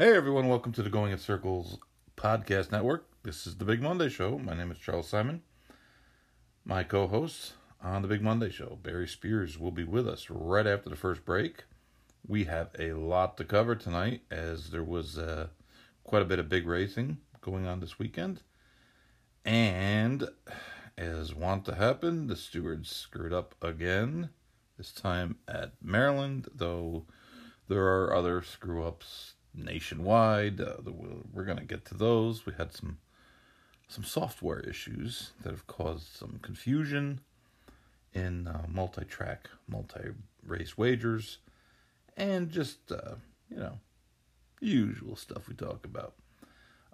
[0.00, 1.76] Hey everyone, welcome to the Going in Circles
[2.16, 3.08] podcast network.
[3.24, 4.38] This is the Big Monday Show.
[4.38, 5.42] My name is Charles Simon.
[6.64, 10.68] My co host on the Big Monday Show, Barry Spears, will be with us right
[10.68, 11.64] after the first break.
[12.24, 15.48] We have a lot to cover tonight as there was uh,
[16.04, 18.42] quite a bit of big racing going on this weekend.
[19.44, 20.28] And
[20.96, 24.30] as want to happen, the stewards screwed up again,
[24.76, 27.06] this time at Maryland, though
[27.66, 30.60] there are other screw ups nationwide.
[30.60, 30.76] Uh,
[31.32, 32.46] we're going to get to those.
[32.46, 32.98] We had some
[33.90, 37.20] some software issues that have caused some confusion
[38.12, 41.38] in uh, multi-track, multi-race wagers,
[42.14, 43.14] and just uh,
[43.50, 43.78] you know,
[44.60, 46.14] usual stuff we talk about.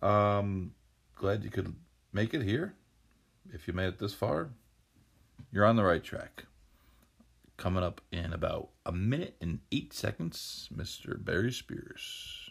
[0.02, 0.72] Um,
[1.16, 1.74] glad you could
[2.12, 2.74] make it here.
[3.52, 4.50] If you made it this far,
[5.52, 6.44] you're on the right track.
[7.56, 11.22] Coming up in about a minute and eight seconds, Mr.
[11.22, 12.43] Barry Spears.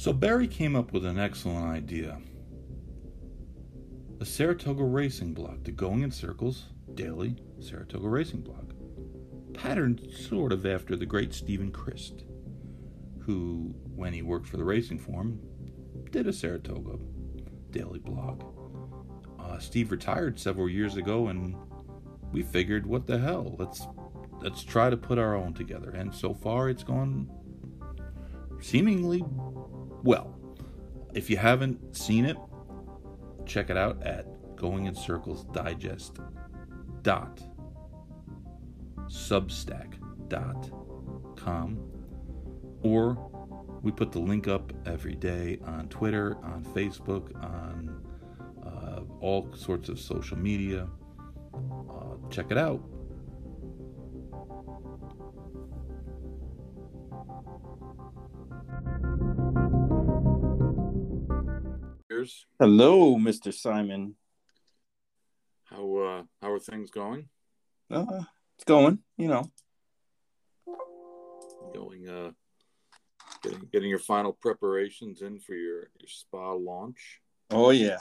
[0.00, 2.22] So Barry came up with an excellent idea.
[4.18, 8.72] A Saratoga racing blog, the Going in Circles daily Saratoga racing blog,
[9.52, 12.24] patterned sort of after the great Steven Crist,
[13.18, 15.38] who, when he worked for the Racing Form,
[16.10, 16.96] did a Saratoga
[17.70, 18.42] daily blog.
[19.38, 21.54] Uh, Steve retired several years ago, and
[22.32, 23.54] we figured, what the hell?
[23.58, 23.86] Let's
[24.40, 25.90] let's try to put our own together.
[25.90, 27.30] And so far, it's gone
[28.62, 29.22] seemingly
[30.02, 30.36] well,
[31.14, 32.36] if you haven't seen it,
[33.46, 36.18] check it out at Going in Circles Digest
[37.02, 37.40] dot
[39.08, 39.94] substack
[40.28, 40.70] dot
[41.36, 41.78] com
[42.82, 43.30] or
[43.82, 48.02] we put the link up every day on Twitter, on Facebook, on
[48.64, 50.86] uh, all sorts of social media.
[51.54, 52.82] Uh, check it out.
[62.58, 63.52] Hello, Mr.
[63.52, 64.14] Simon.
[65.64, 67.28] How uh how are things going?
[67.90, 68.24] Uh
[68.56, 69.50] it's going, you know.
[71.72, 72.32] Going uh
[73.42, 77.20] getting getting your final preparations in for your, your spa launch.
[77.50, 77.98] Oh yeah.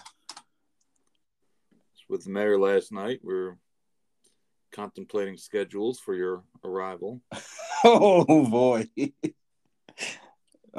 [2.09, 3.55] With the mayor last night, we're
[4.71, 7.21] contemplating schedules for your arrival.
[7.83, 8.87] oh boy.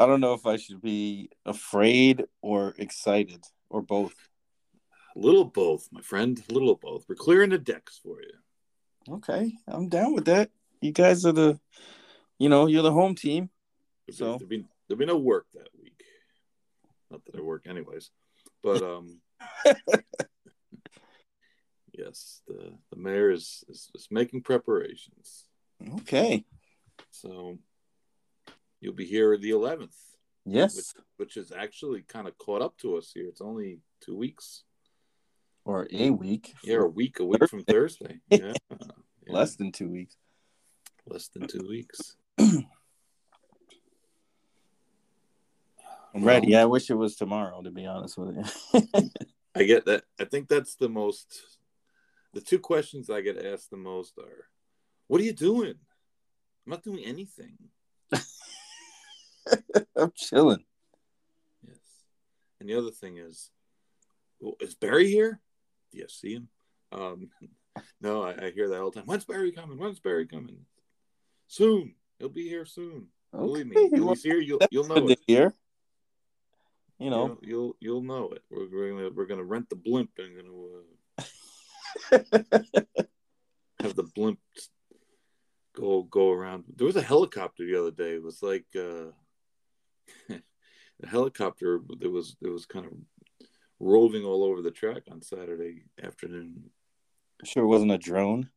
[0.01, 4.15] I don't know if I should be afraid or excited or both.
[5.15, 6.43] A little both, my friend.
[6.49, 7.05] A little both.
[7.07, 9.15] We're clearing the decks for you.
[9.17, 10.49] Okay, I'm down with that.
[10.81, 11.61] You guys are the,
[12.39, 13.51] you know, you're the home team.
[14.09, 16.03] There'll so be, there'll be there'll be no work that week.
[17.11, 18.11] Not that I work anyways,
[18.63, 19.21] but um.
[21.93, 25.45] yes, the the mayor is, is is making preparations.
[25.99, 26.47] Okay.
[27.11, 27.59] So
[28.81, 29.95] you'll be here the 11th.
[30.45, 30.77] Yes.
[30.77, 30.87] Which,
[31.17, 33.27] which is actually kind of caught up to us here.
[33.27, 34.63] It's only two weeks.
[35.65, 36.55] Or a week.
[36.65, 38.21] Yeah, a week, a week from Thursday.
[38.31, 38.53] Yeah.
[38.71, 38.87] yeah.
[39.29, 40.17] Less than two weeks.
[41.07, 42.17] Less than two weeks.
[46.15, 46.57] I'm ready.
[46.57, 48.83] I wish it was tomorrow, to be honest with you.
[49.55, 50.05] I get that.
[50.19, 51.59] I think that's the most.
[52.33, 54.49] The two questions I get asked the most are,
[55.07, 55.75] "What are you doing?"
[56.67, 57.57] I'm not doing anything.
[59.97, 60.65] I'm chilling.
[61.67, 61.79] Yes.
[62.61, 63.51] And the other thing is,
[64.41, 65.41] well, is Barry here?
[65.93, 66.49] Do you see him?
[66.93, 67.31] Um,
[68.01, 69.07] no, I, I, hear that all the time.
[69.07, 69.79] When's Barry coming?
[69.79, 70.67] When's Barry coming?
[71.47, 71.95] Soon.
[72.19, 73.09] He'll be here soon.
[73.35, 73.45] Okay.
[73.45, 73.89] Believe me.
[73.91, 75.21] When he's here, you'll you'll know it.
[75.27, 75.55] Here.
[76.99, 78.43] You know, you'll, you'll you'll know it.
[78.51, 80.53] We're we're gonna we're gonna rent the blimp and gonna
[81.19, 81.25] uh,
[83.81, 84.39] have the blimp
[85.75, 86.65] go go around.
[86.77, 88.17] There was a helicopter the other day.
[88.17, 89.13] It was like uh,
[90.31, 92.93] a helicopter that was that was kind of
[93.79, 96.71] roving all over the track on Saturday afternoon.
[97.45, 98.51] Sure, it wasn't a drone.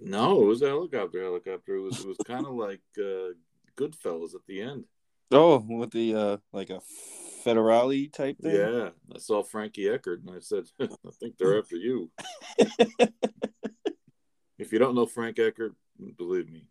[0.00, 1.22] No, it was a helicopter.
[1.22, 1.76] Helicopter.
[1.76, 3.34] It was it was kind of like uh,
[3.76, 4.84] Goodfellas at the end.
[5.32, 6.80] Oh, with the uh, like a
[7.44, 8.54] federale type thing.
[8.54, 10.88] Yeah, I saw Frankie Eckert and I said, I
[11.18, 12.10] think they're after you.
[14.58, 15.74] if you don't know Frank Eckert,
[16.18, 16.66] believe me,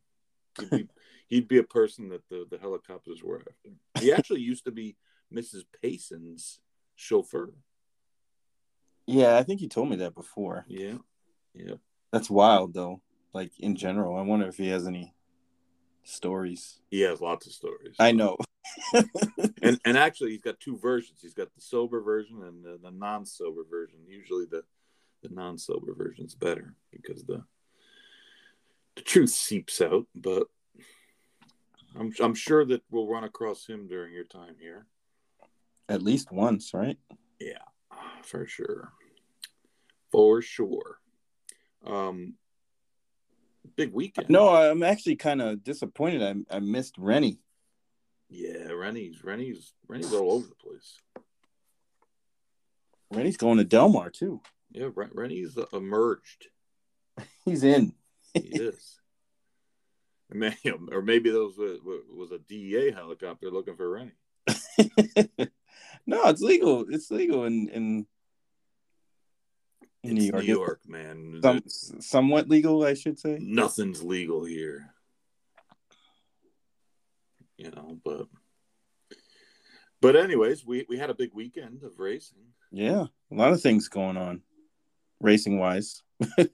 [0.59, 0.87] he'd be,
[1.27, 3.75] he'd be a person that the, the helicopters were after.
[3.99, 4.95] He actually used to be
[5.33, 5.63] Mrs.
[5.83, 6.59] Payson's
[6.95, 7.53] chauffeur.
[9.05, 10.65] Yeah, I think he told me that before.
[10.67, 10.97] Yeah,
[11.53, 11.75] yeah.
[12.11, 13.01] That's wild, though.
[13.33, 15.13] Like in general, I wonder if he has any
[16.03, 16.79] stories.
[16.89, 17.95] He has lots of stories.
[17.99, 18.37] I know.
[19.61, 21.19] and and actually, he's got two versions.
[21.21, 23.99] He's got the sober version and the, the non-sober version.
[24.07, 24.63] Usually, the
[25.21, 27.43] the non-sober version's better because the
[28.95, 30.05] the truth seeps out.
[30.15, 30.47] But
[31.97, 34.85] I'm I'm sure that we'll run across him during your time here.
[35.87, 36.97] At least once, right?
[37.39, 37.63] Yeah,
[38.23, 38.91] for sure.
[40.11, 40.99] For sure.
[41.85, 42.35] Um,
[43.75, 44.29] big weekend.
[44.29, 46.45] No, I'm actually kind of disappointed.
[46.51, 47.39] I I missed Rennie.
[48.29, 50.99] Yeah, Rennie's Rennie's Rennie's all over the place.
[53.11, 54.41] Rennie's going to Delmar too.
[54.71, 56.47] Yeah, Rennie's emerged.
[57.45, 57.93] He's in.
[58.33, 58.95] he is.
[60.91, 64.11] Or maybe those was a DEA helicopter looking for Rennie.
[66.05, 66.85] no, it's legal.
[66.89, 68.05] It's legal in in,
[70.03, 70.43] in New York.
[70.43, 71.39] New York, man.
[71.41, 71.63] Some,
[71.99, 73.37] somewhat legal, I should say.
[73.41, 74.93] Nothing's legal here.
[77.57, 78.27] You know, but
[80.01, 82.53] but anyways, we we had a big weekend of racing.
[82.71, 84.41] Yeah, a lot of things going on,
[85.19, 86.01] racing wise.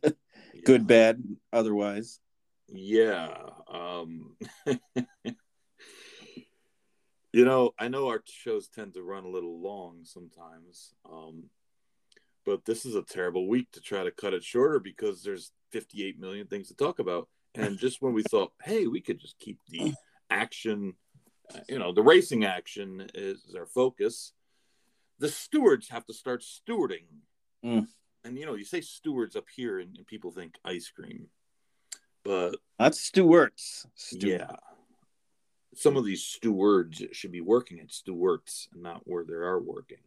[0.66, 1.22] Good, bad,
[1.54, 2.20] otherwise.
[2.68, 3.36] Yeah.
[3.72, 4.38] Um,
[7.34, 11.50] you know, I know our shows tend to run a little long sometimes, um,
[12.46, 16.20] but this is a terrible week to try to cut it shorter because there's 58
[16.20, 17.28] million things to talk about.
[17.56, 19.94] And just when we thought, hey, we could just keep the
[20.30, 20.94] action,
[21.54, 24.34] uh, you know, the racing action is our focus,
[25.20, 27.06] the stewards have to start stewarding.
[27.64, 27.88] Mm.
[28.24, 31.28] And, you know, you say stewards up here and, and people think ice cream
[32.26, 33.86] but that's Stewart's.
[34.12, 34.56] Yeah.
[35.76, 40.00] Some of these stewards should be working at Stewart's and not where they are working.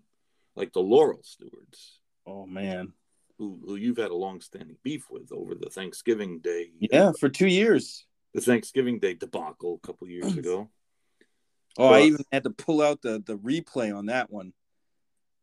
[0.56, 2.00] Like the Laurel stewards.
[2.26, 2.92] Oh man.
[3.38, 6.72] Who, who you've had a long standing beef with over the Thanksgiving Day.
[6.80, 8.04] Yeah, for two years.
[8.34, 10.68] The Thanksgiving Day debacle a couple years ago.
[11.78, 14.52] Oh, but, I even had to pull out the, the replay on that one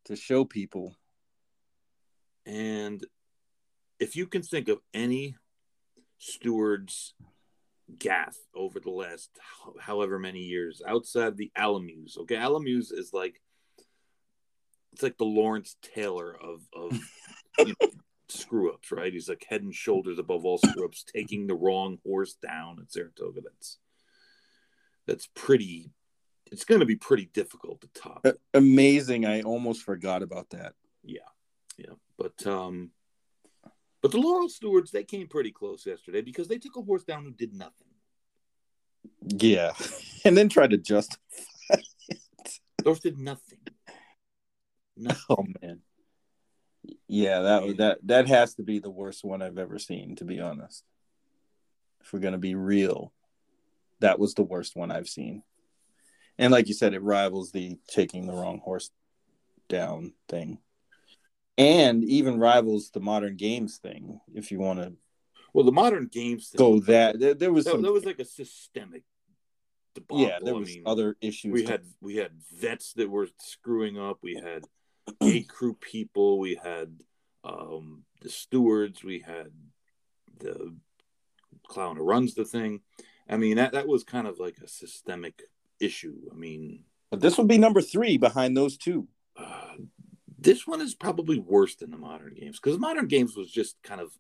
[0.06, 0.98] to show people.
[2.46, 3.02] And
[4.00, 5.38] if you can think of any
[6.18, 7.14] Stewards
[8.00, 9.30] gaff over the last
[9.80, 12.18] however many years outside the Alamuse.
[12.20, 13.42] Okay, Alamuse is like
[14.94, 17.00] it's like the Lawrence Taylor of of
[17.60, 17.90] you know,
[18.30, 19.14] screw ups, right?
[19.14, 22.92] He's like head and shoulders above all screw ups, taking the wrong horse down at
[22.92, 23.42] Saratoga.
[23.42, 23.78] That's
[25.06, 25.92] that's pretty.
[26.52, 28.26] It's going to be pretty difficult to top.
[28.54, 29.26] Amazing!
[29.26, 30.74] I almost forgot about that.
[31.04, 31.20] Yeah,
[31.78, 32.92] yeah, but um,
[34.06, 37.24] but the Laurel Stewards, they came pretty close yesterday because they took a horse down
[37.24, 37.88] who did nothing.
[39.26, 39.72] Yeah.
[40.24, 41.18] And then tried to justify
[41.70, 42.60] it.
[42.84, 43.58] Those did nothing.
[44.96, 45.24] nothing.
[45.28, 45.80] Oh man.
[47.08, 50.40] Yeah, that that that has to be the worst one I've ever seen, to be
[50.40, 50.84] honest.
[52.02, 53.12] If we're gonna be real,
[54.02, 55.42] that was the worst one I've seen.
[56.38, 58.92] And like you said, it rivals the taking the wrong horse
[59.68, 60.60] down thing
[61.58, 64.20] and even rivals the modern games thing.
[64.34, 64.94] If you want to,
[65.54, 68.20] well, the modern games thing, go that there, there was that, some, there was like
[68.20, 69.04] a systemic.
[69.94, 70.28] Debacle.
[70.28, 71.54] Yeah, there was I mean, other issues.
[71.54, 74.18] We had we had vets that were screwing up.
[74.22, 74.66] We had
[75.22, 76.38] gate crew people.
[76.38, 77.00] We had
[77.46, 79.04] um, the stewards.
[79.06, 79.52] We had
[80.40, 80.76] the
[81.68, 82.82] clown who runs the thing.
[83.30, 85.42] I mean, that that was kind of like a systemic
[85.80, 86.16] issue.
[86.30, 89.08] I mean, but this would be number three behind those two.
[89.38, 89.76] Uh,
[90.46, 94.00] this one is probably worse than the modern games because modern games was just kind
[94.00, 94.12] of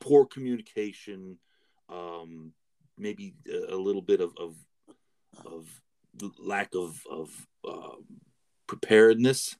[0.00, 1.38] poor communication,
[1.88, 2.52] um,
[2.96, 4.54] maybe a, a, little bit of of,
[5.44, 5.68] of
[6.38, 7.30] lack of of
[7.68, 7.96] uh,
[8.68, 9.56] preparedness.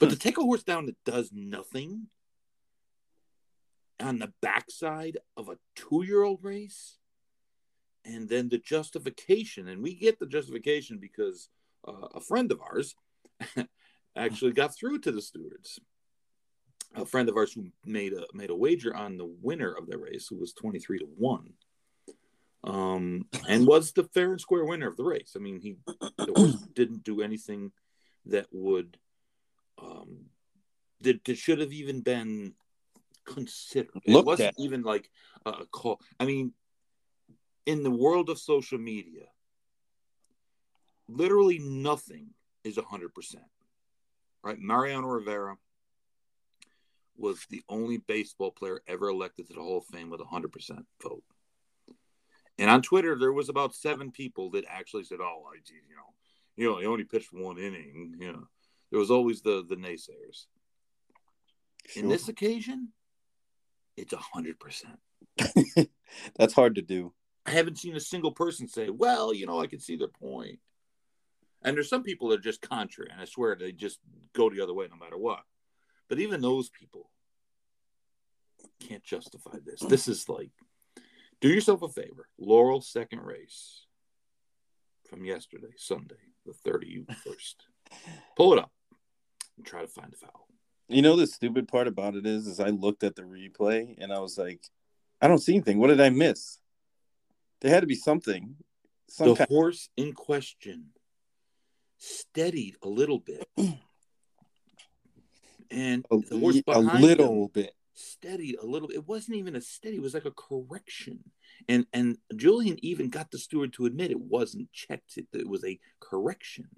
[0.00, 2.08] But to take a horse down that does nothing
[4.00, 6.98] on the backside of a two-year-old race,
[8.04, 11.48] and then the justification, and we get the justification because
[11.86, 12.96] uh, a friend of ours
[14.16, 15.80] actually got through to the stewards.
[16.96, 19.98] A friend of ours who made a made a wager on the winner of the
[19.98, 21.54] race, who was twenty three to one,
[22.62, 25.32] um, and was the fair and square winner of the race.
[25.34, 25.76] I mean, he
[26.74, 27.72] didn't do anything
[28.26, 28.96] that would
[29.82, 30.26] um,
[31.00, 32.54] that, that should have even been
[33.24, 33.90] considered.
[34.06, 34.54] Looked it wasn't at.
[34.58, 35.10] even like
[35.44, 36.00] a call.
[36.20, 36.52] I mean,
[37.66, 39.24] in the world of social media,
[41.08, 42.30] literally nothing
[42.62, 43.44] is hundred percent
[44.44, 44.58] right?
[44.58, 45.56] Mariano Rivera
[47.16, 50.84] was the only baseball player ever elected to the Hall of Fame with a 100%
[51.02, 51.22] vote.
[52.58, 56.14] And on Twitter, there was about seven people that actually said, "Oh, I, you know,
[56.56, 58.48] you know, he only pitched one inning." You know,
[58.90, 60.46] there was always the the naysayers.
[61.86, 62.02] Sure.
[62.02, 62.92] In this occasion,
[63.96, 65.00] it's a hundred percent.
[66.36, 67.12] That's hard to do.
[67.44, 70.60] I haven't seen a single person say, "Well, you know, I can see their point."
[71.64, 73.98] And there's some people that are just contrary, and I swear they just
[74.34, 75.42] go the other way no matter what.
[76.08, 77.10] But even those people
[78.80, 79.80] can't justify this.
[79.80, 80.50] This is like,
[81.40, 82.28] do yourself a favor.
[82.38, 83.86] Laurel second race
[85.08, 87.54] from yesterday, Sunday, the 31st.
[88.36, 88.70] Pull it up
[89.56, 90.48] and try to find the foul.
[90.88, 94.12] You know the stupid part about it is, is I looked at the replay and
[94.12, 94.60] I was like,
[95.20, 95.78] I don't see anything.
[95.78, 96.58] What did I miss?
[97.62, 98.56] There had to be something.
[99.08, 100.86] Some the kind- horse in question
[101.98, 103.48] steadied a little bit,
[105.70, 108.90] and a, the horse a little bit steadied a little.
[108.90, 111.20] It wasn't even a steady; it was like a correction.
[111.68, 115.64] And and Julian even got the steward to admit it wasn't checked; it, it was
[115.64, 116.68] a correction.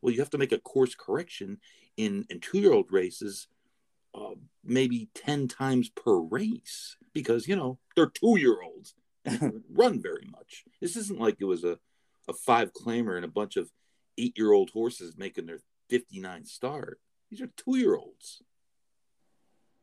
[0.00, 1.58] Well, you have to make a course correction
[1.96, 3.46] in in two year old races,
[4.14, 4.34] uh,
[4.64, 8.94] maybe ten times per race because you know they're two year olds
[9.70, 10.64] run very much.
[10.80, 11.78] This isn't like it was a
[12.28, 13.70] a five claimer and a bunch of
[14.18, 17.00] eight year old horses making their 59 start.
[17.30, 18.42] These are two year olds.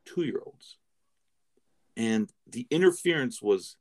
[0.05, 0.77] Two year olds.
[1.97, 3.75] And the interference was,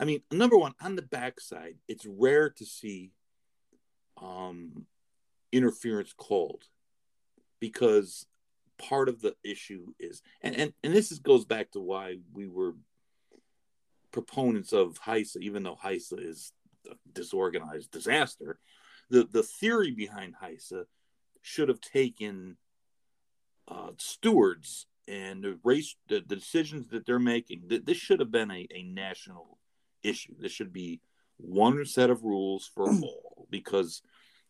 [0.00, 3.12] I mean, number one, on the backside, it's rare to see
[4.20, 4.86] um,
[5.52, 6.64] interference called
[7.60, 8.26] because
[8.78, 12.48] part of the issue is, and, and, and this is, goes back to why we
[12.48, 12.74] were
[14.10, 16.52] proponents of HISA, even though HISA is
[16.90, 18.58] a disorganized disaster
[19.12, 20.86] the the theory behind HISA
[21.42, 22.56] should have taken
[23.68, 27.64] uh, stewards and the race the, the, decisions that they're making.
[27.68, 29.58] This should have been a, a national
[30.02, 30.34] issue.
[30.38, 31.00] This should be
[31.36, 34.02] one set of rules for all because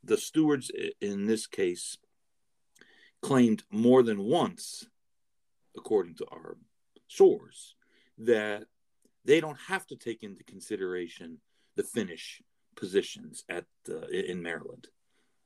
[0.04, 1.96] the stewards in this case
[3.20, 4.86] claimed more than once,
[5.76, 6.56] according to our
[7.08, 7.74] source,
[8.18, 8.64] that
[9.24, 11.38] they don't have to take into consideration
[11.76, 12.42] the finish
[12.76, 14.88] positions at uh, in Maryland.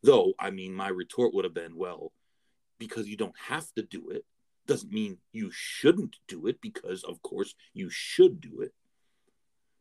[0.02, 2.12] Though, I mean, my retort would have been, well,
[2.78, 4.24] because you don't have to do it
[4.66, 8.72] doesn't mean you shouldn't do it because of course you should do it.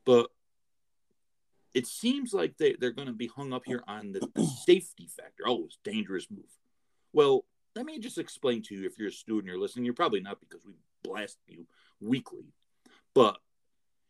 [0.06, 0.28] But
[1.74, 5.10] it seems like they, they're going to be hung up here on the, the safety
[5.16, 5.44] factor.
[5.48, 6.46] Oh, it's dangerous move.
[7.12, 10.22] Well, let me just explain to you if you're a student, you're listening, you're probably
[10.22, 10.74] not because we
[11.04, 11.66] blast you
[12.00, 12.46] weekly,
[13.14, 13.38] but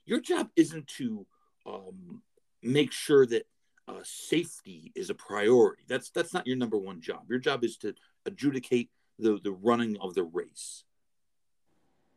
[0.06, 1.26] your job isn't to
[1.66, 2.22] um,
[2.66, 3.48] make sure that
[3.88, 5.84] uh, safety is a priority.
[5.88, 7.30] That's that's not your number one job.
[7.30, 7.94] Your job is to
[8.26, 10.84] adjudicate the the running of the race.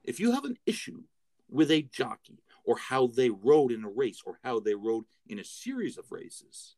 [0.04, 1.02] If you have an issue
[1.50, 5.38] with a jockey or how they rode in a race or how they rode in
[5.38, 6.76] a series of races,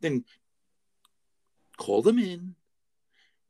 [0.00, 0.24] then
[1.76, 2.54] call them in,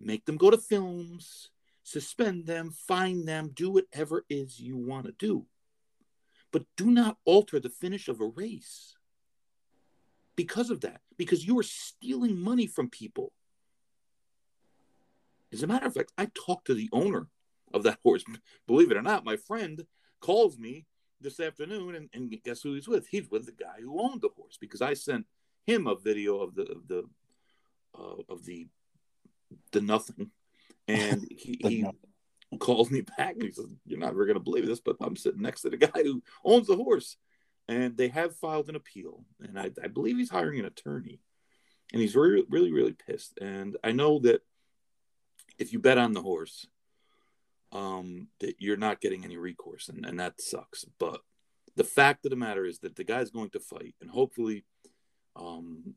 [0.00, 1.50] make them go to films,
[1.82, 5.46] suspend them, fine them, do whatever is you want to do.
[6.50, 8.96] But do not alter the finish of a race
[10.36, 13.32] because of that, because you are stealing money from people.
[15.52, 17.28] As a matter of fact, I talked to the owner
[17.72, 18.24] of that horse.
[18.66, 19.84] Believe it or not, my friend
[20.20, 20.86] calls me
[21.20, 23.06] this afternoon, and, and guess who he's with?
[23.08, 25.26] He's with the guy who owned the horse because I sent
[25.66, 27.04] him a video of the of the
[27.98, 28.68] uh, of the
[29.72, 30.30] the nothing,
[30.88, 31.86] and he, he
[32.58, 35.16] calls me back and he says, "You're not ever going to believe this, but I'm
[35.16, 37.16] sitting next to the guy who owns the horse."
[37.70, 41.20] And they have filed an appeal, and I, I believe he's hiring an attorney,
[41.92, 43.38] and he's really, really, really pissed.
[43.40, 44.42] And I know that
[45.56, 46.66] if you bet on the horse,
[47.70, 50.84] um, that you're not getting any recourse, and, and that sucks.
[50.98, 51.20] But
[51.76, 54.64] the fact of the matter is that the guy's going to fight, and hopefully,
[55.36, 55.94] um,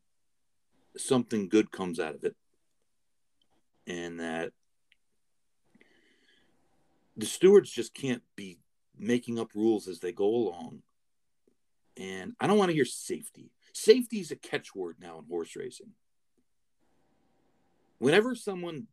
[0.96, 2.36] something good comes out of it,
[3.88, 4.52] and that
[7.18, 8.60] the stewards just can't be
[8.96, 10.84] making up rules as they go along
[11.98, 13.52] and I don't want to hear safety.
[13.74, 15.92] Safety is a catchword now in horse racing.
[18.00, 18.88] Whenever someone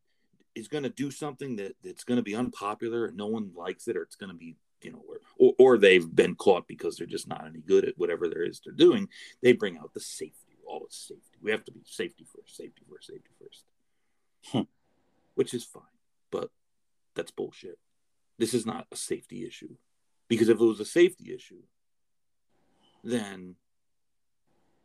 [0.54, 3.88] is going to do something that, that's going to be unpopular and no one likes
[3.88, 6.96] it, or it's going to be, you know, or, or, or they've been caught because
[6.96, 9.08] they're just not any good at whatever there is they're doing,
[9.42, 10.34] they bring out the safety.
[10.66, 11.38] Always safety.
[11.42, 13.64] We have to be safety first, safety first, safety first.
[14.52, 14.70] Hmm.
[15.34, 15.82] Which is fine,
[16.30, 16.50] but
[17.16, 17.78] that's bullshit.
[18.38, 19.74] This is not a safety issue.
[20.28, 21.62] Because if it was a safety issue,
[23.02, 23.56] then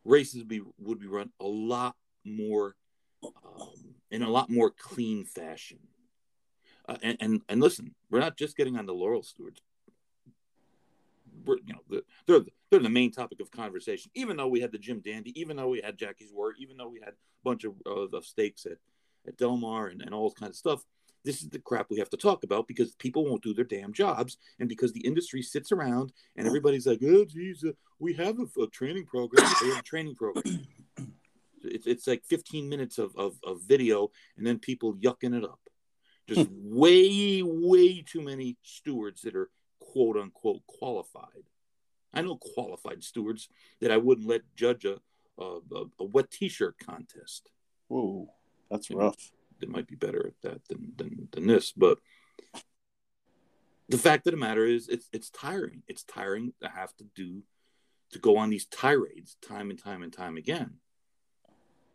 [0.04, 2.76] races be would be run a lot more
[3.24, 5.78] um, in a lot more clean fashion.
[6.88, 9.60] Uh, and, and and listen, we're not just getting on the laurel stewards.
[11.44, 14.10] We're, you know, they're they're the main topic of conversation.
[14.14, 16.88] Even though we had the Jim Dandy, even though we had Jackie's Warrior, even though
[16.88, 18.78] we had a bunch of, uh, of stakes at
[19.26, 20.84] at Del Mar and, and all kinds of stuff,
[21.26, 23.92] this is the crap we have to talk about because people won't do their damn
[23.92, 24.38] jobs.
[24.60, 28.62] And because the industry sits around and everybody's like oh geez uh, we have a,
[28.62, 30.66] a, training program they have a training program.
[31.68, 35.58] It's, it's like 15 minutes of, of, of video and then people yucking it up.
[36.28, 41.42] Just way way too many stewards that are quote unquote qualified.
[42.14, 43.48] I know qualified stewards
[43.80, 44.98] that i wouldn't let judge a,
[45.40, 45.58] a,
[45.98, 47.50] a wet t-shirt contest.
[47.88, 48.30] Whoa
[48.70, 51.72] that's rough that might be better at that than than, than this.
[51.72, 51.98] But
[53.88, 55.82] the fact of the matter is, it's it's tiring.
[55.88, 57.42] It's tiring to have to do
[58.12, 60.74] to go on these tirades time and time and time again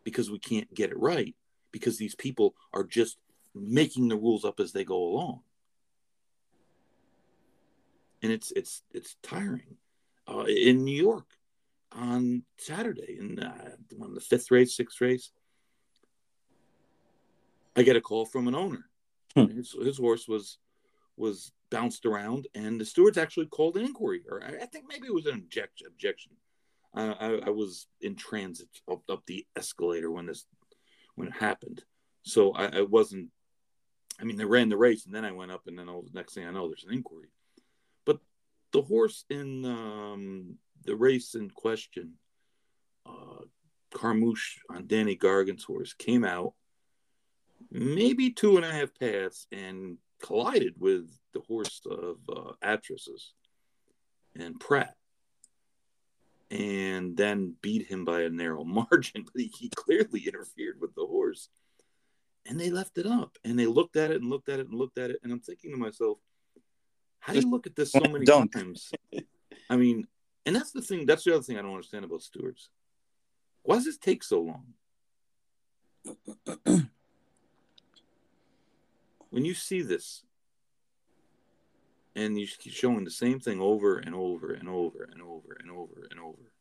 [0.04, 1.34] because we can't get it right
[1.70, 3.18] because these people are just
[3.54, 5.40] making the rules up as they go along
[8.22, 9.76] and it's it's it's tiring
[10.28, 11.26] uh, in new york
[11.92, 15.30] on saturday in uh, on the fifth race sixth race
[17.76, 18.88] I get a call from an owner.
[19.34, 19.46] Hmm.
[19.46, 20.58] His, his horse was
[21.16, 25.06] was bounced around, and the stewards actually called an inquiry, or I, I think maybe
[25.06, 25.86] it was an objection.
[25.86, 26.32] Objection.
[26.94, 30.44] Uh, I, I, was in transit up, up the escalator when this
[31.14, 31.82] when it happened,
[32.22, 33.30] so I, I, wasn't.
[34.20, 36.10] I mean, they ran the race, and then I went up, and then all, the
[36.12, 37.28] next thing I know, there's an inquiry.
[38.04, 38.18] But
[38.72, 42.14] the horse in um, the race in question,
[43.06, 43.44] uh,
[43.94, 46.52] Carmouche on Danny Gargan's horse, came out
[47.72, 53.30] maybe two and a half paths and collided with the horse of uh, Atrasis
[54.36, 54.94] and Prat
[56.50, 59.24] and then beat him by a narrow margin.
[59.24, 61.48] But he, he, clearly interfered with the horse.
[62.44, 64.76] And they left it up and they looked at it and looked at it and
[64.78, 65.20] looked at it.
[65.22, 66.18] And I'm thinking to myself,
[67.20, 68.52] how do you look at this so many Dunk.
[68.52, 68.90] times?
[69.70, 70.08] I mean,
[70.44, 72.68] and that's the thing, that's the other thing I don't understand about stewards.
[73.62, 74.74] Why does this take so long?
[79.32, 80.22] when you see this
[82.14, 85.70] and you keep showing the same thing over and over and over and over and
[85.70, 86.52] over and over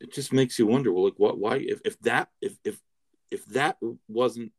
[0.00, 2.78] it just makes you wonder well like what why if, if that if if
[3.30, 4.52] if that wasn't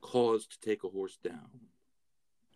[0.00, 1.50] cause to take a horse down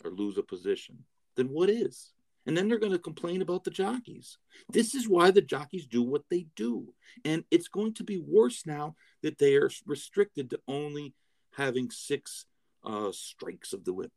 [0.02, 1.04] or lose a position
[1.36, 2.14] then what is
[2.46, 4.38] and then they're going to complain about the jockeys.
[4.68, 6.92] This is why the jockeys do what they do.
[7.24, 11.14] And it's going to be worse now that they are restricted to only
[11.52, 12.46] having six
[12.84, 14.12] uh, strikes of the whip.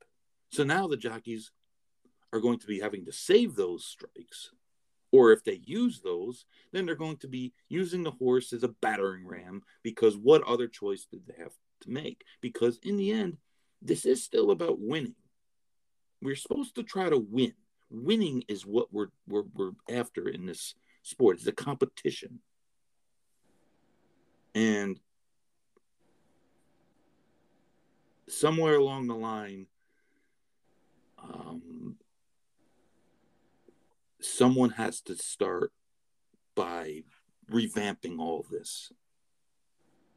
[0.50, 1.52] So now the jockeys
[2.34, 4.52] are going to be having to save those strikes.
[5.12, 8.68] Or if they use those, then they're going to be using the horse as a
[8.82, 12.26] battering ram because what other choice did they have to make?
[12.42, 13.38] Because in the end,
[13.82, 15.16] this is still about winning.
[16.22, 17.54] We're supposed to try to win
[17.90, 21.38] winning is what we're we're, we're after in this sport.
[21.38, 22.40] It's a competition,
[24.56, 25.00] and
[28.28, 29.68] somewhere along the line,
[31.22, 31.96] um,
[34.22, 35.72] someone has to start
[36.56, 37.04] by
[37.52, 38.92] revamping all this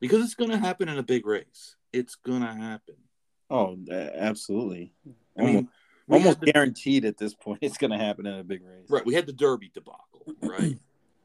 [0.00, 1.76] because it's going to happen in a big race.
[1.92, 2.96] It's going to happen.
[3.50, 4.94] Oh, absolutely.
[5.38, 5.68] I mean,
[6.10, 8.86] almost the, guaranteed at this point it's going to happen in a big race.
[8.88, 9.04] Right.
[9.04, 10.78] We had the Derby debacle, right?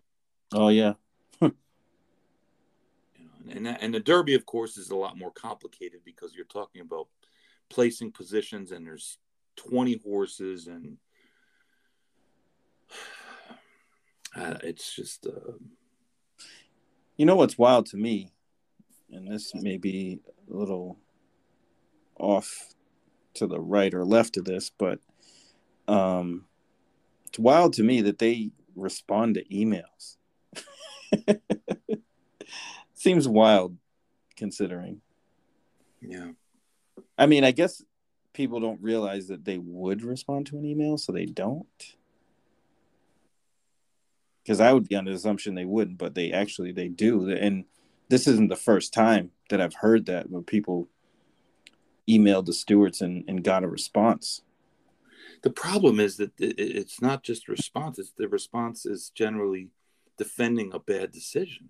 [0.53, 0.93] oh yeah.
[1.41, 1.51] you
[3.19, 6.45] know, and that, and the Derby, of course, is a lot more complicated because you're
[6.45, 7.07] talking about
[7.69, 9.17] placing positions, and there's
[9.55, 10.97] 20 horses, and
[14.35, 15.27] uh, it's just.
[15.27, 15.53] Uh,
[17.17, 18.29] you know what's wild to me,
[19.09, 20.19] and this may be
[20.51, 20.97] a little
[22.19, 22.74] off
[23.35, 24.99] to the right or left of this, but
[25.87, 26.45] um,
[27.27, 30.17] it's wild to me that they respond to emails.
[32.93, 33.77] Seems wild
[34.35, 35.01] considering.
[36.01, 36.31] Yeah.
[37.17, 37.81] I mean, I guess
[38.33, 41.95] people don't realize that they would respond to an email, so they don't.
[44.43, 47.29] Because I would be under the assumption they wouldn't, but they actually they do.
[47.31, 47.65] And
[48.09, 50.87] this isn't the first time that I've heard that where people
[52.09, 54.41] emailed the stewards and, and got a response.
[55.41, 59.69] The problem is that it's not just response; it's the response is generally
[60.17, 61.69] defending a bad decision.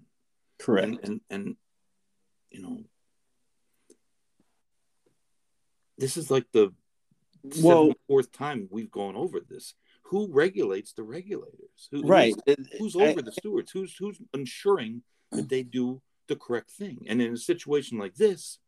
[0.60, 0.88] Correct.
[0.88, 1.56] And and, and
[2.50, 2.84] you know,
[5.98, 6.74] this is like the
[7.62, 9.74] well fourth time we've gone over this.
[10.10, 11.90] Who regulates the regulators?
[11.92, 12.34] Who, right.
[12.46, 13.72] Who's, who's over I, the stewards?
[13.72, 17.06] Who's who's ensuring that they do the correct thing?
[17.08, 18.60] And in a situation like this,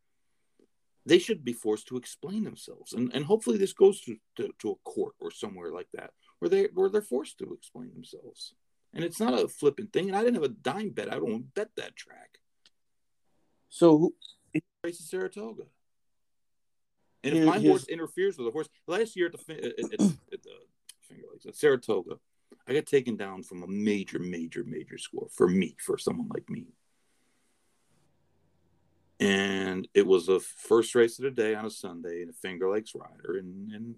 [1.08, 2.94] they should be forced to explain themselves.
[2.94, 6.50] And, and hopefully this goes to, to, to, a court or somewhere like that where
[6.50, 8.54] they where they're forced to explain themselves.
[8.94, 10.08] And it's not a flippant thing.
[10.08, 11.12] And i didn't have a dime bet.
[11.12, 12.40] I don't bet that track.
[13.70, 14.14] So
[14.54, 15.64] race races Saratoga.
[17.24, 20.02] And if my horse interferes with a horse, last year at the at, at,
[20.34, 20.52] at the
[21.02, 22.18] Finger Lakes at Saratoga,
[22.68, 26.50] I got taken down from a major, major, major score for me, for someone like
[26.50, 26.68] me.
[29.20, 32.70] And it was the first race of the day on a Sunday in a Finger
[32.70, 33.96] Lakes rider, and, and,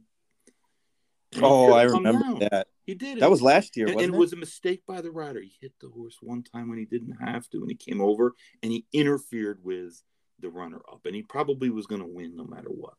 [1.33, 2.39] and Oh, I remember down.
[2.51, 2.67] that.
[2.85, 3.19] He did it.
[3.19, 4.19] That was last year, and, wasn't and it?
[4.19, 5.41] was a mistake by the rider.
[5.41, 8.33] He hit the horse one time when he didn't have to, and he came over
[8.63, 10.01] and he interfered with
[10.39, 12.95] the runner up, and he probably was going to win no matter what.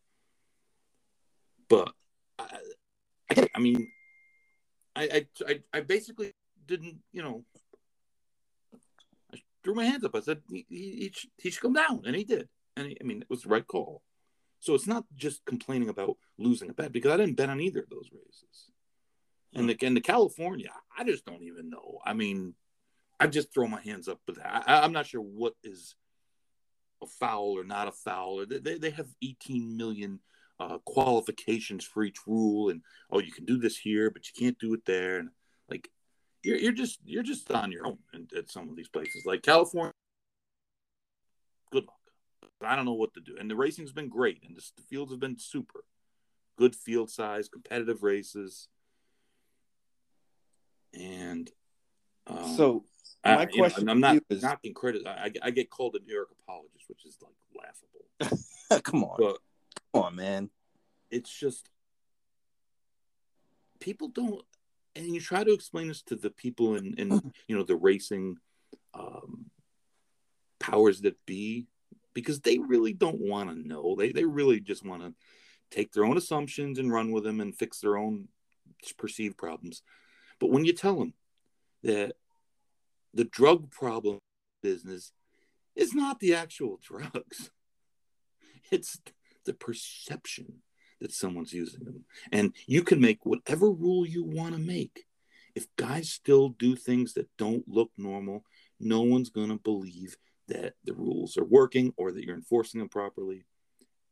[1.69, 1.93] But
[2.39, 3.91] I, I, mean,
[4.95, 6.33] I, I, I, basically
[6.67, 7.45] didn't, you know,
[9.63, 10.15] threw my hands up.
[10.15, 12.49] I said he, he, he, should, come down, and he did.
[12.77, 14.03] And he, I mean, it was the right call.
[14.59, 17.81] So it's not just complaining about losing a bet because I didn't bet on either
[17.81, 18.71] of those races.
[19.55, 21.99] And the, and the California, I just don't even know.
[22.05, 22.55] I mean,
[23.19, 24.65] I just throw my hands up with that.
[24.67, 25.97] I, I'm not sure what is
[27.03, 28.45] a foul or not a foul.
[28.47, 30.21] They, they, they have 18 million
[30.61, 34.59] uh, qualifications for each rule, and oh, you can do this here, but you can't
[34.59, 35.19] do it there.
[35.19, 35.31] And
[36.43, 39.43] you're you're just you're just on your own at, at some of these places, like
[39.43, 39.93] California.
[41.71, 41.97] Good luck.
[42.63, 43.37] I don't know what to do.
[43.39, 45.85] And the racing's been great, and the, the fields have been super.
[46.59, 48.69] Good field size, competitive races
[50.93, 51.51] and
[52.27, 52.85] um, so
[53.25, 55.07] I- my know, question and I'm not is- knocking credit.
[55.07, 58.81] I, I get called a New York apologist, which is like laughable.
[58.83, 59.39] come on, But
[59.93, 60.51] come on, man.
[61.11, 61.69] it's just
[63.79, 64.43] people don't,
[64.97, 68.37] and you try to explain this to the people in, in you know the racing
[68.95, 69.47] um,
[70.59, 71.67] powers that be,
[72.15, 73.95] because they really don't want to know.
[73.97, 75.15] They they really just want to
[75.71, 78.29] take their own assumptions and run with them and fix their own
[78.99, 79.83] perceived problems.
[80.39, 81.15] But when you tell them
[81.83, 82.15] that
[83.15, 84.19] the drug problem
[84.63, 85.13] business
[85.77, 87.51] is not the actual drugs,
[88.71, 88.99] it's
[89.45, 90.63] the perception
[91.01, 92.05] that someone's using them.
[92.33, 95.05] And you can make whatever rule you want to make.
[95.55, 98.45] If guys still do things that don't look normal,
[98.79, 100.17] no one's going to believe
[100.49, 103.45] that the rules are working or that you're enforcing them properly.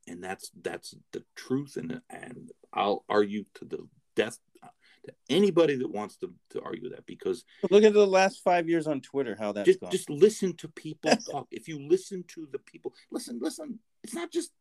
[0.06, 4.38] And that's that's the truth and and I'll argue to the death
[5.08, 8.86] to anybody that wants to, to argue that because Look at the last five years
[8.86, 9.90] on Twitter, how that's just gone.
[9.90, 11.46] just listen to people talk.
[11.50, 13.78] If you listen to the people, listen, listen.
[14.02, 14.52] It's not just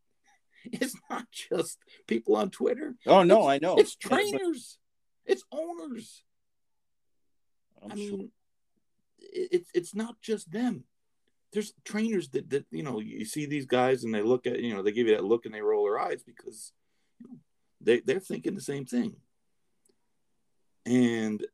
[0.82, 1.78] it's not just
[2.08, 2.96] people on Twitter.
[3.06, 3.76] oh no, it's- I know.
[3.78, 4.80] It's Yeah, but trainers.
[5.26, 6.24] It's owners.
[7.84, 8.32] I'm I mean,
[9.20, 10.86] it, it's it's not just them.
[11.54, 14.74] There's trainers that that you know you see these guys and they look at you
[14.74, 16.72] know they give you that look and they roll their eyes because
[17.20, 17.38] you know,
[17.82, 19.16] they they're thinking the same thing.
[20.86, 21.46] And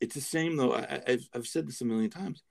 [0.00, 0.74] it's the same though.
[0.74, 2.42] I- I've I've said this a million times.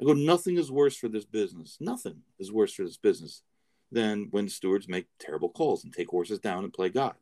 [0.00, 1.76] I go, nothing is worse for this business.
[1.80, 3.42] Nothing is worse for this business
[3.90, 7.14] than when stewards make terrible calls and take horses down and play God.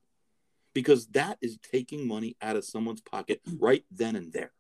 [0.75, 4.53] Because that is taking money out of someone's pocket right then and there.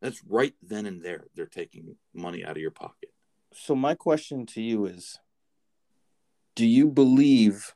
[0.00, 1.24] That's right then and there.
[1.34, 3.10] They're taking money out of your pocket.
[3.52, 5.18] so my question to you is
[6.54, 7.74] do you believe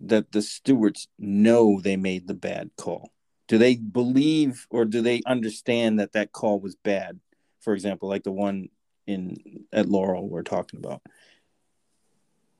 [0.00, 3.10] that the stewards know they made the bad call
[3.48, 7.18] do they believe or do they understand that that call was bad
[7.60, 8.68] for example like the one
[9.06, 11.02] in at laurel we're talking about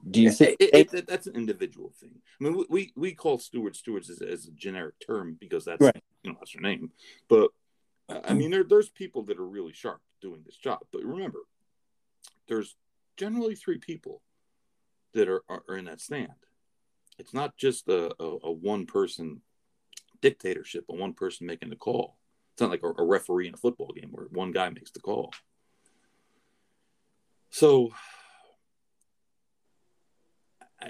[0.08, 2.22] do you think It- it- it- that's an individual thing?
[2.40, 6.04] I mean, we- we, call stewards stewards as, as a generic term because that's Right.
[6.22, 6.92] you know that's their name.
[7.26, 7.50] But
[8.08, 10.86] I mean, there there's people that are really sharp doing this job.
[10.92, 11.40] But remember,
[12.46, 12.76] there's
[13.16, 14.22] generally three people
[15.12, 16.34] that are, are, are in that stand.
[17.18, 19.42] It's not just a, a, a one person
[20.20, 22.16] dictatorship, a one person making the call.
[22.52, 25.00] It's not like a, a referee in a football game where one guy makes the
[25.00, 25.32] call.
[27.50, 27.90] So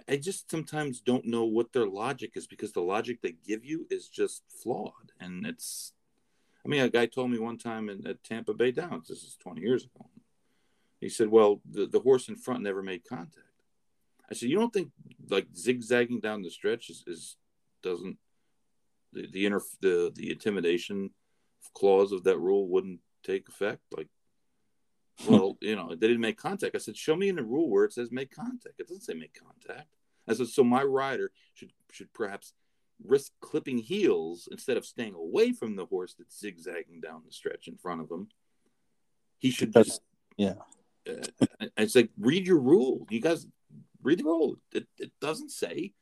[0.08, 3.86] I, just sometimes don't know what their logic is because the logic they give you
[3.90, 5.12] is just flawed.
[5.20, 5.92] And it's,
[6.64, 9.36] I mean, a guy told me one time in, at Tampa Bay Downs, this is
[9.42, 10.06] 20 years ago.
[11.00, 13.40] He said, Well, the, the horse in front never made contact.
[14.30, 14.90] I said, You don't think
[15.28, 17.36] like zigzagging down the stretch is, is
[17.82, 18.18] doesn't
[19.12, 21.10] the the, inter, the the intimidation
[21.74, 23.82] clause of that rule wouldn't take effect?
[23.96, 24.08] Like,
[25.28, 26.74] well, you know, they didn't make contact.
[26.74, 28.78] I said, show me in the rule where it says make contact.
[28.78, 29.88] It doesn't say make contact.
[30.28, 32.52] I said, so my rider should should perhaps
[33.04, 37.68] risk clipping heels instead of staying away from the horse that's zigzagging down the stretch
[37.68, 38.28] in front of him.
[39.38, 40.02] He should That's- just,
[40.36, 40.54] yeah.
[41.08, 43.06] Uh, it's like read your rule.
[43.10, 43.46] You guys
[44.02, 44.56] read the rule.
[44.72, 45.92] It, it doesn't say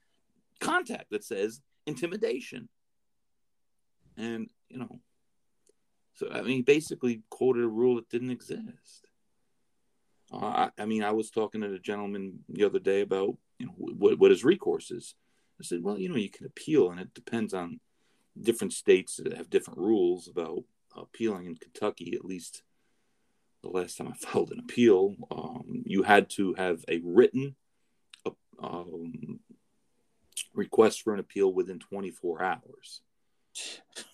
[0.61, 1.12] contact.
[1.12, 2.68] It says intimidation.
[4.16, 5.00] And you know,
[6.14, 9.09] so I mean, he basically quoted a rule that didn't exist.
[10.33, 13.66] Uh, I, I, mean, I was talking to a gentleman the other day about you
[13.66, 15.14] know what what his recourse is.
[15.61, 17.81] I said, well, you know, you can appeal, and it depends on
[18.40, 20.64] different states that have different rules about
[20.96, 21.46] appealing.
[21.46, 22.62] In Kentucky, at least
[23.62, 27.57] the last time I filed an appeal, um, you had to have a written
[28.62, 29.40] um,
[30.55, 33.03] request for an appeal within 24 hours.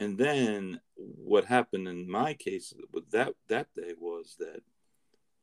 [0.00, 4.62] and then what happened in my case with that that day was that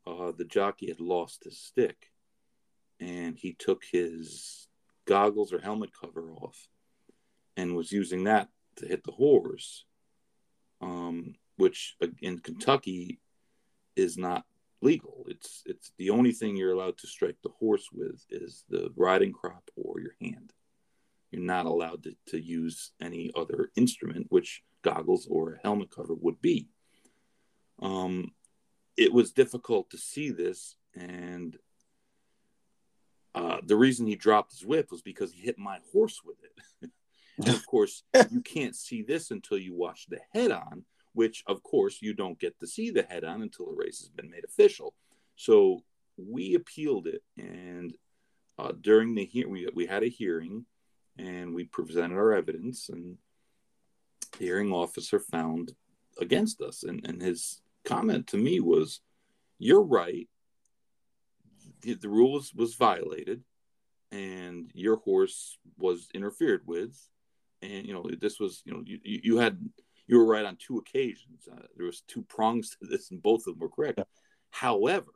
[0.08, 2.12] uh, the jockey had lost his stick,
[3.00, 4.68] and he took his
[5.06, 6.68] goggles or helmet cover off,
[7.58, 9.86] and was using that to hit the horse,
[10.82, 13.20] um, which in Kentucky
[13.96, 14.46] is not
[14.82, 15.26] legal.
[15.28, 19.34] It's it's the only thing you're allowed to strike the horse with is the riding
[19.34, 20.54] crop or your hand.
[21.32, 26.14] You're not allowed to, to use any other instrument, which goggles or a helmet cover
[26.14, 26.68] would be.
[27.82, 28.32] Um,
[28.98, 31.58] it was difficult to see this, and
[33.36, 36.90] uh, the reason he dropped his whip was because he hit my horse with it.
[37.38, 41.64] and of course, you can't see this until you watch the head on, which of
[41.64, 44.44] course you don't get to see the head on until the race has been made
[44.44, 44.94] official.
[45.36, 45.84] So
[46.18, 47.94] we appealed it, and
[48.58, 50.66] uh, during the hearing, we, we had a hearing,
[51.20, 53.18] and we presented our evidence, and
[54.32, 55.74] the hearing officer found
[56.20, 59.02] against us, and, and his comment to me was,
[59.58, 60.28] "You're right.
[61.82, 63.44] The, the rules was violated,
[64.12, 66.98] and your horse was interfered with,
[67.62, 69.58] and you know this was you know you, you had."
[70.08, 71.48] you were right on two occasions.
[71.48, 74.00] Uh, there was two prongs to this, and both of them were correct.
[74.50, 75.12] However,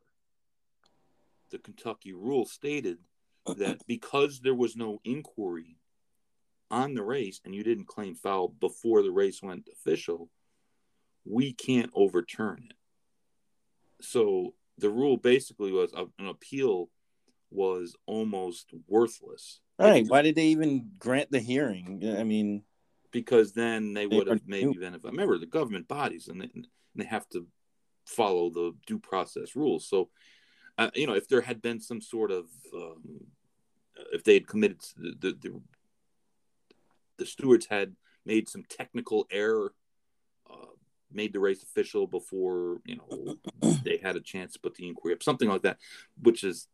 [1.49, 2.99] the Kentucky rule stated
[3.57, 5.77] that because there was no inquiry
[6.73, 10.29] on the race and you didn't claim foul before the race went official,
[11.23, 12.75] we can't overturn it.
[14.01, 16.89] So the rule basically was an appeal
[17.51, 19.61] was almost worthless.
[19.77, 20.05] All right.
[20.07, 22.01] Why did they even grant the hearing?
[22.17, 22.63] I mean,
[23.11, 24.95] because then they, they would have maybe been.
[24.95, 27.45] If I remember, the government bodies and they, and they have to
[28.07, 29.87] follow the due process rules.
[29.87, 30.09] So,
[30.79, 33.03] uh, you know, if there had been some sort of, um,
[34.11, 35.61] if they had committed the, the, the
[37.17, 37.95] the stewards had
[38.25, 39.73] made some technical error,
[40.49, 40.73] uh,
[41.11, 43.37] made the race official before you know
[43.83, 45.77] they had a chance to put the inquiry up, something like that,
[46.21, 46.67] which is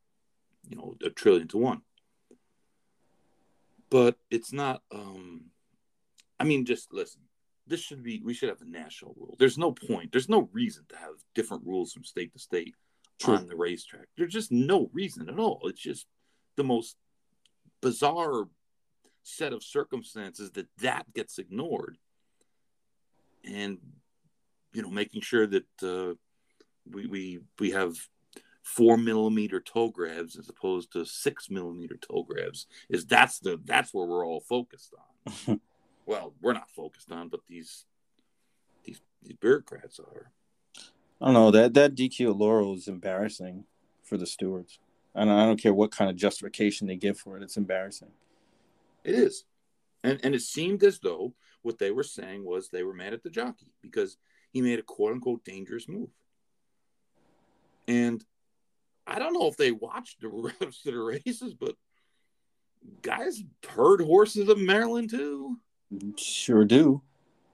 [0.67, 1.81] you know a trillion to one.
[3.89, 4.81] But it's not.
[4.91, 5.45] Um,
[6.39, 7.21] I mean, just listen.
[7.67, 8.21] This should be.
[8.23, 9.35] We should have a national rule.
[9.39, 10.11] There's no point.
[10.11, 12.75] There's no reason to have different rules from state to state
[13.19, 13.35] True.
[13.35, 14.07] on the racetrack.
[14.17, 15.61] There's just no reason at all.
[15.65, 16.07] It's just
[16.55, 16.95] the most
[17.81, 18.47] bizarre
[19.23, 21.97] set of circumstances that that gets ignored,
[23.43, 23.77] and
[24.73, 26.13] you know, making sure that uh,
[26.89, 27.95] we we we have
[28.63, 33.93] four millimeter toe grabs as opposed to six millimeter toe grabs is that's the that's
[33.93, 34.93] where we're all focused
[35.47, 35.59] on.
[36.05, 37.85] well, we're not focused on, but these
[38.83, 40.31] these these bureaucrats are.
[41.21, 43.65] I don't know that that DQ Laurel is embarrassing
[44.03, 44.79] for the stewards.
[45.15, 48.11] And I don't care what kind of justification they give for it; it's embarrassing.
[49.03, 49.45] It is,
[50.03, 53.23] and and it seemed as though what they were saying was they were mad at
[53.23, 54.17] the jockey because
[54.51, 56.09] he made a quote unquote dangerous move.
[57.87, 58.23] And
[59.05, 60.27] I don't know if they watched the
[60.61, 61.75] rest of the races, but
[63.01, 65.57] guys herd horses of Maryland too.
[66.17, 67.01] Sure do.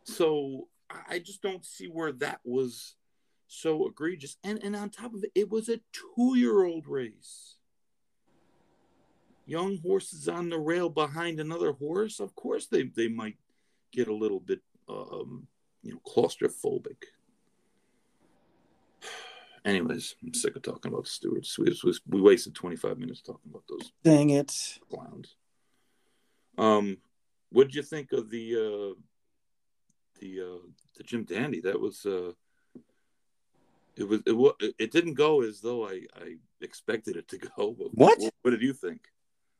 [0.04, 0.68] So
[1.10, 2.96] I just don't see where that was
[3.48, 4.38] so egregious.
[4.44, 7.56] And and on top of it, it was a two year old race.
[9.46, 12.20] Young horses on the rail behind another horse.
[12.20, 13.38] Of course, they they might
[13.92, 15.48] get a little bit, um,
[15.84, 17.04] you know, claustrophobic.
[19.66, 21.58] Anyways, I'm sick of talking about the stewards.
[21.58, 21.74] We,
[22.08, 23.92] we wasted 25 minutes talking about those.
[24.04, 25.36] Dang it, clowns.
[26.58, 26.98] Um,
[27.50, 29.00] what did you think of the uh,
[30.20, 31.62] the uh, the Jim Dandy?
[31.62, 32.32] That was uh,
[33.98, 34.22] it was
[34.60, 37.76] it, it didn't go as though I, I expected it to go.
[37.78, 38.20] what?
[38.20, 38.34] what?
[38.42, 39.02] What did you think?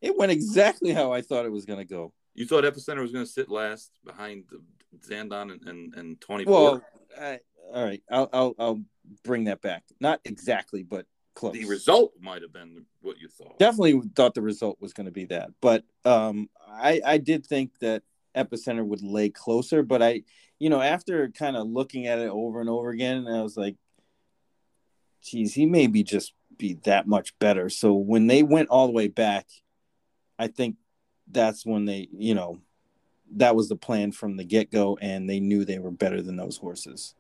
[0.06, 2.14] It went exactly how I thought it was going to go.
[2.36, 4.44] You thought Epicenter was going to sit last behind
[5.00, 6.46] Zandon and and, and Tony.
[6.46, 6.84] Well,
[7.20, 7.40] I,
[7.74, 8.82] all right, I'll, I'll I'll
[9.24, 9.84] bring that back.
[10.00, 11.54] Not exactly, but close.
[11.54, 13.58] The result might have been what you thought.
[13.58, 17.72] Definitely thought the result was going to be that, but um, I I did think
[17.80, 18.04] that
[18.36, 20.22] Epicenter would lay closer, but I,
[20.60, 23.76] you know, after kind of looking at it over and over again, I was like,
[25.24, 27.70] geez, he may be just be that much better.
[27.70, 29.48] So when they went all the way back,
[30.38, 30.76] I think
[31.32, 32.60] that's when they, you know,
[33.38, 36.36] that was the plan from the get go, and they knew they were better than
[36.36, 37.16] those horses.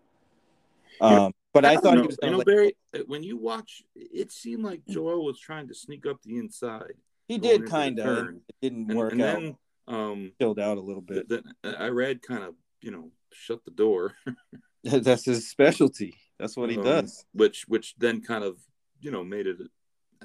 [1.01, 2.45] Um, But I, don't thought he was you know to.
[2.45, 2.75] Barry.
[2.93, 6.93] uh, When you watch, it seemed like Joel was trying to sneak up the inside.
[7.27, 8.27] He did kind of.
[8.27, 9.39] It didn't And, work and out.
[9.39, 11.27] then um, Chilled out a little bit.
[11.27, 14.13] th- th- Irad kind of you know shut the door,
[14.83, 16.13] That's his specialty.
[16.37, 17.25] That's what he Um, does.
[17.33, 18.57] which which then kind of
[19.01, 19.57] you know made it.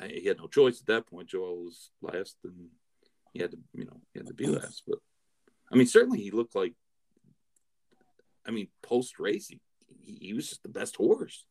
[0.09, 1.29] He had no choice at that point.
[1.29, 2.69] Joel was last, and
[3.33, 4.83] he had to you know he had to be last.
[4.87, 4.99] But
[5.73, 6.75] I mean, certainly he looked like.
[8.47, 9.61] I mean, post race, he,
[10.03, 11.45] he was just the best horse.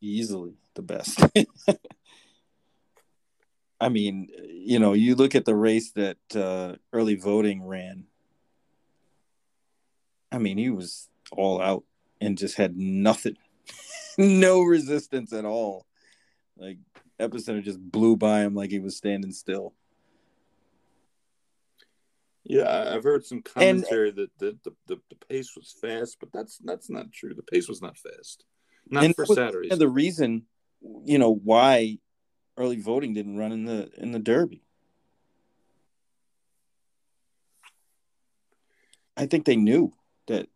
[0.00, 1.20] Easily the best.
[3.80, 8.04] I mean, you know, you look at the race that uh, early voting ran.
[10.30, 11.84] I mean, he was all out
[12.20, 13.36] and just had nothing,
[14.18, 15.86] no resistance at all.
[16.56, 16.78] Like
[17.20, 19.74] Epicenter just blew by him like he was standing still.
[22.44, 26.18] Yeah, I've heard some And- uh, commentary that the, the, the, the pace was fast,
[26.20, 27.34] but that's that's not true.
[27.34, 28.44] The pace was not fast,
[28.88, 29.72] not And for Saturdays.
[29.72, 30.44] And the reason,
[31.04, 31.98] you know, why
[32.56, 34.62] early voting didn't run in the in the Derby.
[39.16, 39.92] I think they knew
[40.26, 40.48] that,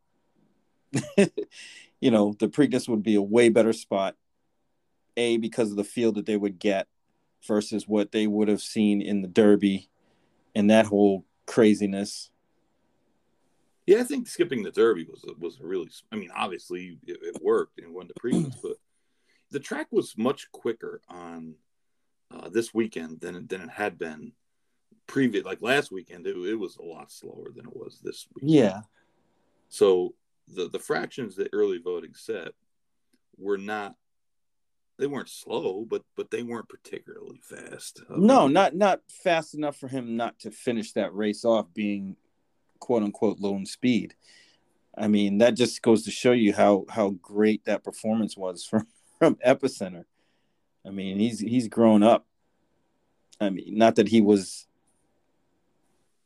[2.00, 4.16] you know, the Preakness would be a way better spot.
[5.16, 6.86] A because of the field that they would get
[7.46, 9.88] versus what they would have seen in the Derby,
[10.54, 12.30] and that whole craziness.
[13.86, 15.88] Yeah, I think skipping the Derby was a, was a really.
[16.12, 18.76] I mean, obviously it, it worked and won the Preakness, but
[19.50, 21.54] the track was much quicker on
[22.30, 24.32] uh, this weekend than than it had been
[25.06, 25.44] previous.
[25.44, 28.44] Like last weekend, it, it was a lot slower than it was this week.
[28.46, 28.82] Yeah,
[29.70, 30.14] So
[30.46, 32.52] the the fractions that early voting set
[33.38, 33.94] were not.
[34.98, 38.02] They weren't slow, but but they weren't particularly fast.
[38.10, 41.72] I no, mean, not not fast enough for him not to finish that race off
[41.72, 42.16] being
[42.80, 44.14] quote unquote low lone speed.
[44.96, 48.86] I mean, that just goes to show you how how great that performance was from
[49.18, 50.04] from Epicenter.
[50.84, 52.26] I mean, he's he's grown up.
[53.40, 54.66] I mean, not that he was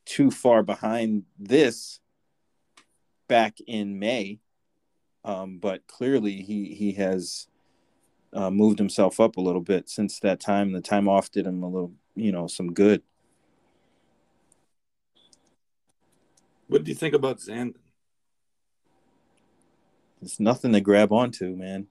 [0.06, 2.00] too far behind this
[3.28, 4.40] back in May,
[5.24, 7.48] um, but clearly he he has
[8.32, 10.72] uh, moved himself up a little bit since that time.
[10.72, 13.02] The time off did him a little, you know, some good.
[16.68, 17.74] What do you think about Zandon?
[20.22, 21.88] It's nothing to grab onto, man.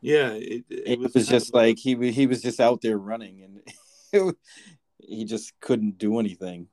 [0.00, 3.42] Yeah, it, it, It, was, kind just like he he was just out there running,
[3.42, 3.60] and
[4.12, 4.36] it,
[4.98, 6.68] he just couldn't do anything.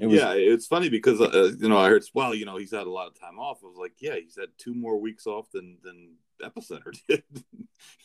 [0.00, 2.70] It was yeah, it's funny because uh, you know I heard well, you know, he's
[2.70, 3.58] had a lot of time off.
[3.62, 7.22] I was like, yeah, he's had two more weeks off than than Epicenter did.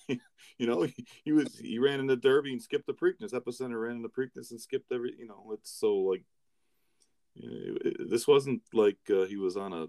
[0.58, 3.32] you know, he, he was he ran in the Derby and skipped the Preakness.
[3.34, 5.14] Epicenter ran in the Preakness and skipped every.
[5.18, 6.24] You know, it's so like
[7.34, 9.88] you know, it- it- this wasn't like uh, he was on a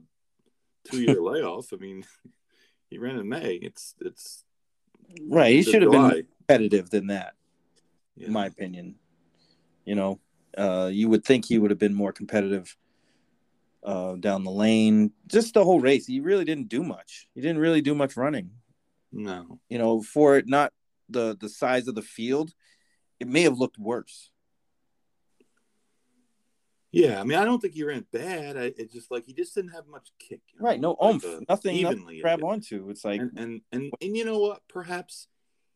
[0.85, 1.73] two year layoff.
[1.73, 2.05] I mean,
[2.88, 3.55] he ran in May.
[3.55, 4.45] It's it's
[5.29, 5.53] right.
[5.55, 7.35] He should have been competitive than that,
[8.16, 8.29] Yeah.
[8.29, 8.95] in my opinion.
[9.85, 10.21] You know,
[10.57, 12.77] uh, you would think he would have been more competitive
[13.85, 15.12] uh, down the lane.
[15.27, 17.29] Just the whole race, he really didn't do much.
[17.35, 18.51] He didn't really do much running.
[19.12, 19.61] no.
[19.69, 20.73] You know, for it not
[21.09, 22.53] the the size of the field,
[23.21, 24.31] it may have looked worse.
[26.92, 28.57] Yeah, I mean, I don't think he ran bad.
[28.57, 30.40] I it just like he just didn't have much kick.
[30.53, 32.88] you know, Right, no like, oomph, uh, nothing, evenly grab onto.
[32.90, 34.62] It's like and, and and and you know what?
[34.69, 35.29] Perhaps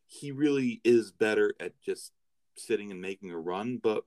[0.07, 2.11] he really is better at just
[2.55, 3.77] sitting and making a run.
[3.77, 4.03] But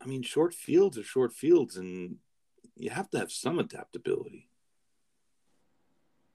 [0.00, 2.16] I mean, short fields are short fields, and
[2.76, 4.48] you have to have some adaptability.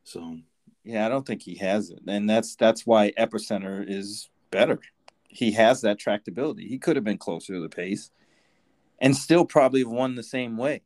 [0.04, 0.38] So
[0.84, 4.80] Yeah, I don't think he has it, and that's that's why Epicenter is better.
[5.28, 6.68] He has that tractability.
[6.68, 8.12] He could have been closer to the pace,
[9.00, 10.84] and still probably have won the same way.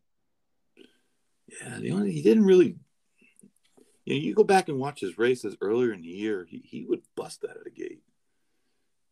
[1.62, 2.78] yeah, the only he didn't really.
[4.06, 6.48] You know, you go back and watch his races earlier in the year.
[6.50, 8.02] He he would bust out of the gate.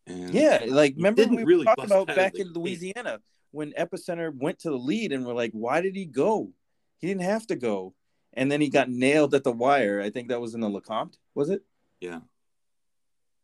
[0.06, 2.52] And Yeah, like remember we really talked about back in.
[2.52, 6.50] Louisiana when Epicenter went to the lead, and we're like, why did he go?
[6.98, 7.94] He didn't have to go,
[8.34, 10.00] and then he got nailed at the wire.
[10.00, 11.62] I think that was in the Lecomte, was it?
[12.00, 12.20] yeah,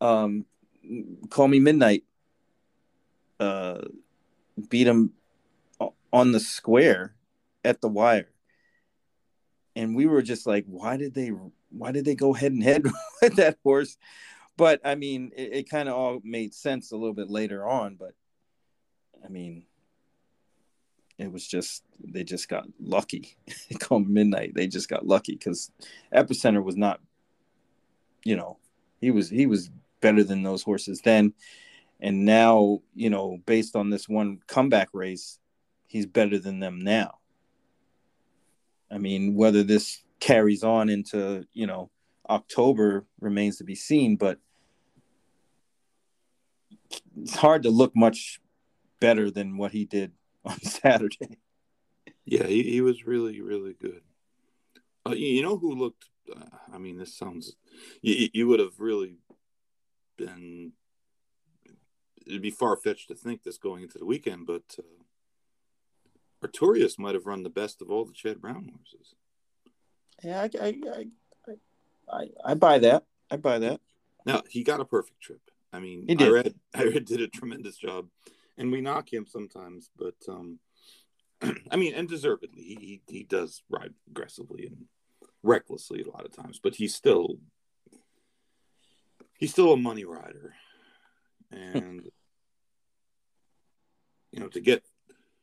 [0.00, 0.46] um
[1.30, 2.04] Call Me Midnight
[3.40, 3.80] uh
[4.68, 5.12] beat him
[6.12, 7.14] on the square
[7.64, 8.30] at the wire
[9.74, 11.32] and we were just like why did they
[11.70, 12.84] why did they go head and head
[13.22, 13.96] with that horse
[14.56, 17.96] but i mean it, it kind of all made sense a little bit later on
[17.96, 18.12] but
[19.24, 19.64] i mean
[21.18, 23.36] it was just they just got lucky.
[23.78, 25.70] Call Me Midnight they just got lucky because
[26.14, 27.00] epicenter was not
[28.24, 28.58] you know
[29.00, 31.34] he was he was better than those horses then.
[32.00, 35.38] And now you know based on this one comeback race
[35.86, 37.18] he's better than them now.
[38.90, 41.90] I mean whether this carries on into you know
[42.28, 44.38] October remains to be seen, but
[47.20, 48.40] it's hard to look much
[49.00, 50.12] better than what he did
[50.50, 51.38] on Saturday.
[52.24, 54.02] Yeah, he, he was really, really good.
[55.06, 56.06] Uh, you know who looked?
[56.30, 57.56] Uh, I mean, this sounds.
[58.00, 59.18] You, you would have really
[60.16, 60.72] been.
[62.26, 67.14] It'd be far fetched to think this going into the weekend, but uh, Artorius might
[67.14, 69.14] have run the best of all the Chad Brown horses.
[70.22, 71.54] Yeah, I, I, I,
[72.10, 73.04] I, I buy that.
[73.30, 73.80] I buy that.
[74.24, 75.40] Now he got a perfect trip.
[75.72, 76.28] I mean, He did.
[76.28, 78.06] Irad, I read did a tremendous job,
[78.56, 80.58] and we knock him sometimes, but um,
[81.70, 84.84] I mean, and deservedly, he, he does ride aggressively and
[85.42, 87.38] recklessly a lot of times, but he's still
[89.38, 90.54] he's still a money rider,
[91.50, 92.04] and
[94.32, 94.84] you know to get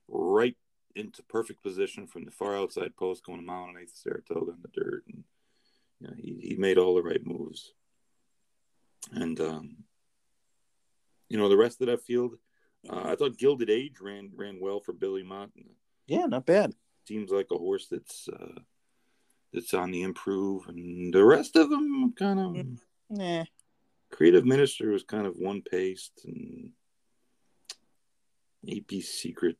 [0.08, 0.56] right
[0.96, 4.52] into perfect position from the far outside post going a mile and an eighth Saratoga
[4.52, 5.24] in the dirt, and
[6.00, 7.74] you know, he he made all the right moves,
[9.14, 9.78] and um,
[11.30, 12.38] you know the rest of that field.
[12.90, 15.50] Uh, I thought Gilded Age ran ran well for Billy Mott.
[16.08, 16.74] Yeah, not bad.
[17.08, 18.60] Seems like a horse that's uh,
[19.54, 22.66] that's on the improve, and the rest of them kind of
[23.10, 23.44] Nah.
[24.10, 26.72] Creative Minister was kind of one paced, and
[28.68, 29.58] AP Secret.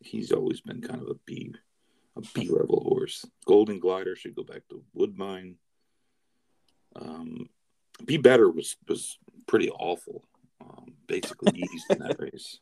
[0.00, 1.54] He's always been kind of a B
[2.16, 3.24] a B level horse.
[3.46, 5.56] Golden Glider should go back to Woodbine.
[6.96, 7.48] Um,
[8.04, 10.24] Be Better was was pretty awful.
[10.62, 12.58] Um, basically eased in that race.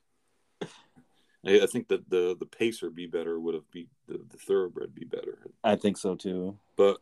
[0.62, 4.94] I, I think that the the pacer Be Better would have be the, the thoroughbred
[4.94, 6.56] Be Better, I think so too.
[6.76, 6.98] but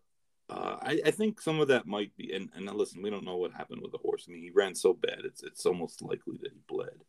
[0.50, 2.32] uh, I, I think some of that might be.
[2.32, 4.24] And, and now listen, we don't know what happened with the horse.
[4.26, 7.04] I mean, he ran so bad; it's it's almost likely that he bled.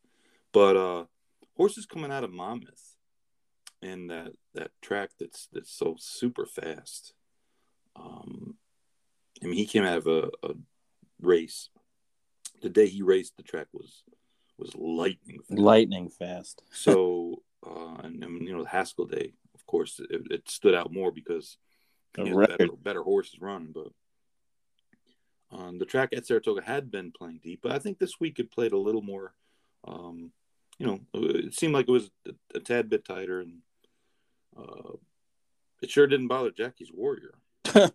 [0.51, 1.05] But uh,
[1.55, 2.95] horses coming out of Monmouth
[3.81, 7.13] and that that track that's that's so super fast.
[7.95, 8.55] Um,
[9.43, 10.53] I mean, he came out of a, a
[11.21, 11.69] race.
[12.61, 14.03] The day he raced, the track was
[14.57, 15.59] was lightning fast.
[15.59, 16.61] Lightning fast.
[16.71, 20.91] So, uh, and, and you know, the Haskell Day, of course, it, it stood out
[20.91, 21.57] more because
[22.15, 23.73] he better, better horses run.
[23.73, 23.91] But
[25.51, 28.51] um, the track at Saratoga had been playing deep, but I think this week it
[28.51, 29.33] played a little more.
[29.87, 30.31] Um,
[30.77, 33.59] you know, it seemed like it was a, a tad bit tighter, and
[34.57, 34.93] uh,
[35.81, 37.35] it sure didn't bother Jackie's Warrior.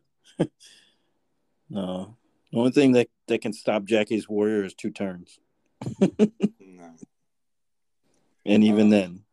[1.70, 2.16] No.
[2.54, 5.40] The only thing that, that can stop Jackie's Warrior is two turns.
[5.98, 6.94] No.
[8.46, 9.24] And even Uh, then.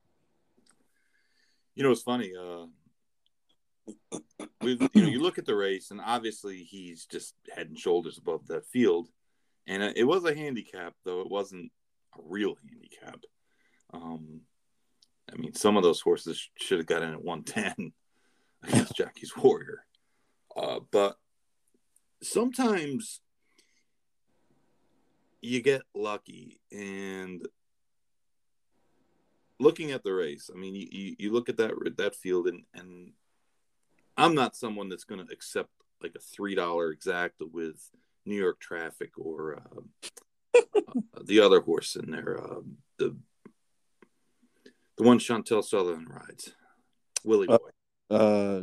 [1.76, 2.34] You know, it's funny.
[2.36, 2.66] Uh,
[4.64, 8.48] you know, you look at the race, and obviously he's just head and shoulders above
[8.48, 9.08] that field.
[9.68, 11.72] And it was a handicap, though it wasn't
[12.18, 13.24] a real handicap.
[13.94, 14.42] Um,
[15.32, 17.94] I mean, some of those horses should have got in at 110
[18.64, 19.86] against Jackie's Warrior.
[20.58, 21.18] Uh, but
[22.22, 23.22] sometimes
[25.42, 27.48] you get lucky and
[29.60, 33.12] looking at the race i mean you, you, look at that that field and and
[34.18, 35.70] i'm not someone that's going to accept
[36.02, 37.90] like a three dollar exact with
[38.26, 42.62] new york traffic or uh, uh, the other horse in there uh,
[42.98, 43.16] the
[44.98, 46.54] the one Chantal Sutherland rides
[47.24, 47.58] willie boy.
[48.10, 48.62] Uh, uh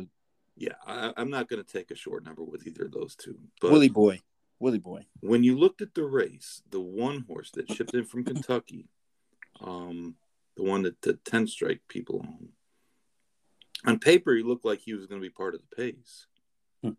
[0.59, 3.37] yeah I, i'm not going to take a short number with either of those two
[3.59, 4.21] but Willie Boy.
[4.59, 5.05] Willie Boy.
[5.21, 8.89] when you looked at the race, the one horse that shipped in from Kentucky,
[9.61, 10.15] um,
[10.57, 12.49] the one that the 10 strike people own,
[13.85, 16.27] on paper, he looked like he was going to be part of the pace.
[16.83, 16.89] Hmm.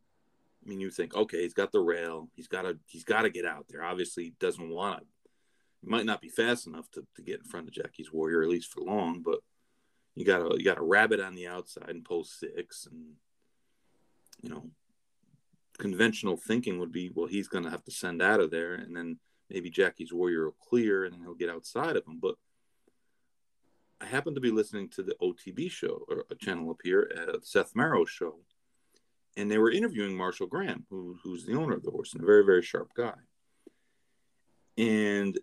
[0.65, 3.31] I mean, you think, okay, he's got the rail, he's got to, he's got to
[3.31, 3.85] get out there.
[3.85, 5.07] Obviously, he doesn't want to.
[5.83, 8.49] He might not be fast enough to, to get in front of Jackie's Warrior, at
[8.49, 9.41] least for long, but
[10.15, 13.15] you got to, you got a rabbit on the outside and post six, and
[14.43, 14.71] you know,
[15.79, 18.97] conventional thinking would be, well, he's going to have to send out of there, and
[18.97, 19.19] then
[19.49, 22.19] maybe Jackie's Warrior will clear, and then he'll get outside of him.
[22.21, 22.37] But
[24.01, 27.39] I happened to be listening to the OTB show, or a channel up here, uh,
[27.43, 28.37] Seth Merrow's show,
[29.37, 32.27] and they were interviewing Marshall Gramm, who, who's the owner of the horse and a
[32.27, 33.15] very, very sharp guy.
[34.77, 35.39] And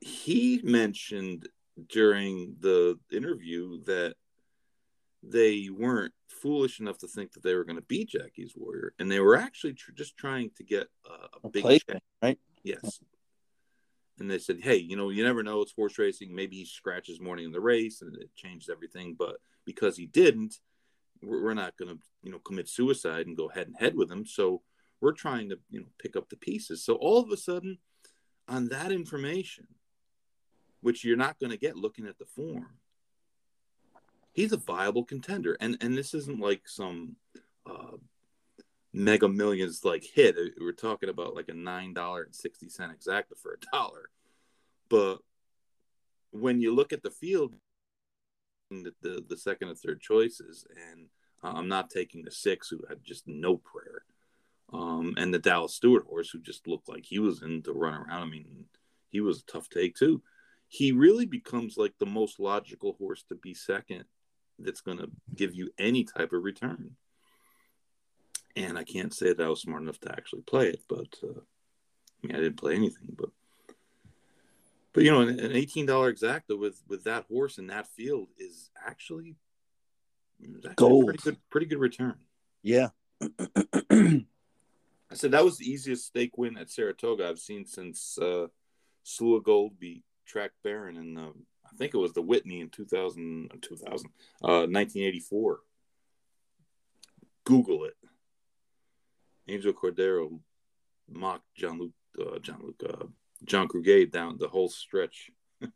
[0.00, 1.48] he mentioned
[1.88, 4.14] during the interview that
[5.22, 9.10] they weren't foolish enough to think that they were going to beat Jackie's Warrior, and
[9.10, 12.02] they were actually tr- just trying to get a, a A big check.
[12.22, 12.38] right?
[12.62, 13.00] Yes.
[14.18, 15.62] And they said, hey, you know, you never know.
[15.62, 16.34] It's horse racing.
[16.34, 19.14] Maybe he scratches morning in the race and it changes everything.
[19.18, 20.56] But because he didn't,
[21.22, 24.10] we're, we're not going to, you know, commit suicide and go head and head with
[24.10, 24.26] him.
[24.26, 24.60] So
[25.00, 26.84] we're trying to, you know, pick up the pieces.
[26.84, 27.78] So all of a sudden,
[28.46, 29.66] on that information,
[30.82, 32.66] which you're not going to get looking at the form,
[34.32, 35.56] he's a viable contender.
[35.60, 37.16] And and this isn't like some
[37.68, 37.96] uh,
[38.92, 40.36] Mega Millions like hit.
[40.36, 44.10] Uh, we're talking about like a nine dollar and sixty cent exacta for a dollar,
[44.88, 45.18] but
[46.32, 47.56] when you look at the field,
[48.70, 51.08] the, the, the second and third choices, and
[51.42, 54.04] I'm not taking the six who had just no prayer,
[54.72, 57.94] um, and the Dallas Stewart horse who just looked like he was in to run
[57.94, 58.22] around.
[58.22, 58.66] I mean,
[59.08, 60.22] he was a tough take too.
[60.68, 64.04] He really becomes like the most logical horse to be second
[64.62, 66.96] that's going to give you any type of return.
[68.56, 71.40] And I can't say that I was smart enough to actually play it, but uh,
[71.40, 73.30] I mean, I didn't play anything, but
[74.92, 78.28] but you know, an, an eighteen dollar exacta with with that horse in that field
[78.38, 79.36] is actually,
[80.42, 81.06] actually gold.
[81.06, 82.16] Pretty good, pretty good return.
[82.62, 82.88] Yeah.
[85.10, 88.46] I said that was the easiest stake win at Saratoga I've seen since uh,
[89.20, 91.32] of Gold beat Track Barron in the,
[91.72, 93.90] I think it was the Whitney in 2000, 2000
[94.42, 95.60] uh, 1984.
[97.44, 97.94] Google it.
[99.48, 100.38] Angel Cordero
[101.08, 103.06] mocked John Luke, uh, John Luke, uh,
[103.44, 105.30] John Cruguet down the whole stretch.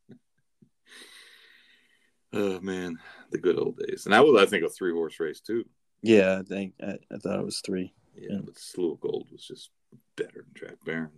[2.33, 2.99] oh man,
[3.31, 4.07] the good old days.
[4.07, 5.65] And that was, I think, a three horse race too.
[6.03, 7.93] Yeah, I think I, I thought it was three.
[8.15, 9.71] Yeah, yeah, but Slew of Gold was just
[10.17, 11.11] better than Jack Baron.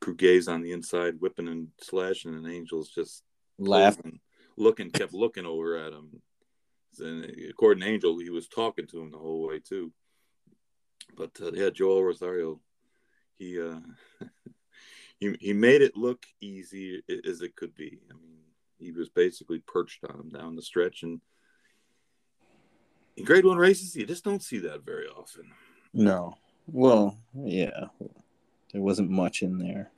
[0.00, 3.22] Cruguet's on the inside, whipping and slashing, and Angel's just
[3.58, 4.20] laughing,
[4.56, 6.22] looking, kept looking over at him.
[6.98, 9.92] And according to Angel, he was talking to him the whole way too.
[11.16, 12.60] But uh, yeah, Joel Rosario,
[13.34, 13.80] he uh,
[15.18, 18.00] he he made it look easy as it could be.
[18.10, 18.38] I mean,
[18.78, 21.20] he was basically perched on him down the stretch, and
[23.16, 25.50] in Grade One races, you just don't see that very often.
[25.92, 26.34] No,
[26.66, 27.86] well, yeah,
[28.74, 29.92] there wasn't much in there.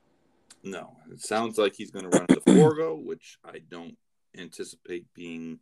[0.63, 3.97] No, it sounds like he's going to run the Forego, which I don't
[4.37, 5.61] anticipate being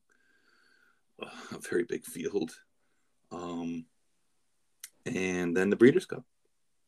[1.20, 2.50] a very big field.
[3.30, 3.84] Um,
[5.06, 6.24] and then the Breeders' Cup,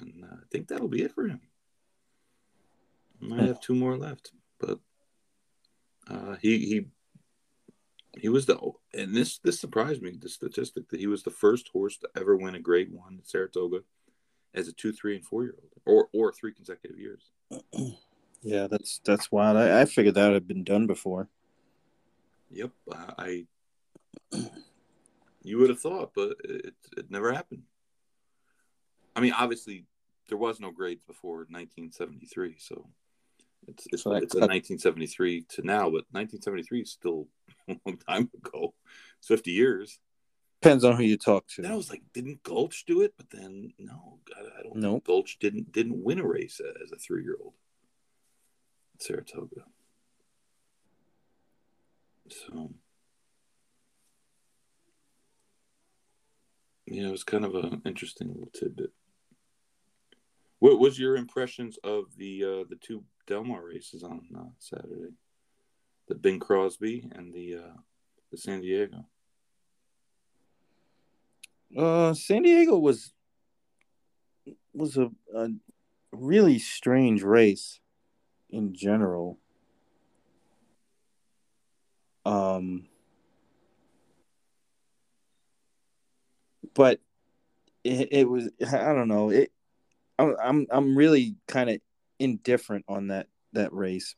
[0.00, 1.40] and uh, I think that'll be it for him.
[3.20, 4.80] Might have two more left, but
[6.08, 6.86] uh, he he
[8.20, 8.58] he was the
[8.94, 12.36] and this this surprised me the statistic that he was the first horse to ever
[12.36, 13.82] win a Grade One at Saratoga
[14.56, 17.30] as a two, three, and four year old, or or three consecutive years.
[18.42, 19.56] Yeah, that's that's wild.
[19.56, 21.28] I, I figured that had been done before.
[22.50, 22.70] Yep,
[23.18, 23.46] I.
[25.42, 27.62] You would have thought, but it it never happened.
[29.14, 29.84] I mean, obviously,
[30.28, 32.88] there was no grades before 1973, so
[33.68, 37.28] it's it's, so it's a 1973 to now, but 1973 is still
[37.68, 38.74] a long time ago.
[39.18, 40.00] It's 50 years.
[40.62, 41.62] Depends on who you talk to.
[41.62, 43.14] Then I was like, didn't Gulch do it?
[43.16, 44.76] But then no, I, I don't.
[44.76, 45.04] No, nope.
[45.06, 47.52] Gulch didn't didn't win a race as a three year old.
[48.98, 49.62] Saratoga.
[52.28, 52.72] So,
[56.86, 58.92] yeah, it was kind of an interesting little tidbit.
[60.58, 65.12] What was your impressions of the uh, the two Delmar races on uh, Saturday?
[66.08, 67.76] The Bing Crosby and the uh,
[68.30, 69.06] the San Diego.
[71.76, 73.12] Uh, San Diego was
[74.72, 75.48] was a, a
[76.12, 77.80] really strange race
[78.50, 79.38] in general.
[82.24, 82.86] Um,
[86.74, 87.00] but
[87.84, 89.52] it, it was I don't know it.
[90.18, 91.80] I'm I'm really kind of
[92.18, 94.16] indifferent on that that race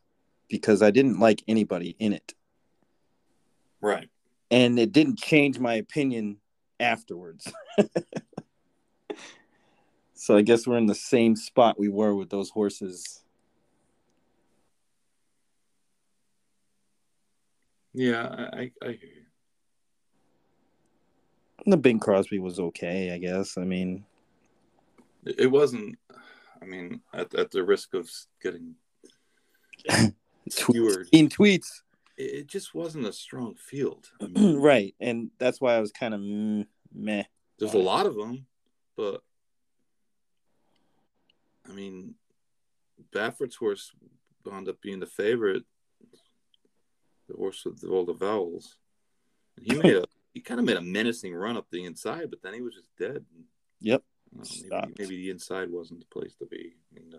[0.48, 2.34] because I didn't like anybody in it.
[3.80, 4.08] Right.
[4.50, 6.38] And it didn't change my opinion
[6.80, 7.52] afterwards.
[10.14, 13.22] so I guess we're in the same spot we were with those horses.
[17.94, 19.24] Yeah, I, I hear you.
[21.66, 23.58] The Bing Crosby was okay, I guess.
[23.58, 24.04] I mean,
[25.24, 25.98] it wasn't.
[26.60, 28.08] I mean, at, at the risk of
[28.42, 28.74] getting
[30.48, 31.82] skewered in tweets,
[32.18, 34.10] it, just wasn't a strong field.
[34.20, 36.20] I mean, right, and that's why I was kind of
[36.92, 37.24] meh.
[37.58, 38.46] There's a lot of them,
[38.96, 39.22] but
[41.68, 42.14] I mean,
[43.12, 43.92] Baffert's horse
[44.44, 45.64] wound up being the favorite,
[47.28, 48.76] the horse with all the vowels.
[49.56, 50.04] And he made a
[50.34, 52.94] he kind of made a menacing run up the inside, but then he was just
[52.98, 53.24] dead.
[53.80, 54.02] Yep.
[54.32, 56.74] maybe, maybe, the inside wasn't the place to be.
[56.92, 57.14] I mean,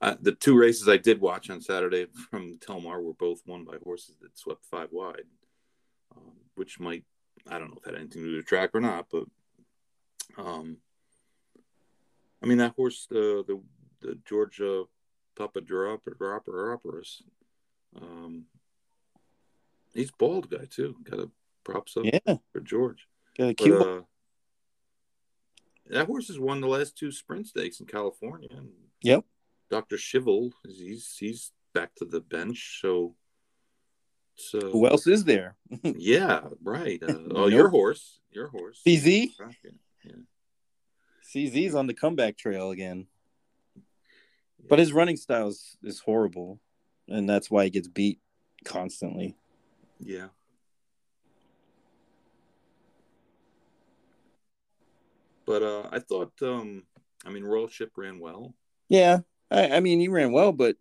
[0.00, 3.64] uh, the, two races I did watch on Saturday from Del Mar were both won
[3.64, 5.26] by horses that swept five wide,
[6.16, 7.04] um, which might
[7.48, 9.24] I don't know if that had anything to do with the track or not, but
[10.36, 10.78] um,
[12.42, 13.60] I mean that horse, the the,
[14.00, 14.84] the Georgia
[15.36, 17.22] Papadopoulos,
[18.00, 18.44] um,
[19.92, 20.96] he's bald guy too.
[21.04, 21.30] Got a
[21.64, 22.36] props up yeah.
[22.52, 23.06] for George.
[23.36, 23.78] Got a cute.
[23.78, 24.02] But, uh,
[25.90, 28.48] that horse has won the last two sprint stakes in California.
[28.50, 28.70] And
[29.02, 29.24] Yep.
[29.70, 29.96] Dr.
[29.96, 32.80] Schivel, he's he's back to the bench.
[32.82, 33.14] So,
[34.34, 35.56] so Who else is there?
[35.82, 37.00] Yeah, right.
[37.02, 37.50] Uh, oh, Nope.
[37.52, 38.80] your horse, your horse.
[38.86, 39.30] CZ.
[40.04, 40.12] Yeah.
[41.32, 43.06] CZ's on the comeback trail again.
[44.68, 46.60] But his running style is, is horrible,
[47.08, 48.18] and that's why he gets beat
[48.64, 49.36] constantly.
[50.00, 50.28] Yeah.
[55.46, 56.84] But uh, I thought, um,
[57.24, 58.54] I mean, Royal Ship ran well.
[58.88, 59.20] Yeah,
[59.50, 60.76] I, I mean he ran well, but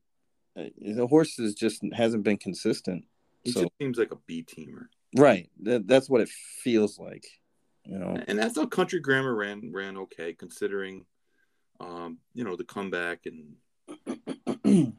[0.58, 3.06] uh, the horse is just hasn't been consistent.
[3.44, 4.88] He So just seems like a B teamer.
[5.16, 7.26] right, that, that's what it feels like.
[7.86, 11.06] You know, And I thought Country Grammar ran ran okay, considering,
[11.80, 13.56] um, you know, the comeback and
[14.66, 14.94] um,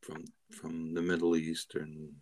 [0.00, 2.12] from from the Middle East and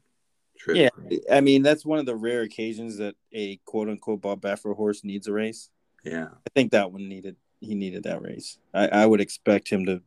[0.59, 0.77] trip.
[0.77, 4.77] yeah, I mean that's one of the rare occasions that a quote unquote Bob Baffert
[4.77, 5.71] horse needs a race.
[6.05, 6.29] yeah.
[6.33, 8.59] I think that one needed he needed that race.
[8.73, 10.03] I, I would expect him to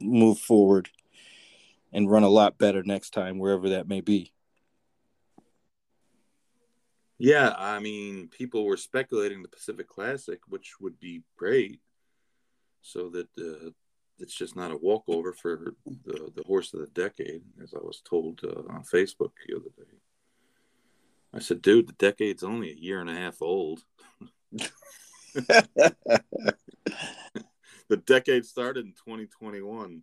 [0.00, 0.88] move forward
[1.92, 4.32] and run a lot better next time, wherever that may be.
[7.18, 11.80] Yeah, I mean, people were speculating the Pacific Classic, which would be great,
[12.80, 13.70] so that uh,
[14.18, 18.00] it's just not a walkover for the the horse of the decade, as I was
[18.00, 19.98] told uh, on Facebook the other day.
[21.34, 23.82] I said, "Dude, the decade's only a year and a half old.
[27.90, 30.02] The decade started in 2021."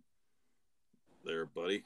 [1.24, 1.84] There, buddy.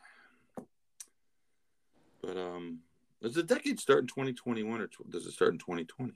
[2.20, 2.80] But um,
[3.22, 6.12] does the decade start in 2021 or tw- does it start in 2020?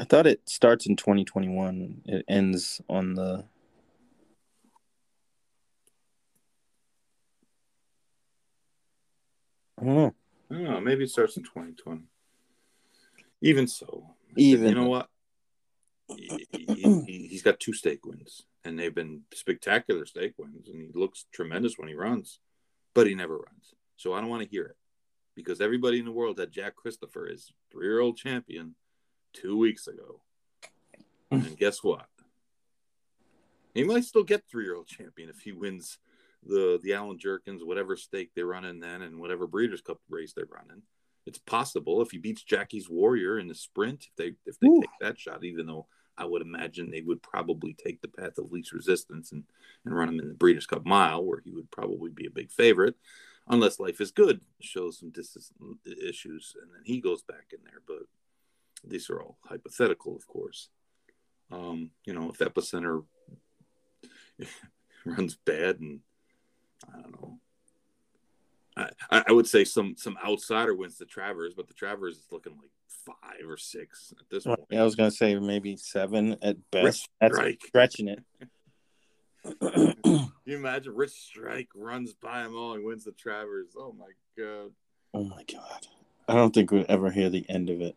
[0.00, 2.02] I thought it starts in 2021.
[2.04, 3.44] It ends on the.
[9.80, 10.14] I don't know.
[10.50, 10.80] I don't know.
[10.80, 12.02] Maybe it starts in 2020.
[13.40, 15.08] Even so, Even you know what?
[16.16, 21.24] He, he's got two stake wins, and they've been spectacular stake wins, and he looks
[21.32, 22.38] tremendous when he runs,
[22.94, 23.74] but he never runs.
[23.96, 24.76] So I don't want to hear it
[25.34, 28.74] because everybody in the world had Jack Christopher as three-year-old champion
[29.32, 30.20] two weeks ago,
[31.32, 31.38] hmm.
[31.38, 32.06] and guess what?
[33.74, 35.98] He might still get three-year-old champion if he wins
[36.44, 40.46] the the Allen Jerkens, whatever stake they're running then, and whatever Breeders' Cup race they're
[40.50, 40.82] running.
[41.26, 44.80] It's possible if he beats Jackie's Warrior in the sprint, if they if they Ooh.
[44.80, 45.86] take that shot, even though
[46.18, 49.44] I would imagine they would probably take the path of least resistance and,
[49.84, 52.50] and run him in the Breeders' Cup Mile, where he would probably be a big
[52.50, 52.96] favorite,
[53.48, 55.52] unless Life is Good shows some distance
[55.86, 57.82] issues, and then he goes back in there.
[57.86, 58.02] But
[58.84, 60.68] these are all hypothetical, of course.
[61.50, 63.04] Um, you know, if Epicenter
[65.04, 66.00] runs bad and
[66.86, 67.38] I don't know.
[69.10, 72.52] I, I would say some some outsider wins the Travers, but the Travers is looking
[72.52, 72.70] like
[73.06, 74.60] five or six at this point.
[74.72, 76.84] I was gonna say maybe seven at best.
[76.84, 77.62] Rich That's Strike.
[77.66, 78.24] stretching it.
[79.60, 83.68] Can you imagine Rich Strike runs by them all and wins the Travers?
[83.76, 84.72] Oh my god.
[85.14, 85.86] oh my god!
[86.28, 87.96] I don't think we'd ever hear the end of it.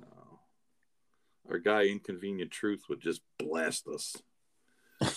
[0.00, 0.38] No.
[1.50, 4.16] Our guy Inconvenient Truth would just blast us.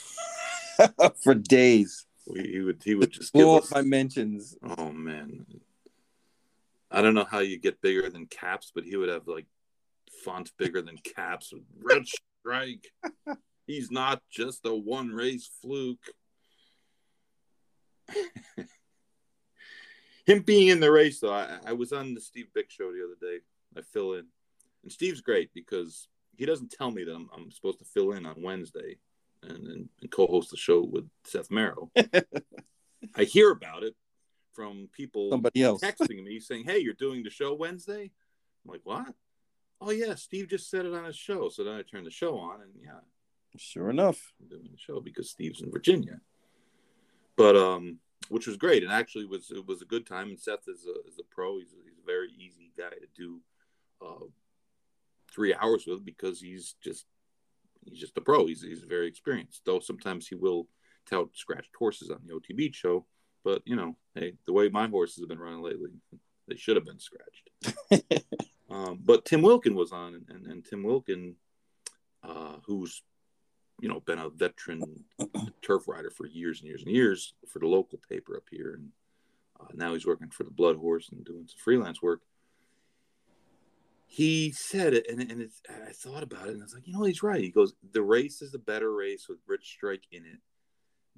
[1.23, 4.57] For days, We, he would he would just give blow up us my mentions.
[4.77, 5.45] Oh man.
[6.91, 9.45] I don't know how you get bigger than caps, but he would have like
[10.23, 12.03] font bigger than caps Red
[12.41, 12.91] Strike.
[13.67, 16.03] He's not just a one race fluke.
[20.25, 23.03] Him being in the race, though, I, I was on the Steve Byk show the
[23.03, 23.39] other day.
[23.77, 24.25] I fill in,
[24.83, 28.25] and Steve's great because he doesn't tell me that I'm, I'm supposed to fill in
[28.25, 28.97] on Wednesday
[29.43, 31.91] and, and, and co-host the show with Seth Merrow.
[33.15, 33.95] I hear about it
[34.59, 35.81] from people Somebody else.
[35.81, 38.11] texting me saying, "Hey, you're doing the show Wednesday."
[38.65, 39.15] I'm like, "What?"
[39.79, 41.47] Oh yeah, Steve just said it on his show.
[41.47, 42.99] So then I turned the show on, and yeah,
[43.57, 44.33] Sure enough.
[44.41, 46.19] I'm doing the show because Steve's in Virginia.
[47.37, 50.27] But um, which was great, and actually was it was a good time.
[50.29, 51.57] And Seth is a is a pro.
[51.57, 53.39] He's a, he's a very easy guy to do
[54.05, 54.25] uh,
[55.33, 57.05] three hours with because he's just
[57.85, 58.45] he's just a pro.
[58.45, 59.61] He's he's very experienced.
[59.65, 60.67] Though sometimes he will
[61.09, 63.05] tout scratched horses on the OTB show.
[63.43, 65.89] But you know, hey, the way my horses have been running lately,
[66.47, 68.25] they should have been scratched.
[68.69, 71.35] um, but Tim Wilkin was on, and, and, and Tim Wilkin,
[72.23, 73.01] uh, who's
[73.81, 74.83] you know been a veteran
[75.61, 78.89] turf rider for years and years and years for the local paper up here, and
[79.59, 82.21] uh, now he's working for the Blood Horse and doing some freelance work.
[84.11, 86.93] He said it, and, and it's, I thought about it, and I was like, you
[86.93, 87.43] know, he's right.
[87.43, 90.39] He goes, the race is a better race with Rich Strike in it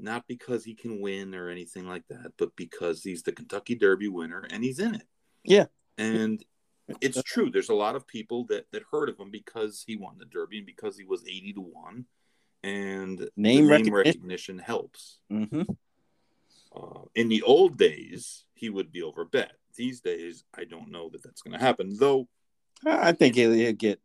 [0.01, 4.07] not because he can win or anything like that, but because he's the Kentucky Derby
[4.07, 5.07] winner and he's in it.
[5.43, 5.65] Yeah.
[5.97, 6.43] And
[6.99, 7.49] it's true.
[7.49, 10.57] There's a lot of people that that heard of him because he won the Derby
[10.57, 12.05] and because he was eighty to one,
[12.63, 13.93] and Name the name recognition.
[13.93, 15.19] recognition helps.
[15.29, 15.61] hmm
[16.75, 19.53] Uh, in the old days, he would be over bet.
[19.75, 21.95] These days, I don't know that that's going to happen.
[21.97, 22.27] Though,
[22.85, 24.01] I think he'll, he'll get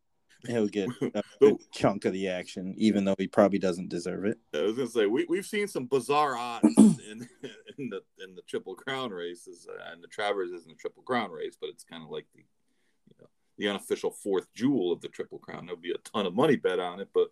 [0.47, 4.39] he'll get a good chunk of the action, even though he probably doesn't deserve it.
[4.55, 7.28] I was going to say we we've seen some bizarre odds in
[7.78, 11.30] in the in the Triple Crown races, uh, and the Travers isn't a Triple Crown
[11.30, 13.28] race, but it's kind of like the you know
[13.59, 15.66] the unofficial fourth jewel of the Triple Crown.
[15.66, 17.28] There'll be a ton of money bet on it, but.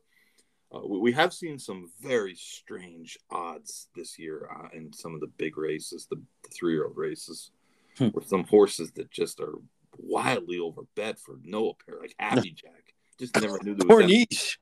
[0.74, 5.20] Uh, we, we have seen some very strange odds this year uh, in some of
[5.20, 7.52] the big races, the, the three-year-old races,
[7.98, 8.08] Hmm.
[8.12, 9.54] with some horses that just are
[9.98, 12.83] wildly overbet for no apparent, like Happy Jack.
[13.18, 14.56] Just never knew there was that Corniche.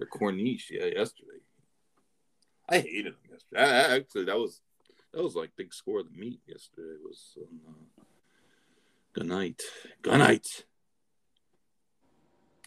[0.00, 1.40] or Corniche, yeah, yesterday.
[2.68, 3.60] I hated him yesterday.
[3.60, 4.60] I, I- actually, that was
[5.12, 6.96] that was like big score of the meet yesterday.
[7.02, 7.60] Was um,
[7.98, 8.02] uh,
[9.20, 9.60] Gunite,
[10.02, 10.46] good night.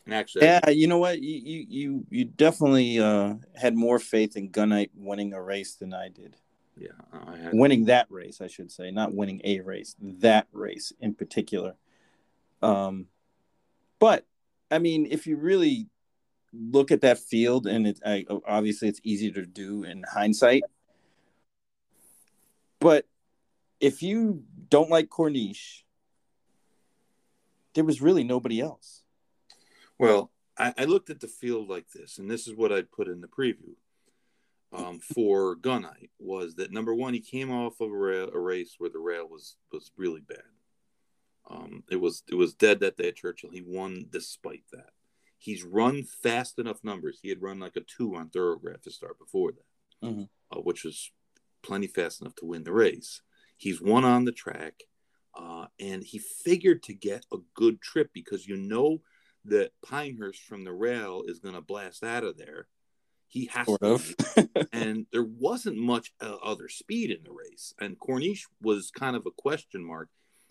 [0.06, 1.22] And actually, Yeah, you know what?
[1.22, 5.94] You you you, you definitely uh, had more faith in Gunite winning a race than
[5.94, 6.36] I did.
[6.76, 9.96] yeah, I had Winning that race, I should say, not winning a race.
[10.02, 11.76] That race in particular.
[12.64, 13.08] Um,
[14.00, 14.26] but
[14.72, 15.90] I mean, if you really
[16.54, 20.64] look at that field, and it I, obviously it's easy to do in hindsight,
[22.80, 23.06] but
[23.80, 25.84] if you don't like Corniche,
[27.76, 29.04] there was really nobody else.
[29.98, 33.08] Well, I, I looked at the field like this, and this is what I put
[33.08, 33.76] in the preview
[34.74, 38.76] um, for Gunite was that number one, he came off of a, rail, a race
[38.78, 40.44] where the rail was was really bad.
[41.52, 43.52] Um, it was it was dead that day at Churchill.
[43.52, 44.92] He won despite that.
[45.38, 47.20] He's run fast enough numbers.
[47.22, 50.30] He had run like a two on thoroughbred to start before that, Mhm.
[50.52, 51.12] uh, which was
[51.62, 53.22] plenty fast enough to win the race.
[53.58, 54.84] He's won on the track,
[55.34, 59.02] uh, and he figured to get a good trip because you know
[59.46, 62.68] that Pinehurst from the rail is going to blast out of there.
[63.28, 64.16] He has Sort to of.
[64.74, 67.74] and there wasn't much uh, other speed in the race.
[67.80, 70.10] And Corniche was kind of a question mark.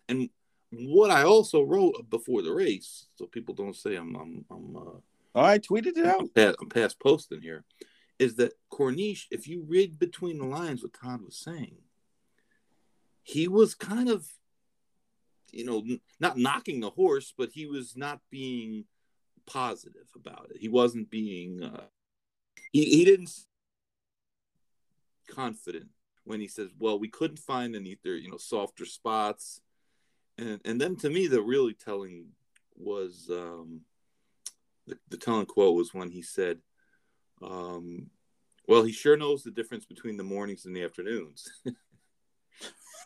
[0.08, 0.30] And
[0.70, 5.00] what I also wrote before the race, so people don't say I'm I'm I'm, uh,
[5.34, 6.20] Oh, I tweeted it out.
[6.20, 7.64] I'm, past, I'm past posting here,
[8.18, 11.76] is that Corniche, if you read between the lines what Todd was saying,
[13.22, 14.26] he was kind of,
[15.52, 15.84] you know,
[16.18, 18.84] not knocking the horse, but he was not being
[19.46, 20.60] positive about it.
[20.60, 21.84] He wasn't being, uh,
[22.72, 23.30] he, he didn't
[25.28, 25.86] confident
[26.24, 29.60] when he says, well, we couldn't find any, you know, softer spots.
[30.40, 32.26] And, and then to me, the really telling
[32.76, 33.82] was, um,
[34.86, 36.58] the, the telling quote was when he said,
[37.42, 38.10] um,
[38.66, 41.50] well, he sure knows the difference between the mornings and the afternoons.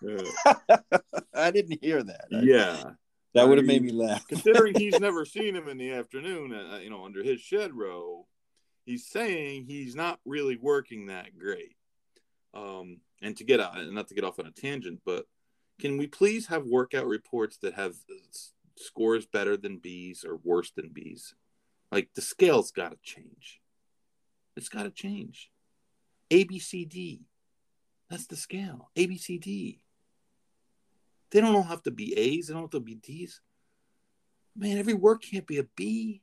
[0.07, 0.57] Uh,
[1.35, 2.27] I didn't hear that.
[2.33, 2.83] I- yeah.
[3.35, 4.27] that would have made me laugh.
[4.29, 8.27] Considering he's never seen him in the afternoon, uh, you know, under his shed row,
[8.85, 11.77] he's saying he's not really working that great.
[12.53, 15.27] Um, and to get out, not to get off on a tangent, but
[15.81, 17.95] can we please have workout reports that have
[18.77, 21.35] scores better than B's or worse than B's?
[21.91, 23.61] Like the scale's got to change.
[24.57, 25.51] It's got to change.
[26.31, 27.23] A B C D.
[28.09, 28.91] That's the scale.
[28.97, 29.81] A B C D.
[31.31, 32.47] They don't all have to be A's.
[32.47, 33.41] They don't have to be D's.
[34.57, 36.23] Man, every work can't be a B.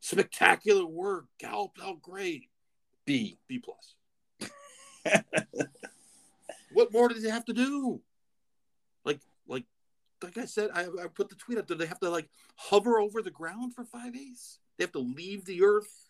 [0.00, 1.26] Spectacular work.
[1.38, 2.48] Galloped out great.
[3.04, 3.38] B.
[3.46, 3.94] B plus.
[6.72, 8.00] what more does he have to do?
[9.04, 9.64] Like, like,
[10.22, 11.66] like I said, I, I put the tweet up.
[11.66, 14.58] Do they have to like hover over the ground for five A's?
[14.78, 16.06] They have to leave the earth.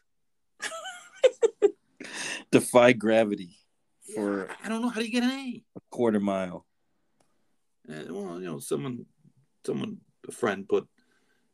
[2.51, 3.57] Defy gravity
[4.15, 5.63] for Yeah, I don't know how do you get an A.
[5.77, 6.67] a quarter mile.
[7.89, 9.07] And, well, you know, someone,
[9.65, 9.99] someone,
[10.29, 10.87] a friend put,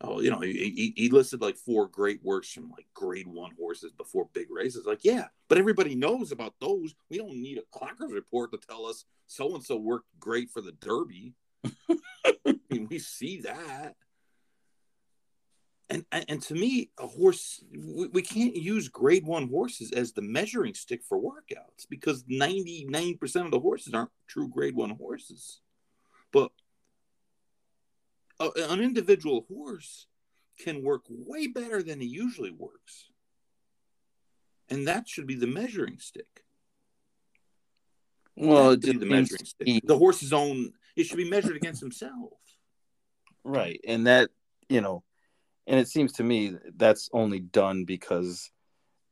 [0.01, 3.53] oh, you know, he, he, he listed like four great works from like grade one
[3.59, 4.87] horses before big races.
[4.87, 6.95] Like, yeah, but everybody knows about those.
[7.11, 10.61] We don't need a clockers report to tell us so and so worked great for
[10.61, 11.35] the Derby.
[12.45, 13.95] I mean, we see that.
[15.89, 20.13] And, and and to me, a horse we, we can't use grade one horses as
[20.13, 25.61] the measuring stick for workouts because 99% of the horses aren't true grade one horses.
[26.33, 26.51] But
[28.41, 30.07] a, an individual horse
[30.59, 33.11] can work way better than he usually works.
[34.69, 36.45] And that should be the measuring stick.
[38.37, 39.83] Well, it should be just the measuring stick.
[39.85, 42.33] The horse's own, it should be measured against himself.
[43.45, 44.31] right, and that
[44.69, 45.05] you know,
[45.67, 48.51] and it seems to me that's only done because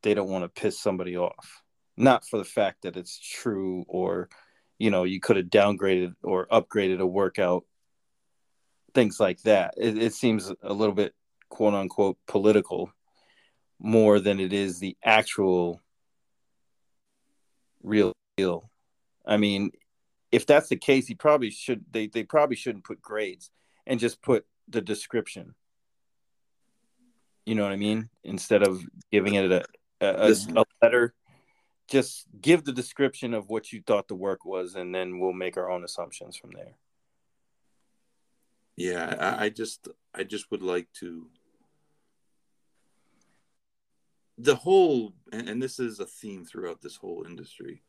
[0.03, 1.63] they don't want to piss somebody off,
[1.97, 4.29] not for the fact that it's true or
[4.77, 7.63] you know you could have downgraded or upgraded a workout
[8.95, 9.75] things like that.
[9.77, 11.13] It, it seems a little bit
[11.49, 12.91] quote unquote political
[13.79, 15.81] more than it is the actual
[17.83, 18.71] real deal.
[19.25, 19.71] I mean,
[20.31, 23.51] if that's the case, he probably should they they probably shouldn't put grades
[23.85, 25.53] and just put the description.
[27.45, 28.09] You know what I mean?
[28.23, 29.65] Instead of giving it a
[30.01, 31.13] a, a, a letter,
[31.87, 35.57] just give the description of what you thought the work was, and then we'll make
[35.57, 36.75] our own assumptions from there.
[38.77, 41.27] Yeah, I, I just I just would like to
[44.37, 47.81] the whole and, and, this is a theme throughout this whole industry.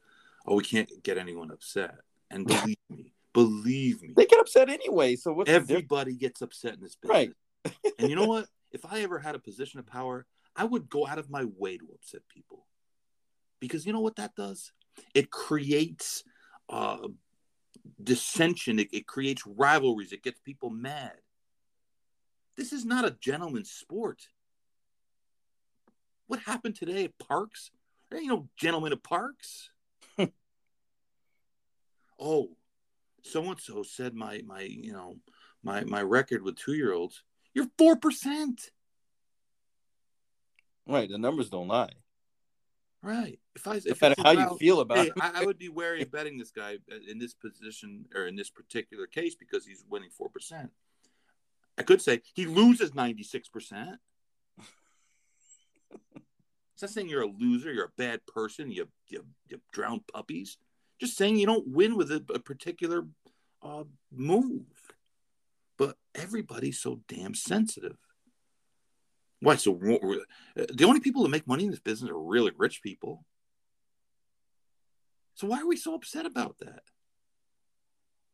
[0.46, 1.96] Oh we can't get anyone upset.
[2.30, 4.14] And believe me believe me.
[4.16, 7.34] They get upset anyway so what everybody gets upset in this business.
[7.64, 8.46] Right and you know what?
[8.72, 11.78] If i ever had a position of power i would go out of my way
[11.78, 12.66] to upset people.
[13.60, 14.72] Because you know what that does?
[15.14, 16.24] It creates
[16.68, 17.08] uh,
[18.02, 21.14] dissension it, it creates rivalries it gets people mad
[22.56, 24.28] this is not a gentleman's sport
[26.26, 27.70] what happened today at Parx?
[28.10, 29.68] There ain't no gentleman at Parx.
[32.18, 32.50] oh,
[33.22, 35.16] so and so said my my you know
[35.62, 37.22] my my record with two year olds.
[37.54, 38.70] You're four percent.
[40.86, 41.92] Right, the numbers don't lie.
[43.02, 43.40] Right.
[43.56, 45.70] If I, if no matter how you feel about hey, it, I, I, would be
[45.70, 46.76] wary of betting this guy
[47.08, 50.70] in this position or in this particular case because he's winning four percent.
[51.78, 53.96] I could say he loses ninety six percent.
[56.74, 60.58] It's not saying you're a loser, you're a bad person, you you, you drown puppies.
[61.00, 63.06] Just saying you don't win with a, a particular
[63.62, 64.64] uh, move.
[65.78, 67.96] But everybody's so damn sensitive.
[69.40, 69.56] Why?
[69.56, 73.24] So the only people that make money in this business are really rich people.
[75.36, 76.82] So why are we so upset about that?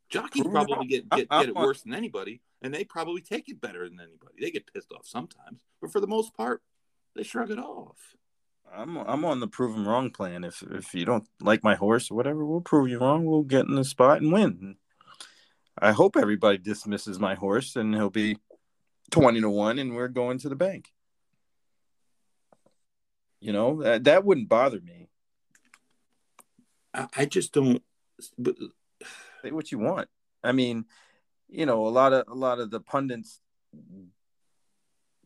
[0.09, 3.89] Jockeys probably get, get, get it worse than anybody, and they probably take it better
[3.89, 4.35] than anybody.
[4.41, 6.63] They get pissed off sometimes, but for the most part,
[7.17, 7.99] they shrug it off.
[8.75, 10.45] I'm I'm on the prove him wrong plan.
[10.45, 13.25] If if you don't like my horse or whatever, we'll prove you wrong.
[13.27, 14.77] We'll get in the spot and win.
[15.77, 18.39] I hope everybody dismisses my horse and he'll be
[19.11, 20.93] twenty to one, and we're going to the bank.
[23.41, 25.02] You know that that wouldn't bother me.
[26.95, 27.83] I, I just don't.
[28.39, 28.57] But...
[29.43, 30.09] Say what you want.
[30.45, 30.85] I mean,
[31.49, 33.41] you know, a lot of a lot of the pundits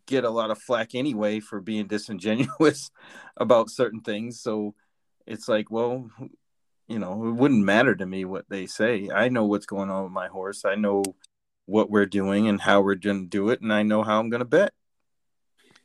[0.07, 2.91] get a lot of flack anyway for being disingenuous
[3.37, 4.41] about certain things.
[4.41, 4.75] So
[5.27, 6.11] it's like, well,
[6.89, 9.11] you know, it wouldn't matter to me what they say.
[9.13, 10.65] I know what's going on with my horse.
[10.65, 11.03] I know
[11.67, 14.31] what we're doing and how we're going to do it, and I know how I'm
[14.31, 14.73] going to bet.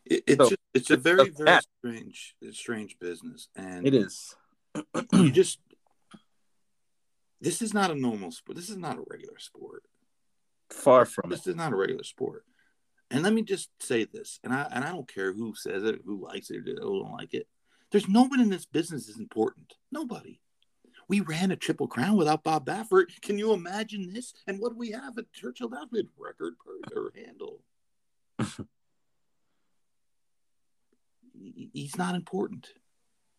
[0.06, 4.36] It, it's so, just, it's a very very strange strange business, and it is.
[5.14, 5.60] you just
[7.42, 8.56] this is not a normal sport.
[8.56, 9.84] This is not a regular sport.
[10.70, 11.44] Far from this it.
[11.44, 12.46] This is not a regular sport.
[13.10, 16.00] And let me just say this, and I and I don't care who says it,
[16.06, 17.48] who likes it, or who don't like it.
[17.92, 19.74] There's no one in this business is important.
[19.92, 20.40] Nobody.
[21.10, 23.08] We ran a triple crown without Bob Baffert.
[23.22, 24.34] Can you imagine this?
[24.48, 25.90] And what do we have at Churchill Downs?
[26.18, 26.54] record
[26.86, 27.60] per, handle.
[31.74, 32.70] He's not important.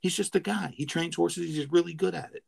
[0.00, 0.74] He's just a guy.
[0.76, 1.46] He trains horses.
[1.46, 2.44] He's just really good at it.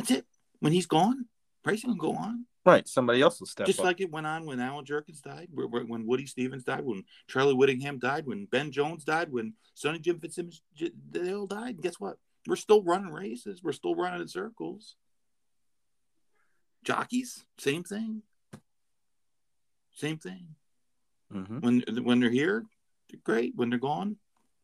[0.00, 0.26] That's it.
[0.60, 1.26] When he's gone,
[1.64, 2.46] racing will go on.
[2.64, 2.86] Right.
[2.86, 3.86] Somebody else will step Just up.
[3.86, 7.98] like it went on when Allen Jerkens died, when Woody Stephens died, when Charlie Whittingham
[7.98, 10.62] died, when Ben Jones died, when Sonny Jim Fitzsimmons,
[11.10, 11.80] they all died.
[11.80, 12.16] Guess what?
[12.46, 13.62] We're still running races.
[13.62, 14.96] We're still running in circles.
[16.84, 18.22] Jockeys, same thing.
[19.94, 20.54] Same thing.
[21.32, 21.60] Mm-hmm.
[21.60, 22.64] When when they're here,
[23.10, 23.52] they're great.
[23.54, 24.16] When they're gone,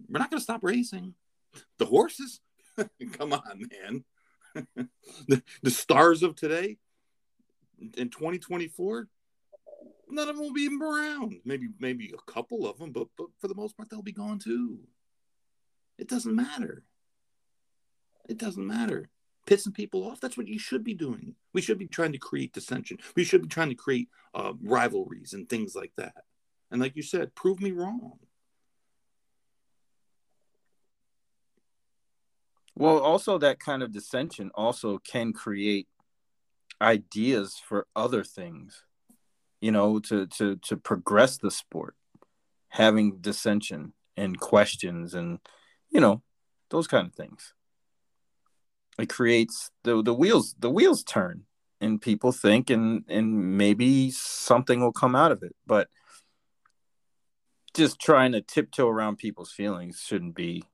[0.08, 1.14] we're not going to stop racing.
[1.78, 2.40] The horses,
[3.12, 4.04] come on, man.
[5.28, 6.78] the, the stars of today,
[7.96, 9.08] in 2024,
[10.08, 11.40] none of them will be around.
[11.44, 14.38] Maybe maybe a couple of them, but but for the most part, they'll be gone
[14.38, 14.78] too.
[15.98, 16.84] It doesn't matter.
[18.28, 19.08] It doesn't matter.
[19.46, 21.36] Pissing people off, that's what you should be doing.
[21.52, 22.98] We should be trying to create dissension.
[23.14, 26.24] We should be trying to create uh, rivalries and things like that.
[26.70, 28.18] And like you said, prove me wrong.
[32.76, 35.88] Well, also that kind of dissension also can create
[36.80, 38.82] ideas for other things
[39.60, 41.94] you know to to to progress the sport.
[42.68, 45.38] Having dissension and questions and
[45.88, 46.22] you know
[46.70, 47.54] those kind of things.
[48.98, 51.44] It creates the the wheels the wheels turn
[51.80, 55.88] and people think and and maybe something will come out of it but
[57.74, 60.64] just trying to tiptoe around people's feelings shouldn't be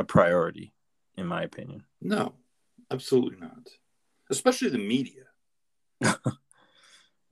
[0.00, 0.72] a priority
[1.16, 2.34] in my opinion no
[2.90, 3.68] absolutely not
[4.30, 5.24] especially the media.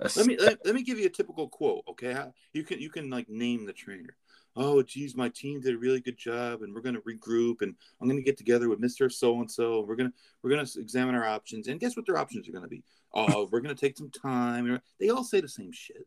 [0.00, 2.16] Let me let, let me give you a typical quote, okay?
[2.52, 4.16] You can you can like name the trainer.
[4.54, 7.74] Oh, geez, my team did a really good job, and we're going to regroup, and
[8.00, 9.80] I'm going to get together with Mister So and So.
[9.80, 12.68] We're gonna we're gonna examine our options, and guess what their options are going to
[12.68, 12.84] be?
[13.12, 14.80] Oh, we're going to take some time.
[15.00, 16.06] They all say the same shit.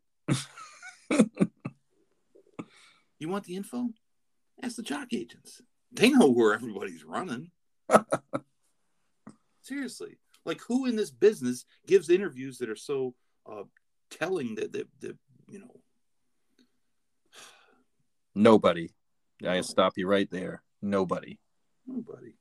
[3.19, 3.89] you want the info?
[4.63, 5.61] Ask the jock agents.
[5.93, 7.51] They know where everybody's running.
[9.61, 13.13] Seriously, like who in this business gives interviews that are so
[13.49, 13.63] uh,
[14.09, 15.17] telling that, that that
[15.49, 15.81] you know?
[18.35, 18.89] Nobody.
[19.45, 20.63] I stop you right there.
[20.81, 21.39] Nobody.
[21.87, 22.35] Nobody.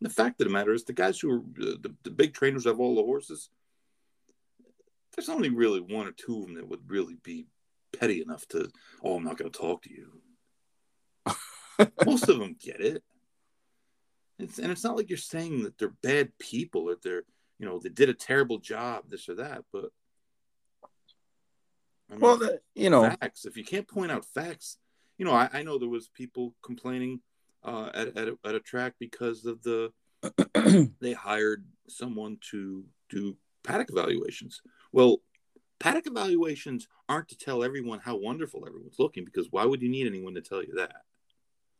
[0.00, 2.66] The fact of the matter is the guys who are uh, the, the big trainers
[2.66, 3.50] of all the horses
[5.14, 7.46] there's only really one or two of them that would really be
[7.98, 8.70] petty enough to
[9.04, 10.20] oh i'm not going to talk to you
[12.04, 13.02] most of them get it.
[14.38, 17.24] It's, and it's not like you're saying that they're bad people or they're
[17.58, 19.90] you know they did a terrible job this or that but
[22.08, 23.44] I mean, well the, you know facts.
[23.44, 24.78] If you can't point out facts
[25.18, 27.20] you know i, I know there was people complaining
[27.62, 29.92] uh, at, at, a, at a track because of the
[31.00, 34.62] they hired someone to do paddock evaluations.
[34.92, 35.18] Well
[35.78, 40.06] paddock evaluations aren't to tell everyone how wonderful everyone's looking because why would you need
[40.06, 40.92] anyone to tell you that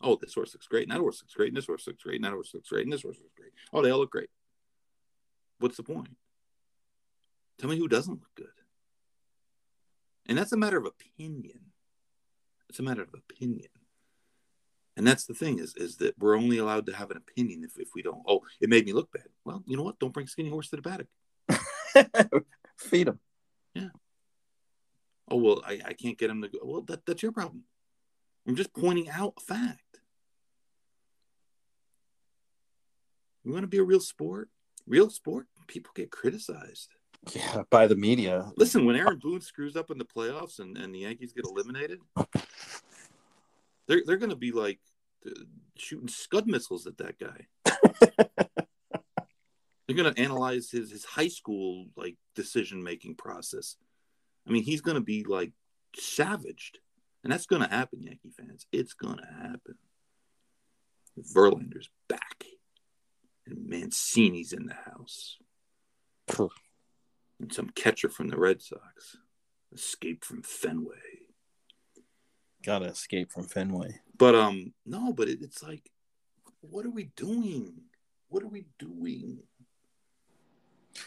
[0.01, 2.17] oh this horse looks great and that horse looks great and this horse looks great
[2.17, 4.31] and that horse looks great and this horse looks great oh they all look great
[5.61, 6.17] what's the point?
[7.59, 8.47] Tell me who doesn't look good.
[10.27, 11.61] And that's a matter of opinion.
[12.69, 13.69] It's a matter of opinion.
[14.97, 17.79] And that's the thing is, is that we're only allowed to have an opinion if,
[17.79, 18.23] if we don't.
[18.27, 19.29] Oh, it made me look bad.
[19.45, 19.99] Well, you know what?
[19.99, 22.43] Don't bring skinny horse to the paddock.
[22.77, 23.19] Feed him.
[23.75, 23.89] Yeah.
[25.29, 26.59] Oh well, I, I can't get him to go.
[26.63, 27.63] Well, that, that's your problem.
[28.47, 29.90] I'm just pointing out a fact.
[33.51, 34.49] You want to be a real sport?
[34.87, 36.91] real sport, people get criticized.
[37.35, 38.51] Yeah, by the media.
[38.57, 42.01] Listen, when Aaron Boone screws up in the playoffs and, and the Yankees get eliminated,
[43.87, 44.79] they're they're going to be like
[45.27, 45.31] uh,
[45.77, 47.47] shooting scud missiles at that guy.
[49.87, 53.77] they're going to analyze his his high school like decision making process.
[54.47, 55.53] I mean, he's going to be like
[55.97, 56.79] savaged,
[57.25, 58.65] and that's going to happen, Yankee fans.
[58.73, 59.75] It's going to happen.
[61.35, 62.45] Verlander's back
[63.51, 65.39] and Mancini's in the house.
[67.41, 69.17] and some catcher from the Red Sox
[69.73, 70.97] escaped from Fenway.
[72.63, 74.01] Gotta escape from Fenway.
[74.17, 75.91] But um, no, but it, it's like,
[76.61, 77.73] what are we doing?
[78.29, 79.39] What are we doing?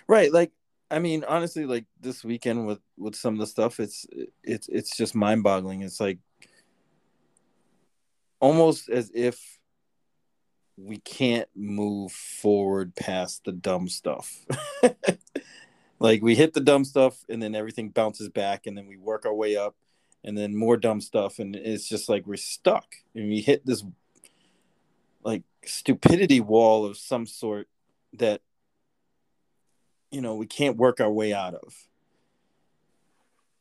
[0.07, 0.51] Right, like
[0.89, 4.05] I mean, honestly, like this weekend with with some of the stuff, it's
[4.43, 5.81] it's it's just mind boggling.
[5.81, 6.19] It's like
[8.39, 9.39] almost as if
[10.77, 14.45] we can't move forward past the dumb stuff.
[15.99, 19.25] like we hit the dumb stuff and then everything bounces back and then we work
[19.25, 19.75] our way up
[20.23, 22.95] and then more dumb stuff and it's just like we're stuck.
[23.13, 23.83] And we hit this
[25.23, 27.67] like stupidity wall of some sort
[28.13, 28.41] that
[30.11, 31.73] you know we can't work our way out of.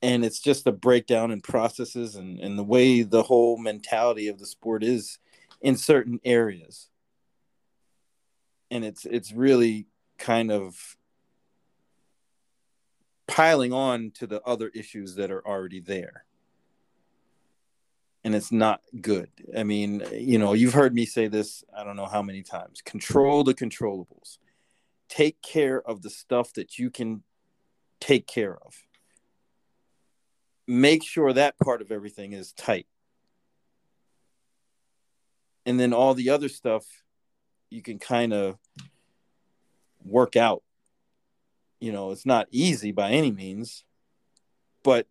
[0.00, 4.40] And it's just a breakdown in processes and, and the way the whole mentality of
[4.40, 5.18] the sport is
[5.60, 6.88] in certain areas
[8.72, 9.86] and it's it's really
[10.18, 10.96] kind of
[13.28, 16.24] piling on to the other issues that are already there.
[18.24, 19.28] And it's not good.
[19.56, 22.80] I mean you know you've heard me say this i don't know how many times
[22.82, 24.38] control the controllables.
[25.08, 27.22] Take care of the stuff that you can
[28.00, 28.74] take care of.
[30.66, 32.86] Make sure that part of everything is tight.
[35.66, 36.86] And then all the other stuff
[37.72, 38.58] you can kind of
[40.04, 40.62] work out.
[41.80, 43.84] You know, it's not easy by any means,
[44.84, 45.06] but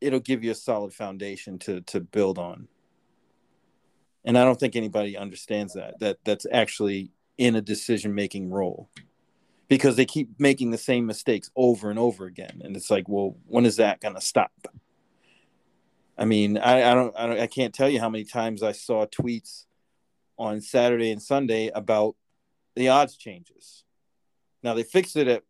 [0.00, 2.68] it'll give you a solid foundation to to build on.
[4.24, 8.88] And I don't think anybody understands that that that's actually in a decision making role
[9.68, 13.36] because they keep making the same mistakes over and over again and it's like well
[13.46, 14.52] when is that going to stop
[16.18, 18.72] i mean I, I, don't, I don't i can't tell you how many times i
[18.72, 19.64] saw tweets
[20.42, 22.16] on Saturday and Sunday about
[22.74, 23.84] the odds changes.
[24.62, 25.44] Now they fixed it at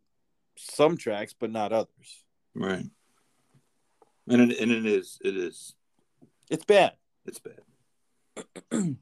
[0.59, 2.25] some tracks, but not others.
[2.55, 2.85] Right.
[4.29, 5.75] And it, and it is it is
[6.51, 6.93] it's bad.
[7.25, 7.63] It's bad.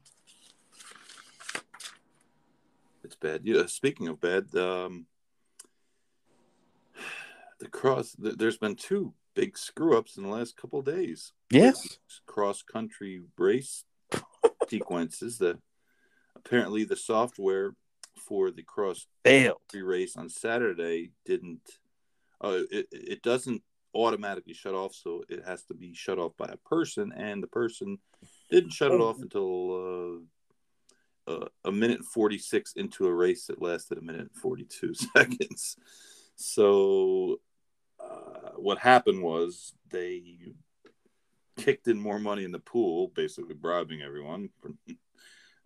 [3.03, 3.41] it's bad.
[3.43, 3.65] Yeah.
[3.65, 5.07] Speaking of bad, um,
[7.59, 8.15] the cross.
[8.17, 11.33] The, there's been two big screw ups in the last couple days.
[11.49, 11.99] Yes.
[12.25, 13.83] Cross country race
[14.69, 15.57] sequences that
[16.45, 17.75] apparently the software
[18.17, 21.61] for the cross failed race on Saturday didn't
[22.43, 23.61] uh, it it doesn't
[23.93, 27.47] automatically shut off, so it has to be shut off by a person, and the
[27.47, 27.97] person
[28.49, 29.21] didn't shut it off Oh.
[29.21, 30.21] until
[31.27, 35.75] uh, uh, a minute 46 into a race that lasted a minute and 42 seconds.
[36.35, 37.39] So,
[37.99, 40.53] uh, what happened was they
[41.57, 44.49] kicked in more money in the pool, basically bribing everyone,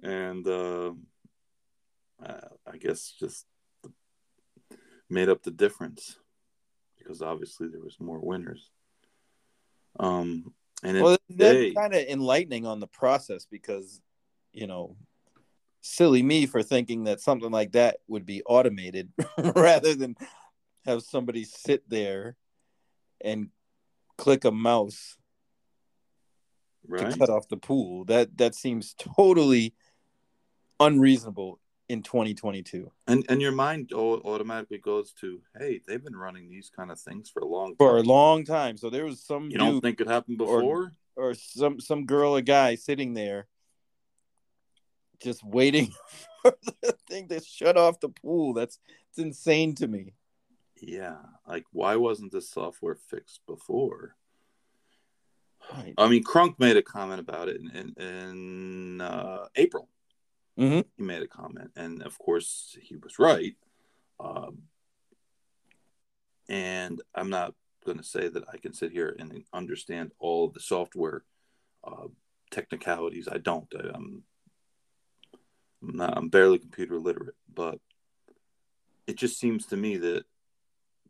[0.01, 0.93] and uh,
[2.23, 3.45] uh, I guess just
[5.09, 6.17] made up the difference
[6.97, 8.71] because obviously there was more winners.
[9.99, 14.01] Um, and Well, that's kind of enlightening on the process because,
[14.51, 14.95] you know,
[15.81, 19.11] silly me for thinking that something like that would be automated
[19.55, 20.15] rather than
[20.85, 22.35] have somebody sit there
[23.21, 23.49] and
[24.17, 25.17] click a mouse
[26.87, 27.11] right?
[27.11, 28.05] to cut off the pool.
[28.05, 29.73] That that seems totally
[30.79, 36.71] unreasonable in 2022 And and your mind automatically goes to, hey, they've been running these
[36.75, 38.75] kind of things for a long for a long time.
[38.77, 40.93] So there was some You don't think it happened or- before?
[41.15, 43.47] or some some girl or guy sitting there
[45.23, 45.93] just waiting
[46.41, 48.53] for the thing to shut off the pool.
[48.53, 50.13] That's it's insane to me.
[50.81, 51.17] yeah.
[51.47, 54.15] Like, why wasn't this software fixed before?
[55.71, 55.93] Right.
[55.97, 59.87] I mean, Crunk made a comment about it in in, in uh, April.
[60.57, 60.85] Mhm.
[60.95, 63.55] He made a comment, and of course, he was right.
[64.19, 64.63] Um,
[66.47, 67.53] and I'm not
[67.85, 71.23] going to say that I can sit here and understand all the software
[71.83, 72.07] uh,
[72.51, 73.27] technicalities.
[73.29, 73.67] I don't.
[73.75, 74.23] I, I'm,
[75.83, 76.17] I'm not.
[76.17, 77.79] I'm barely computer literate, but
[79.07, 80.25] it just seems to me that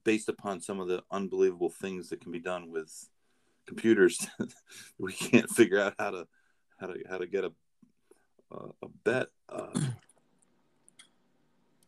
[0.03, 3.09] based upon some of the unbelievable things that can be done with
[3.65, 4.27] computers
[4.99, 6.27] we can't figure out how to
[6.79, 7.51] how to how to get a
[8.51, 9.79] a, a bet uh,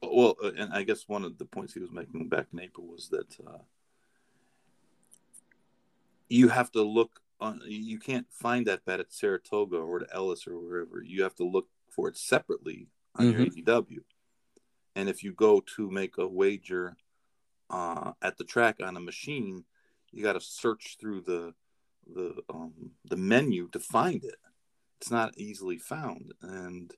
[0.02, 2.88] well uh, and i guess one of the points he was making back in april
[2.88, 3.60] was that uh,
[6.30, 10.48] you have to look on you can't find that bet at saratoga or at ellis
[10.48, 11.04] or wherever.
[11.04, 14.00] You have to look for it separately on your adw
[14.96, 16.98] and if you go to make a wager
[17.70, 19.64] uh, at the track on a machine
[20.12, 21.54] you got to search through the
[22.14, 22.74] the um,
[23.06, 24.36] the menu to find it.
[25.00, 26.92] It's not easily found, and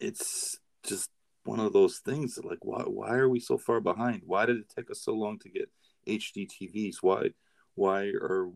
[0.00, 1.10] it's just
[1.44, 4.22] one of those things that like why why are we so far behind?
[4.26, 5.70] Why did it take us so long to get
[6.06, 6.96] HD TVs?
[7.00, 7.30] Why
[7.74, 8.50] why are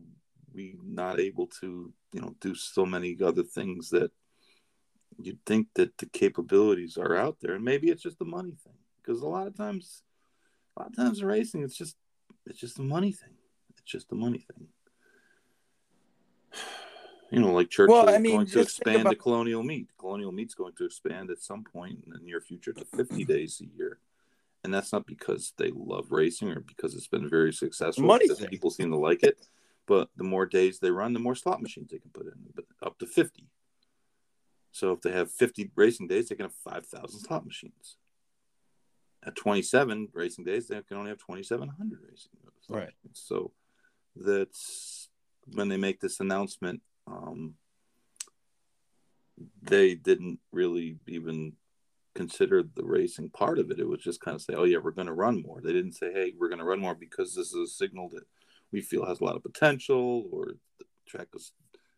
[0.53, 4.11] we not able to you know do so many other things that
[5.21, 7.55] you'd think that the capabilities are out there?
[7.55, 10.03] And maybe it's just a money thing because a lot of times
[10.75, 11.95] a lot of times in racing it's just
[12.45, 13.35] it's just a money thing.
[13.69, 14.67] It's just a money thing.
[17.31, 19.87] You know, like Churchill Well, I is mean, going to expand about- the colonial meet.
[19.97, 23.61] Colonial meet's going to expand at some point in the near future to 50 days
[23.61, 23.99] a year.
[24.63, 28.03] And that's not because they love racing or because it's been very successful.
[28.03, 29.47] Money because people seem to like it.
[29.87, 32.65] But the more days they run, the more slot machines they can put in, but
[32.83, 33.47] up to 50.
[34.73, 37.97] So if they have 50 racing days, they can have 5,000 slot machines.
[39.23, 42.31] At 27 racing days, they can only have 2,700 racing
[42.65, 42.93] slot Right.
[43.03, 43.19] machines.
[43.25, 43.51] So
[44.15, 45.09] that's
[45.53, 46.81] when they make this announcement.
[47.11, 47.55] Um,
[49.61, 51.53] they didn't really even
[52.13, 53.79] consider the racing part of it.
[53.79, 55.93] It was just kind of say, "Oh yeah, we're going to run more." They didn't
[55.93, 58.23] say, "Hey, we're going to run more because this is a signal that
[58.71, 61.53] we feel has a lot of potential, or the track is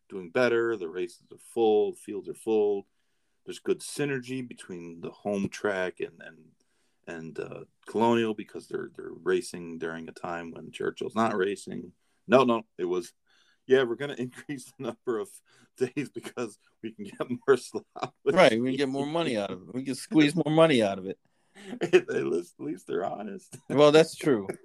[0.10, 2.86] doing better, the races are full, fields are full.
[3.46, 6.38] There's good synergy between the home track and and
[7.06, 11.92] and uh, Colonial because they're they're racing during a time when Churchill's not racing.
[12.28, 13.14] No, no, it was
[13.68, 15.30] yeah, we're going to increase the number of
[15.78, 18.14] days because we can get more slot.
[18.26, 18.60] Right.
[18.62, 19.74] We can get more money out of it.
[19.74, 21.18] We can squeeze more money out of it.
[21.82, 23.56] at least, at least they're honest.
[23.70, 24.48] Well, that's true.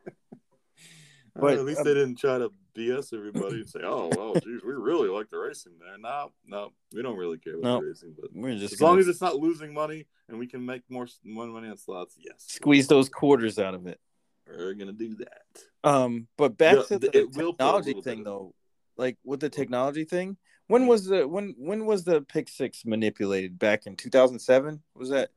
[1.34, 4.34] But But, at least um, they didn't try to BS everybody and say, "Oh, well,
[4.34, 7.80] geez, we really like the racing there." No, no, we don't really care about No.
[7.80, 10.66] the racing, but We're just as long as it's not losing money and we can
[10.66, 14.00] make more more money on slots, yes, squeeze those quarters out of it.
[14.48, 15.42] we're gonna do that.
[15.88, 18.52] Um, but back Yeah, to the th- it will technology thing though.
[18.98, 23.58] Like with the technology thing, when was the when when was the pick six manipulated?
[23.58, 24.82] Back in two thousand seven?
[24.94, 25.30] Was that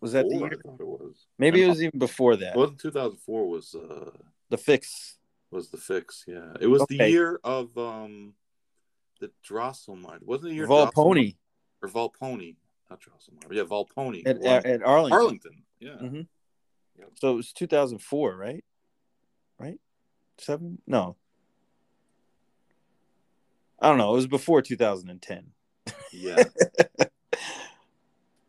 [0.00, 0.52] Was that the year?
[0.52, 1.26] It was.
[1.38, 2.54] maybe it was even before that?
[2.54, 4.10] It wasn't 2004 was uh
[4.48, 5.18] The fix.
[5.50, 6.24] was the fix.
[6.26, 8.34] Yeah, it was the year of um
[9.20, 10.22] the Drosselmeyer.
[10.22, 11.34] Wasn't the year Drosselmeyer-
[11.82, 12.56] or Volponi?
[12.88, 13.52] Not Drosselmeyer.
[13.52, 14.26] Yeah, Volponi.
[14.26, 15.18] at, at, at Arlington.
[15.18, 15.62] Arlington.
[15.80, 15.90] Yeah.
[16.00, 16.26] Mhm.
[16.98, 17.10] Yep.
[17.14, 18.64] So it was 2004, right?
[19.58, 19.80] Right?
[20.38, 20.80] Seven?
[20.86, 21.16] No.
[23.80, 24.12] I don't know.
[24.12, 25.52] It was before 2010.
[26.12, 26.42] Yeah.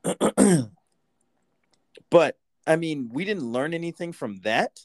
[2.10, 4.80] but I mean, we didn't learn anything from that.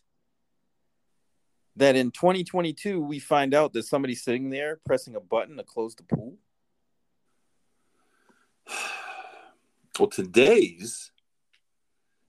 [1.76, 5.94] that in 2022 we find out that somebody's sitting there pressing a button to close
[5.94, 6.36] the pool?
[9.96, 11.12] Well, today's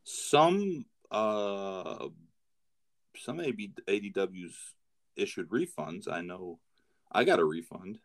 [0.04, 2.10] some uh
[3.18, 4.54] some AB, ADWs
[5.16, 6.08] issued refunds.
[6.08, 6.60] I know
[7.12, 8.00] I got a refund.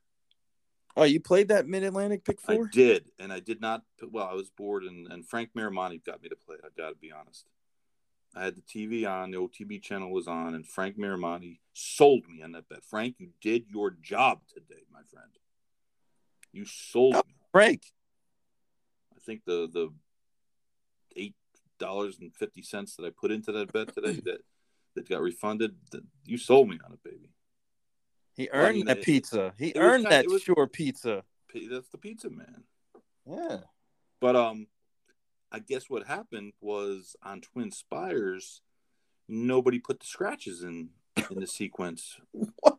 [0.97, 2.67] Oh, you played that Mid Atlantic pick four?
[2.67, 3.83] I did, and I did not.
[4.11, 6.57] Well, I was bored, and, and Frank Miramonte got me to play.
[6.65, 7.47] I got to be honest.
[8.35, 12.43] I had the TV on, the OTB channel was on, and Frank Miramonte sold me
[12.43, 12.85] on that bet.
[12.85, 15.31] Frank, you did your job today, my friend.
[16.53, 17.23] You sold Oh.
[17.27, 17.35] me.
[17.53, 17.83] Frank.
[19.17, 19.93] I think the the
[21.17, 21.35] eight
[21.79, 24.41] dollars and fifty cents that I put into that bet today that
[24.95, 25.77] that got refunded.
[25.93, 27.31] That you sold me on it, baby.
[28.41, 29.53] He earned that pizza.
[29.59, 31.25] He earned that was- sure pizza.
[31.71, 32.65] That's the pizza man.
[33.27, 33.59] Yeah.
[34.19, 34.69] But um,
[35.53, 38.63] I guess what happened was on Twin Spires,
[39.29, 40.91] nobody put the scratches in
[41.31, 42.19] in the sequence.
[42.33, 42.79] What?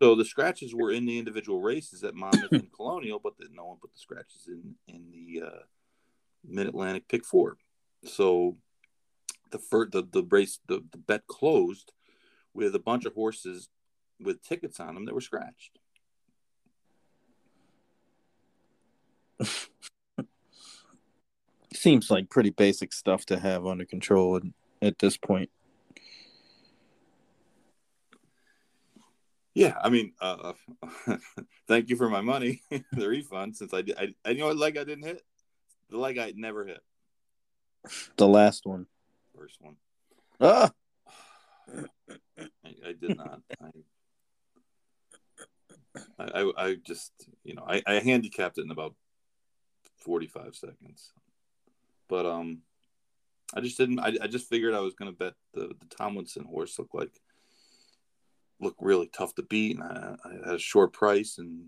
[0.00, 3.64] So the scratches were in the individual races at Monmouth and Colonial, but then no
[3.64, 5.62] one put the scratches in in the uh,
[6.44, 7.56] Mid Atlantic Pick Four.
[8.04, 8.56] So
[9.50, 11.92] the first the, the race the, the bet closed
[12.54, 13.68] with a bunch of horses
[14.22, 15.78] with tickets on them that were scratched.
[21.74, 24.40] Seems like pretty basic stuff to have under control
[24.82, 25.50] at, this point.
[29.54, 30.52] Yeah, I mean, uh,
[31.68, 32.62] thank you for my money,
[32.92, 33.56] the refund.
[33.56, 35.22] Since I did, I, I you know what leg I didn't hit,
[35.90, 36.80] the leg I never hit,
[38.16, 38.86] The last one.
[39.36, 39.76] first one.
[40.40, 40.70] Ah,
[42.38, 43.40] I, I did not.
[43.60, 43.70] I,
[46.18, 47.12] I, I just,
[47.44, 48.94] you know, I, I handicapped it in about
[49.98, 51.12] forty-five seconds,
[52.08, 52.62] but um,
[53.54, 54.00] I just didn't.
[54.00, 57.12] I, I just figured I was going to bet the the Tomlinson horse looked like
[58.60, 61.66] look really tough to beat, and I, I had a short price and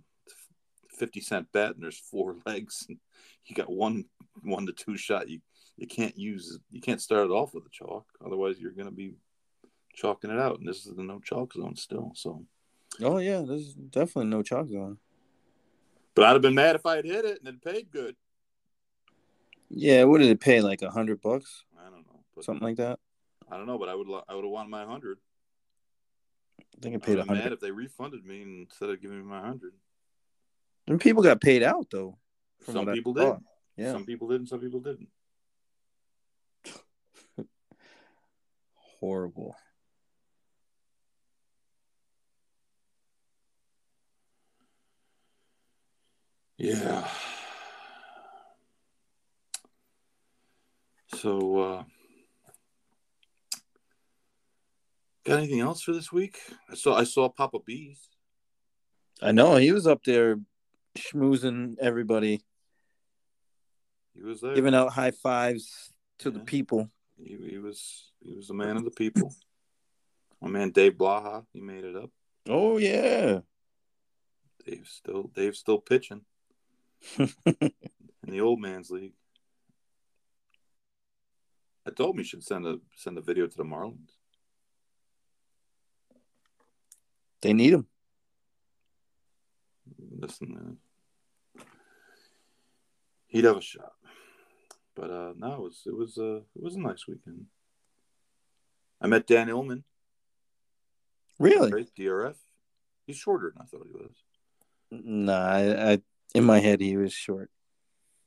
[0.89, 2.99] fifty cent bet, and there's four legs, and
[3.47, 4.05] you got one
[4.43, 5.29] one to two shot.
[5.29, 5.41] You
[5.77, 8.95] you can't use you can't start it off with a chalk, otherwise you're going to
[8.95, 9.15] be
[9.95, 12.13] chalking it out, and this is the no chalk zone still.
[12.15, 12.45] So,
[13.03, 14.99] oh yeah, there's definitely no chalk zone.
[16.15, 18.17] but I'd have been mad if I had hit it and it paid good.
[19.71, 20.61] Yeah, what did it pay?
[20.61, 22.99] Like a hundred bucks, I don't know, but something like that.
[23.51, 25.19] I don't know, but I would I would have wanted my hundred.
[26.61, 29.25] I think it paid a been mad if they refunded me instead of giving me
[29.25, 29.73] my hundred.
[30.87, 32.19] And people got paid out though.
[32.71, 33.37] Some people did.
[33.77, 33.93] Yeah.
[33.93, 35.09] Some people did, and some people didn't.
[39.01, 39.57] Horrible.
[46.65, 47.07] Yeah.
[51.09, 51.85] So, uh,
[55.27, 56.39] got anything else for this week?
[56.71, 58.09] I saw I saw Papa Bees.
[59.21, 60.41] I know he was up there
[60.97, 62.43] schmoozing everybody,
[64.15, 64.55] He was there.
[64.55, 66.89] giving out high fives to the people.
[67.19, 69.35] He, he was he was a man of the people.
[70.41, 72.09] My man Dave Blaha, he made it up.
[72.49, 73.41] Oh yeah.
[74.65, 76.23] Dave's still Dave's still pitching
[77.19, 77.31] in
[78.27, 79.13] the old man's league.
[81.87, 84.11] I told him he should send a send a video to the Marlins.
[87.43, 87.87] they need him.
[90.19, 90.79] Listen,
[91.59, 91.63] uh,
[93.27, 93.93] he'd have a shot.
[94.97, 97.47] But uh, no, it was it was uh, it was a nice weekend.
[99.01, 99.83] I met Dan Illman,
[101.39, 101.71] Really?
[101.71, 101.89] right?
[101.99, 102.37] DRF.
[103.07, 104.13] He's shorter than I thought he was.
[104.91, 106.03] Nah, I, I
[106.35, 107.51] in my head he was short,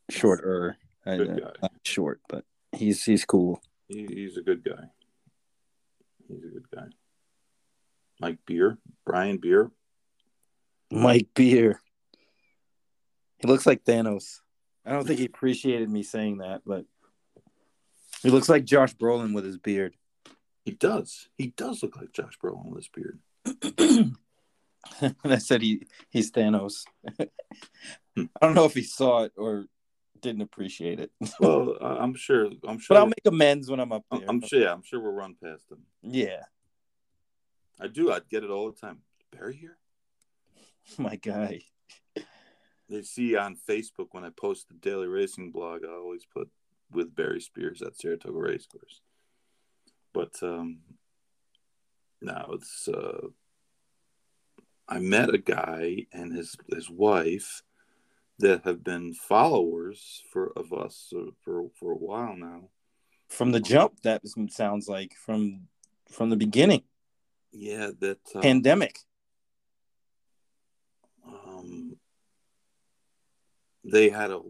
[0.10, 0.78] shorter.
[1.06, 1.52] I, Good uh, guy.
[1.62, 3.62] not short, but he's he's cool.
[3.88, 4.90] He, he's a good guy.
[6.28, 6.88] He's a good guy.
[8.20, 9.72] Mike Beer, Brian Beer.
[10.92, 11.82] Mike Beer.
[13.40, 14.40] He looks like Thanos.
[14.86, 16.86] I don't think he appreciated me saying that, but
[18.22, 19.96] he looks like Josh Brolin with his beard.
[20.66, 21.30] He does.
[21.38, 23.20] He does look like Josh Brolin with his beard.
[25.24, 26.84] I said he he's Thanos.
[27.20, 27.28] I
[28.42, 29.66] don't know if he saw it or
[30.22, 32.50] didn't appreciate it, Well, I- I'm sure.
[32.68, 32.96] I'm sure.
[32.96, 32.98] but.
[32.98, 34.30] I'll make amends when I'm up I'm, there.
[34.30, 34.60] I'm sure.
[34.60, 35.80] Yeah, I'm sure we'll run past him.
[36.02, 36.44] Yeah,
[37.80, 38.12] I do.
[38.12, 39.00] I'd get it all the time.
[39.32, 39.78] Barry here.
[40.98, 41.62] my guy.
[42.90, 46.50] They see on Facebook when I post the daily racing blog, I always put
[46.90, 49.02] with Barry Spears at Saratoga Racecourse.
[50.14, 50.80] But um,
[52.22, 53.28] now it's uh,
[54.90, 57.64] I met a guy and his his wife
[58.40, 62.70] that have been followers for of us uh, for for a while now.
[63.28, 65.68] From the jump, that sounds like from
[66.10, 66.84] from the beginning.
[67.52, 69.00] Yeah, that uh, Pandemic.
[71.28, 71.98] um,
[73.84, 74.42] they had a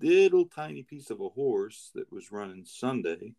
[0.00, 3.34] little tiny piece of a horse that was running Sunday,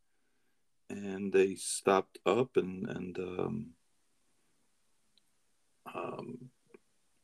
[0.90, 3.68] and they stopped up and and um,
[5.96, 6.50] um,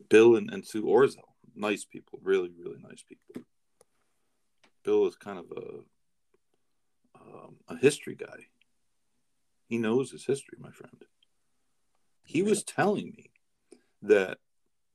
[0.09, 1.17] Bill and, and Sue Orzo,
[1.55, 3.43] nice people, really really nice people.
[4.83, 8.47] Bill is kind of a um, a history guy.
[9.67, 11.05] He knows his history, my friend.
[12.25, 13.31] He was telling me
[14.01, 14.37] that,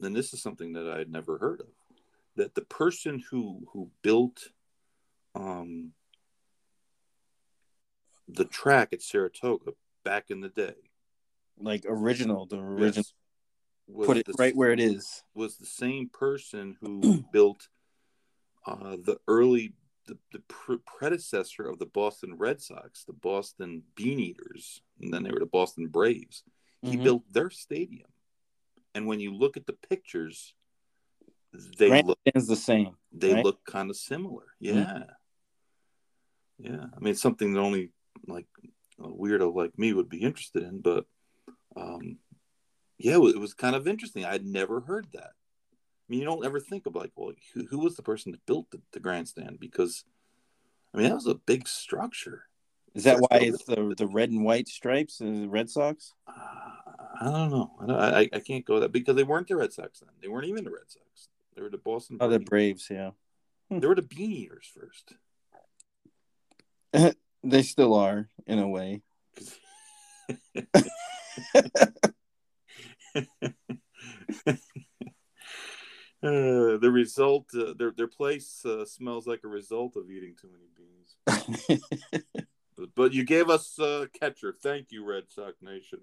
[0.02, 1.68] and this is something that I had never heard of,
[2.36, 4.50] that the person who who built
[5.34, 5.92] um,
[8.28, 9.72] the track at Saratoga
[10.04, 10.74] back in the day,
[11.58, 12.94] Like original, the original.
[12.96, 13.12] yes,
[13.94, 15.22] Put it the- right where it is.
[15.34, 17.68] was the same person who built
[18.66, 19.74] uh, the early
[20.06, 25.22] the, the pre- predecessor of the Boston Red Sox, the Boston Bean Eaters, and then
[25.24, 26.44] they were the Boston Braves.
[26.82, 27.02] He Mhm.
[27.04, 28.08] built their stadium,
[28.94, 30.54] and when you look at the pictures,
[31.52, 32.96] they look Grandstand's the same.
[33.12, 33.44] they right?
[33.44, 34.44] look kind of similar.
[34.60, 35.04] Yeah,
[36.58, 36.86] yeah.
[36.96, 37.90] I mean, something that only
[38.28, 38.46] like
[39.00, 41.04] a weirdo like me would be interested in, but
[41.76, 42.18] um,
[42.98, 44.24] yeah, it was kind of interesting.
[44.24, 45.32] I'd never heard that.
[45.32, 48.46] I mean, you don't ever think of like, well, who, who was the person that
[48.46, 49.58] built the, the grandstand?
[49.60, 50.04] Because
[50.94, 52.44] I mean, that was a big structure.
[52.94, 56.14] Is that why it's the the red and white stripes and the Red Sox?
[56.26, 56.32] Uh,
[57.20, 57.72] I don't know.
[57.80, 60.08] I, don't, I I can't go that because they weren't the Red Sox then.
[60.22, 61.28] They weren't even the Red Sox.
[61.54, 62.16] They were the Boston.
[62.20, 62.88] Oh, the Braves.
[62.88, 63.78] Braves, yeah.
[63.78, 65.12] They were the Bean Eaters first.
[67.44, 69.02] They still are in a way.
[76.22, 80.48] Uh, the result, uh, their their place uh, smells like a result of eating too
[80.48, 81.82] many beans.
[82.76, 84.54] But, but you gave us uh, catcher.
[84.62, 86.00] Thank you, Red Sox Nation.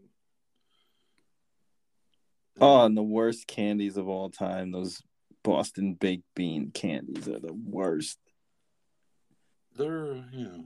[2.59, 4.71] oh, and the worst candies of all time.
[4.71, 5.01] Those
[5.43, 8.17] Boston baked bean candies are the worst.
[9.77, 10.63] they're you know,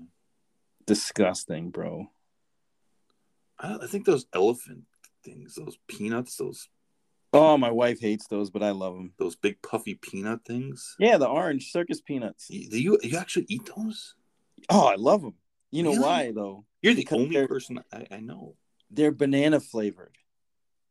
[0.86, 2.08] Disgusting, bro.
[3.60, 4.86] I, I think those elephant
[5.28, 6.70] things, those peanuts, those
[7.34, 9.14] Oh, my wife hates those, but I love them.
[9.20, 10.96] those big puffy peanut things.
[10.98, 12.50] Yeah, the orange circus peanuts.
[12.50, 14.16] You- Do you you actually eat those?
[14.70, 15.36] Oh, I love them.
[15.70, 16.02] You know Really?
[16.02, 16.66] why though?
[16.82, 18.56] You're the Because only person I, I know.
[18.90, 20.18] They're banana flavored.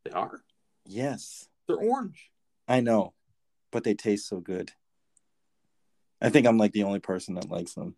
[0.05, 0.43] They are.
[0.85, 2.31] Yes, They're orange.
[2.69, 3.15] I know,
[3.73, 4.73] but they taste so good.
[6.21, 7.97] I think I'm like the only person that likes them.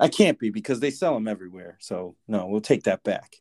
[0.00, 1.76] I can't be because they sell them everywhere.
[1.80, 3.36] So no, we'll take that back.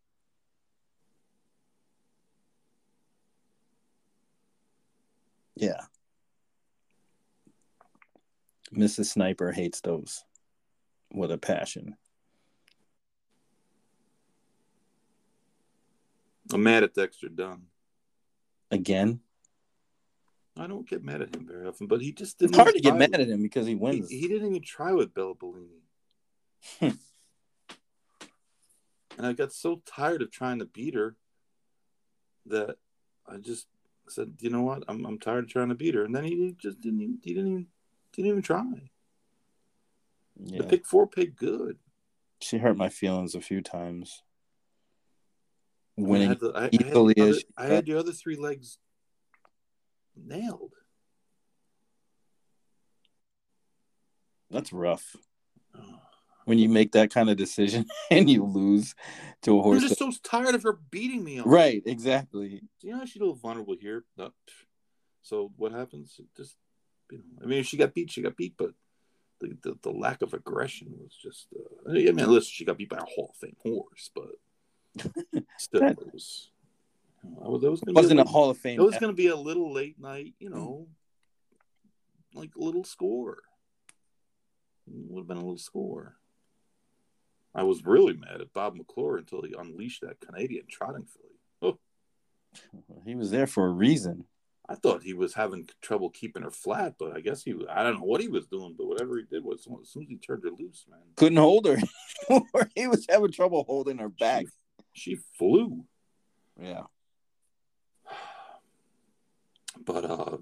[5.62, 5.82] Yeah.
[8.74, 9.06] Mrs.
[9.06, 10.24] Sniper hates those
[11.14, 11.96] with a passion.
[16.52, 17.68] I'm mad at Dexter Dunn.
[18.72, 19.20] Again,
[20.58, 22.52] I don't get mad at him very often, but he just didn't.
[22.52, 24.10] it's hard to get mad at him because he wins.
[24.10, 25.82] He, he didn't even try with Bella Bellini.
[29.18, 31.16] And I got so tired of trying to beat her
[32.48, 32.78] that
[33.28, 33.68] I just
[34.12, 34.84] said, "You know what?
[34.88, 37.02] I'm I'm tired of trying to beat her." And then he just didn't.
[37.02, 37.68] Even, he didn't even
[38.14, 38.90] didn't even try.
[40.38, 41.78] The pick four paid good.
[42.42, 44.24] She hurt my feelings a few times.
[45.98, 48.36] I Winning had the, I, I had equally the other, I had the other three
[48.36, 48.80] legs
[50.16, 50.74] nailed.
[54.50, 55.16] that's rough.
[55.78, 56.00] Oh.
[56.46, 58.96] When you make that kind of decision and you lose
[59.44, 59.82] to a I'm horse.
[59.82, 61.40] just that- so tired of her beating me.
[61.40, 62.62] On right, exactly.
[62.82, 64.04] you know she's a little vulnerable here.
[65.24, 66.16] So what happens?
[66.20, 66.56] It just
[67.12, 68.72] you know, I mean, if she got beat, she got beat, but
[69.40, 71.48] the the, the lack of aggression was just.
[71.56, 75.04] Uh, I mean, listen, she got beat by a Hall of Fame horse, but
[75.58, 76.50] still, That- it was.
[77.24, 78.80] You know, I was, that was gonna Wasn't be a Hall of Fame.
[78.80, 80.88] It was going to be a little late night, you know,
[82.34, 83.44] like a little score.
[84.88, 86.16] Would have been a little score.
[87.54, 91.36] I was really mad at Bob McClure until he unleashed that Canadian trotting filly.
[91.62, 91.80] Oh,
[93.06, 94.26] He was there for a reason.
[94.70, 97.96] I thought he was having trouble keeping her flat, but I guess he I don't
[98.00, 100.44] know what he was doing, but whatever he did was as soon as he turned
[100.44, 101.78] her loose, man, Couldn't hold her.
[102.76, 104.46] he was having trouble holding her back.
[104.94, 105.84] she, she flew.
[106.60, 106.84] Yeah.
[109.84, 110.38] But uh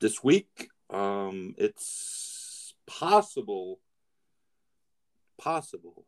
[0.00, 3.80] this week, um it's possible
[5.40, 6.04] possible.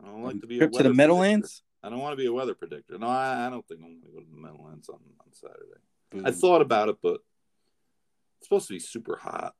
[0.00, 1.40] I don't like um, to be a Trip to the weather Meadowlands.
[1.40, 1.62] predictor.
[1.84, 2.98] I don't want to be a weather predictor.
[2.98, 6.26] No, I, I don't think I'm going to go to the Meadowlands on, on Saturday.
[6.26, 6.34] I mm.
[6.34, 7.20] thought about it, but
[8.38, 9.54] it's supposed to be super hot.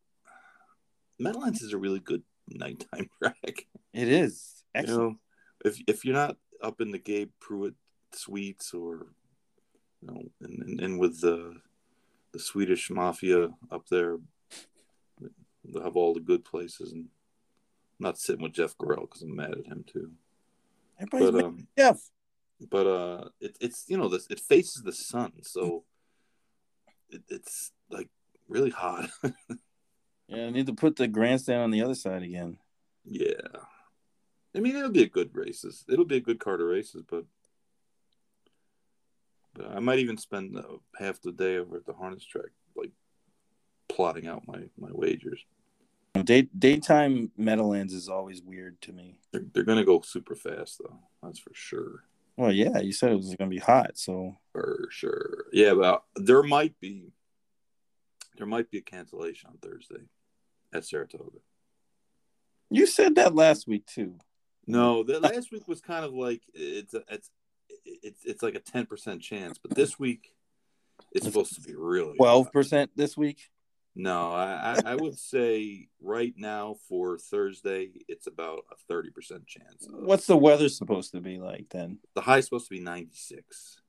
[1.18, 3.66] Meadowlands is a really good nighttime track.
[3.92, 5.16] it is You know,
[5.64, 7.74] if if you're not up in the Gabe Prewitt
[8.12, 9.06] suites or
[10.00, 11.60] You know, and, and, and with the
[12.32, 14.18] the Swedish mafia up there,
[15.64, 16.92] they'll have all the good places.
[16.92, 20.12] And I'm not sitting with Jeff Gural because I'm mad at him too.
[21.02, 22.00] Everybody's But um, at Jeff.
[22.70, 25.84] but uh, it, it's you know this it faces the sun, so
[27.10, 28.08] it, it's like
[28.48, 29.10] really hot.
[30.28, 32.56] Yeah, I need to put the grandstand on the other side again.
[33.04, 33.34] yeah,
[34.56, 35.84] I mean it'll be a good races.
[35.90, 37.24] It'll be a good car to races, but
[39.52, 40.62] but I might even spend uh,
[40.98, 42.92] half the day over at the harness track, like
[43.88, 45.44] plotting out my my wagers.
[46.14, 49.18] Day, daytime Meadowlands is always weird to me.
[49.32, 50.98] They're, they're gonna go super fast though.
[51.22, 52.04] That's for sure.
[52.36, 55.44] Well, yeah, you said it was going to be hot, so For sure.
[55.52, 57.12] Yeah, but there might be
[58.36, 60.04] there might be a cancellation on Thursday
[60.72, 61.38] at Saratoga.
[62.70, 64.16] you said that last week too.
[64.66, 67.30] No, the last week was kind of like it's a, it's
[67.84, 70.34] it's it's like a ten percent chance, but this week
[71.12, 73.50] it's supposed to be really Twelve percent this week.
[73.94, 79.86] No, I, I would say right now for Thursday it's about a thirty percent chance.
[79.86, 81.98] of- What's the weather supposed to be like then?
[82.14, 83.80] the high is supposed to be ninety six,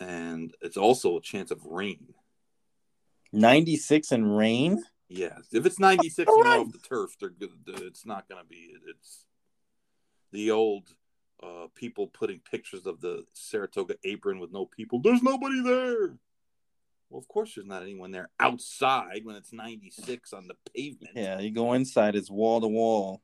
[0.00, 2.14] and it's also a chance of rain.
[3.32, 4.82] Ninety six and rain.
[5.10, 5.48] Yes.
[5.52, 6.60] if it's 96 All and right.
[6.60, 7.52] off the turf, they're good.
[7.66, 8.74] It's not going to be.
[8.88, 9.26] It's
[10.32, 10.88] the old
[11.42, 15.00] uh, people putting pictures of the Saratoga apron with no people.
[15.00, 16.16] There's nobody there.
[17.14, 21.12] Well, of course, there's not anyone there outside when it's 96 on the pavement.
[21.14, 23.22] Yeah, you go inside, it's wall to wall.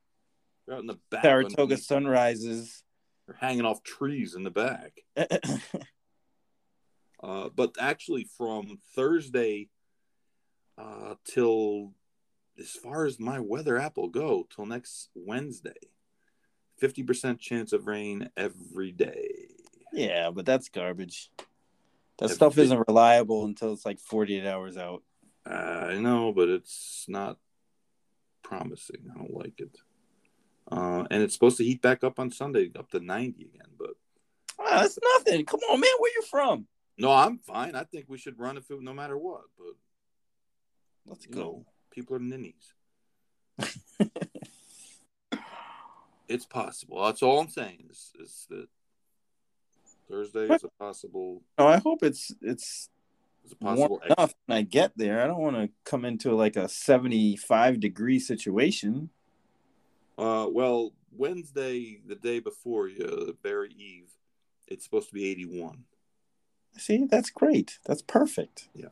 [0.65, 1.23] They're out in the back.
[1.23, 1.83] Saratoga underneath.
[1.83, 2.83] sunrises.
[3.27, 5.01] They're hanging off trees in the back.
[7.23, 9.69] Uh, but actually, from Thursday
[10.75, 11.93] uh, till
[12.57, 15.69] as far as my weather app will go, till next Wednesday,
[16.79, 19.49] fifty percent chance of rain every day.
[19.93, 21.29] yeah, but that's garbage.
[22.21, 25.01] That Yeah, stuff isn't reliable until it's like forty eight hours out.
[25.45, 27.37] Uh, I know, but it's not
[28.43, 29.07] promising.
[29.11, 29.75] I don't like it.
[30.71, 33.71] Uh, and it's supposed to heat back up on Sunday, up to ninety again.
[33.77, 33.95] But
[34.59, 35.45] Ah, that's nothing.
[35.45, 35.89] Come on, man.
[35.97, 36.67] Where you from?
[36.99, 37.75] no, I'm fine.
[37.75, 39.41] I think we should run if it, no matter what.
[39.57, 39.73] But
[41.07, 41.39] Let's go.
[41.39, 42.75] know, people are ninnies.
[46.27, 47.03] it's possible.
[47.03, 47.87] That's all I'm saying.
[47.89, 48.67] Is, is that
[50.11, 52.89] Thursday is a possible No, I hope it's it's
[53.43, 55.23] is a warm possible enough when I get there.
[55.23, 59.09] I don't want to come into like a seventy five degree situation.
[60.17, 64.11] Uh, well, Wednesday, the day before uh, Barry Eve,
[64.67, 65.83] it's supposed to be 81.
[66.77, 67.79] See, that's great.
[67.85, 68.69] That's perfect.
[68.75, 68.89] Yeah.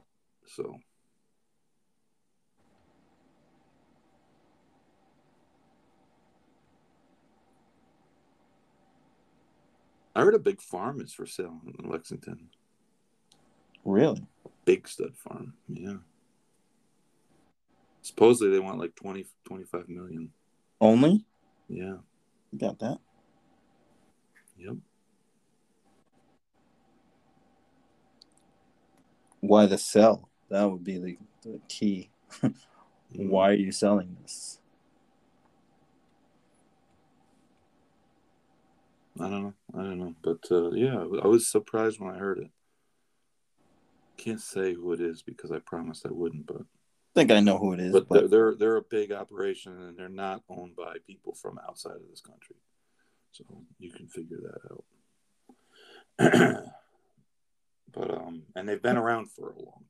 [0.48, 0.80] So
[10.16, 12.50] I heard a big farm is for sale in Lexington.
[13.86, 14.26] Really?
[14.66, 15.54] Big stud farm.
[15.68, 15.98] Yeah.
[18.02, 20.32] Supposedly they want like 20, 25 million.
[20.82, 21.26] Only?
[21.68, 21.98] Yeah.
[22.52, 22.98] You got that?
[24.58, 24.78] Yep.
[29.42, 30.30] Why the sell?
[30.50, 32.10] That would be the, the key.
[33.16, 34.59] Why are you selling this?
[39.20, 39.54] I don't know.
[39.74, 40.16] I don't know.
[40.22, 42.50] But uh, yeah, I was surprised when I heard it.
[44.18, 46.64] Can't say who it is because I promised I wouldn't, but I
[47.16, 49.98] think I know who it is, but but, they're, they're they're a big operation and
[49.98, 52.56] they're not owned by people from outside of this country,
[53.32, 53.44] so
[53.78, 54.84] you can figure that out.
[57.94, 59.86] but um, and they've been around for a long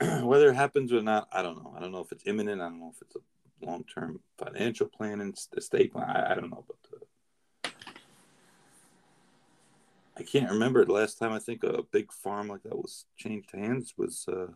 [0.00, 0.24] time.
[0.26, 1.74] Whether it happens or not, I don't know.
[1.76, 2.60] I don't know if it's imminent.
[2.60, 3.20] I don't know if it's a
[3.62, 6.08] long term financial plan and estate plan.
[6.08, 6.76] I, I don't know, but.
[7.64, 7.70] Uh,
[10.18, 13.50] I can't remember the last time I think a big farm like that was changed
[13.52, 14.46] hands was uh,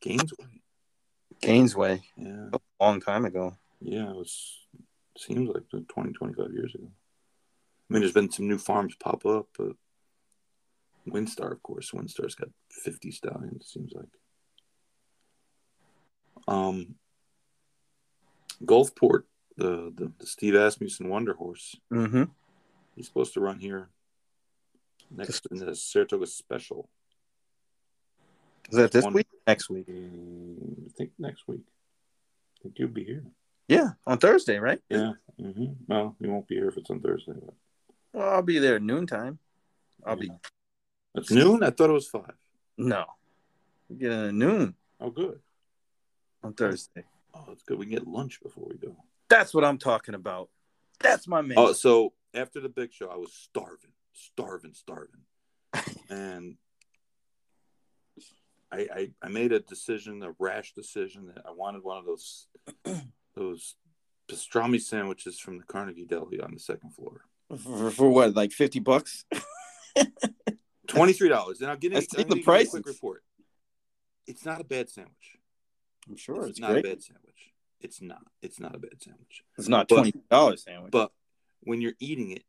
[0.00, 0.60] Gainesway.
[1.42, 3.56] Gainesway, Yeah, a long time ago.
[3.80, 4.60] yeah, it was
[5.18, 6.86] seems like 20, 25 years ago.
[6.86, 9.72] I mean, there's been some new farms pop up, but
[11.08, 13.62] WinStar, of course, WinStar's got 50 stallions.
[13.62, 14.06] It seems like.
[16.46, 16.94] Um,
[18.64, 19.24] Gulfport,
[19.56, 22.24] the, the the Steve Asmussen Wonder Horse, Mm-hmm.
[22.94, 23.88] he's supposed to run here
[25.10, 26.88] next in the Saratoga Special.
[28.70, 29.28] Is that this One- week?
[29.46, 29.86] Next week?
[29.88, 31.60] I think next week.
[32.58, 33.24] I think you'll be here.
[33.68, 34.80] Yeah, on Thursday, right?
[34.88, 35.12] Yeah.
[35.38, 37.34] hmm Well, you won't be here if it's on Thursday.
[37.34, 37.54] But
[38.12, 39.38] Well, I'll be there at noontime.
[40.04, 40.30] I'll be
[41.14, 41.62] it's noon.
[41.62, 42.34] I thought it was five.
[42.76, 43.04] no.
[43.88, 45.40] We get in at noon Oh, good.
[46.42, 47.04] on Thursday.
[47.36, 47.78] Oh, that's good.
[47.78, 48.96] We can get lunch before we go.
[49.28, 50.48] That's what I'm talking about.
[51.00, 51.58] That's my man.
[51.58, 55.22] Oh, so after the big show, I was starving, starving, starving,
[56.10, 56.56] and
[58.72, 62.46] I, I I made a decision, a rash decision that I wanted one of those
[63.34, 63.74] those
[64.28, 67.22] pastrami sandwiches from the Carnegie Deli on the second floor.
[67.62, 69.24] For, for what, like fifty bucks?
[70.86, 71.60] Twenty three dollars.
[71.60, 73.22] And I'll get into the a quick report.
[74.26, 75.35] It's not a bad sandwich.
[76.08, 76.84] I'm sure it's, it's not great.
[76.84, 77.52] a bad sandwich.
[77.80, 78.22] It's not.
[78.42, 79.42] It's not a bad sandwich.
[79.58, 80.92] It's not twenty dollars sandwich.
[80.92, 81.10] But
[81.60, 82.44] when you're eating it,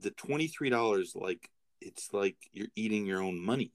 [0.00, 1.48] the twenty three dollars, like
[1.80, 3.72] it's like you're eating your own money.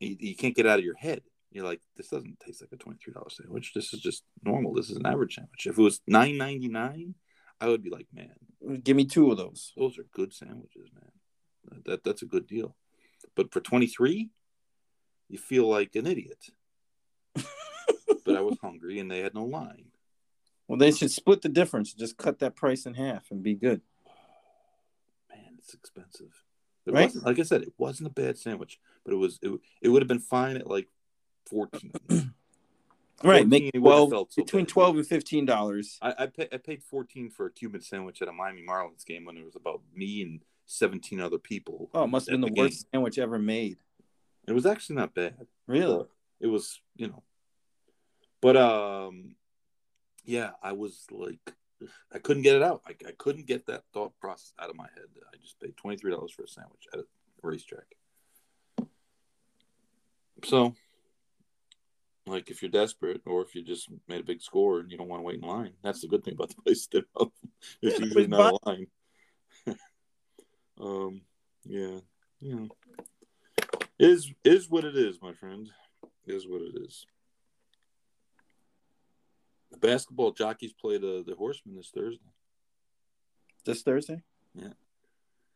[0.00, 1.22] You, you can't get out of your head.
[1.50, 3.72] You're like, this doesn't taste like a twenty three dollar sandwich.
[3.74, 4.74] This is just normal.
[4.74, 5.66] This is an average sandwich.
[5.66, 7.14] If it was nine ninety nine,
[7.60, 9.72] I would be like, man, Give me two of those.
[9.76, 11.82] those are good sandwiches, man.
[11.86, 12.76] That that's a good deal.
[13.34, 14.30] But for twenty three,
[15.28, 16.44] you feel like an idiot.
[18.38, 19.86] I was hungry and they had no line.
[20.68, 21.92] Well, they should split the difference.
[21.92, 23.80] Just cut that price in half and be good.
[25.30, 26.44] man, it's expensive.
[26.86, 27.04] It Right?
[27.06, 29.50] wasn't like I said, it wasn't a bad sandwich, but it was it,
[29.82, 30.88] it would have been fine at like
[31.46, 31.92] fourteen.
[33.24, 34.68] Right, 14, make twelve felt so between bad.
[34.70, 35.98] twelve and fifteen dollars.
[36.00, 39.24] I, I, pay, I paid fourteen for a Cuban sandwich at a Miami Marlins game
[39.24, 41.90] when it was about me and seventeen other people.
[41.92, 42.66] Oh, it must have been the, game.
[42.66, 43.78] worst sandwich ever made.
[44.46, 45.34] It was actually not bad.
[45.66, 46.04] Really?
[46.38, 47.24] It was, you know,
[48.40, 49.34] but um,
[50.24, 51.54] yeah, I was like,
[52.12, 52.82] I couldn't get it out.
[52.86, 55.06] I, I couldn't get that thought process out of my head.
[55.32, 57.04] I just paid twenty three dollars for a sandwich at a
[57.42, 57.96] racetrack.
[60.44, 60.74] So,
[62.26, 65.08] like, if you're desperate or if you just made a big score and you don't
[65.08, 66.88] want to wait in line, that's the good thing about the place.
[66.92, 67.08] It's
[67.80, 68.86] Yeah, usually not a line.
[70.80, 71.22] um,
[71.64, 71.98] yeah,
[72.40, 72.68] you know,
[73.98, 75.68] is is what it is, my friend.
[76.26, 77.06] Is what it is.
[79.70, 82.24] The basketball jockeys play the the horsemen this Thursday.
[83.64, 84.22] This Thursday?
[84.54, 84.72] Yeah.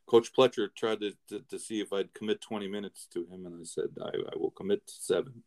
[0.07, 3.55] Coach Pletcher tried to, to, to see if I'd commit 20 minutes to him, and
[3.61, 5.43] I said, I, I will commit to seven.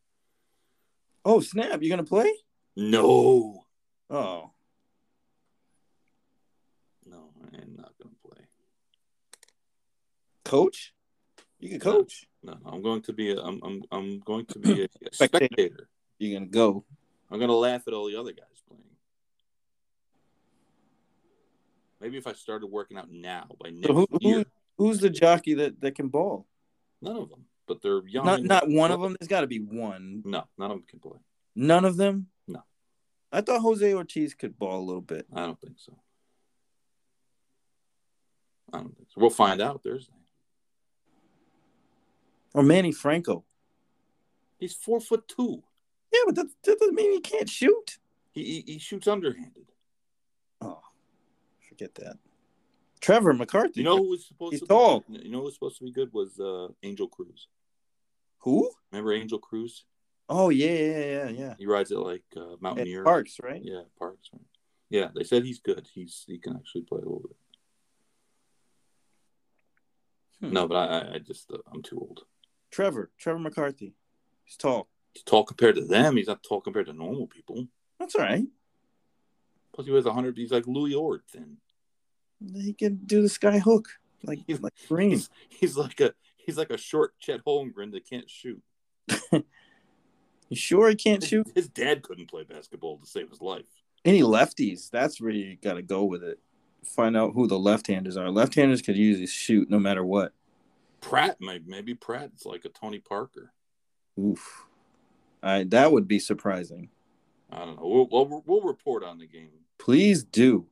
[1.23, 1.81] Oh, snap!
[1.81, 2.31] You're gonna play?
[2.75, 3.65] No,
[4.09, 4.51] Oh,
[7.05, 8.45] no, I am not going to play.
[10.43, 10.93] coach?
[11.59, 12.27] You can coach.
[12.43, 15.13] No, no, I'm going to be a, I'm, I'm, I'm going to be a, a
[15.13, 15.89] Spectator.
[16.19, 16.85] You're gonna go.
[17.31, 18.83] I'm going to laugh at all the other guys playing.
[22.06, 24.45] Maybe if I started working out now by next So who, year,
[24.77, 26.45] who who's the jockey that that can ball?
[27.02, 27.45] none of them.
[27.68, 28.27] But they're young.
[28.27, 29.15] Not not one of them.
[29.19, 30.22] There's got to be one.
[30.23, 31.18] No, none of them can play.
[31.56, 32.27] None of them.
[32.48, 32.61] No.
[33.32, 35.26] I thought Jose Ortiz could ball a little bit.
[35.34, 35.98] I don't think so.
[38.72, 39.19] I don't think so.
[39.19, 40.14] We'll find out Thursday.
[42.53, 43.45] Or Manny Franco.
[44.60, 45.64] He's four foot two.
[46.14, 47.98] Yeah, but that, that doesn't mean he can't shoot.
[48.32, 49.72] He, he, he shoots underhanded.
[51.77, 52.18] Forget that.
[53.02, 53.81] Trevor McCarthy.
[53.81, 55.03] You know who was supposed He's to tall.
[55.10, 57.47] Be, you know who was supposed to be good was uh, Angel Cruz.
[58.39, 58.72] who?
[58.91, 59.84] Remember Angel Cruz?
[60.30, 61.53] Oh yeah, yeah, yeah, yeah.
[61.60, 63.03] He rides it like uh, At Mountaineer.
[63.03, 63.61] Parks, right?
[63.61, 64.30] Yeah, Parks.
[64.31, 64.41] Right.
[64.89, 65.88] Yeah, they said he's good.
[65.93, 67.35] He's he can actually play a little bit.
[70.47, 70.53] Hmm.
[70.53, 72.22] No, but I I- I just uh, I'm too old.
[72.72, 73.93] Trevor, Trevor McCarthy.
[74.45, 74.88] He's tall.
[75.14, 76.15] He's tall compared to them.
[76.15, 77.68] He's not tall compared to normal people.
[77.99, 78.45] That's all right.
[79.73, 80.38] Plus, he weighs 100.
[80.38, 81.57] He's like Louis Ord thin.
[82.53, 83.87] He can do the sky hook
[84.23, 85.11] like He's- like Green.
[85.11, 88.61] He's, he's like a he's like a short Chet Holmgren that can't shoot.
[90.47, 91.47] You sure he can't shoot?
[91.55, 93.65] his dad couldn't play basketball to save his life.
[94.05, 94.91] Any lefties?
[94.91, 96.39] That's where you got to go with it.
[96.85, 98.29] Find out who the left-handers are.
[98.29, 100.33] Left-handers could usually shoot no matter what.
[101.01, 103.53] Prat, maybe, maybe Prat's like a Tony Parker.
[104.19, 104.65] Oof.
[105.41, 106.89] I that would be surprising.
[107.51, 108.07] I don't know.
[108.11, 109.49] We'll, we'll, we'll report on the game.
[109.79, 110.67] Please do,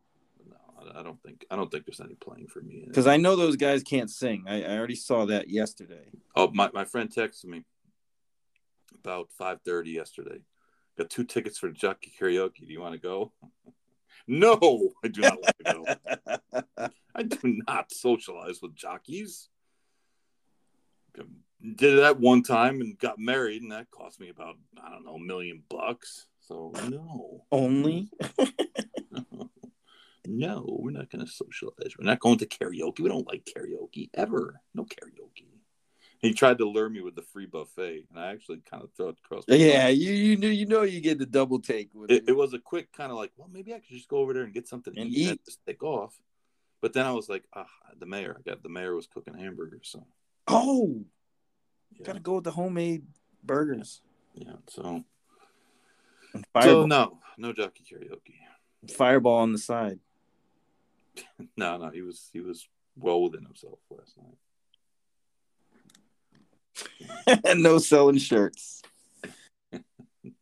[0.96, 2.86] I- don't think I don't think there's any playing for me.
[2.88, 4.46] because I know those guys can't sing.
[4.48, 6.10] I, I already saw that yesterday.
[6.36, 7.64] Oh, my, my friend texted me
[8.96, 10.40] about five thirty yesterday.
[10.98, 12.66] Got two tickets for Jockey Karaoke.
[12.68, 13.32] Do you want to go?
[14.28, 15.74] no, I do not want to
[16.78, 16.90] go.
[17.16, 17.38] I do
[17.68, 19.50] not socialize with jockeys.
[21.76, 25.16] Did that one time and got married, and that cost me about I don't know
[25.16, 26.28] a million bucks.
[26.42, 28.10] So no, Only
[30.28, 31.94] no, we're not going to socialize.
[31.98, 33.00] We're not going to karaoke.
[33.02, 34.62] We don't like karaoke ever.
[34.74, 35.48] No karaoke.
[36.20, 39.10] He tried to lure me with the free buffet, and I actually kind of threw
[39.10, 39.44] it across.
[39.48, 39.98] yeah, mind.
[39.98, 42.60] you you know you know you get the double take with It, it was a
[42.60, 44.94] quick kind of like, well, maybe I could just go over there and get something
[44.94, 45.46] to And eat, and eat.
[45.46, 46.16] just take off.
[46.82, 47.68] But then I was like, ah,
[48.00, 48.38] the mayor.
[48.40, 50.06] I got the mayor was cooking hamburgers, so
[50.48, 51.04] oh,
[51.92, 53.04] yeah, gotta go with the homemade
[53.44, 54.02] burgers.
[54.34, 54.54] yeah.
[54.70, 55.04] So,
[56.62, 58.94] so no, no jockey karaoke.
[58.96, 60.00] fireball on the side.
[61.58, 64.38] No, no, he was he was well within himself last night.
[67.46, 68.82] and no selling shirts.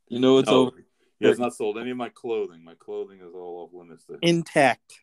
[0.08, 0.84] You know it's No, over
[1.20, 2.64] He has not sold any of my clothing.
[2.64, 4.06] My clothing is all off limits.
[4.06, 4.18] There.
[4.22, 5.00] intact.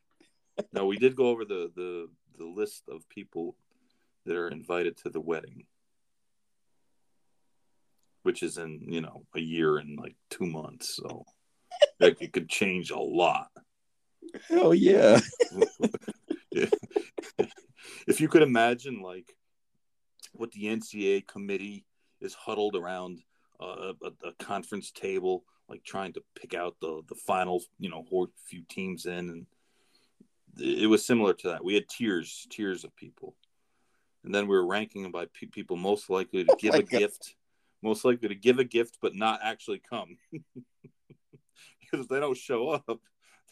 [0.73, 3.55] No, we did go over the the the list of people
[4.27, 5.67] that are invited to the wedding,
[8.25, 10.97] which is in you know a year and like two months.
[10.97, 11.25] So
[12.01, 13.51] like it could change a lot.
[14.49, 15.21] Hell yeah.
[18.07, 19.37] if you could imagine like
[20.33, 21.85] what the NCAA committee
[22.21, 23.21] is huddled around
[23.61, 28.05] uh, a, a conference table, like trying to pick out the the final, you know,
[28.47, 29.47] few teams in, and
[30.59, 31.65] it was similar to that.
[31.65, 33.37] We had tiers, tiers of people,
[34.25, 36.83] and then we were ranking them by pe- people most likely to give my a
[36.83, 36.99] God.
[36.99, 37.35] gift,
[37.83, 42.71] most likely to give a gift but not actually come, because if they don't show
[42.71, 43.01] up,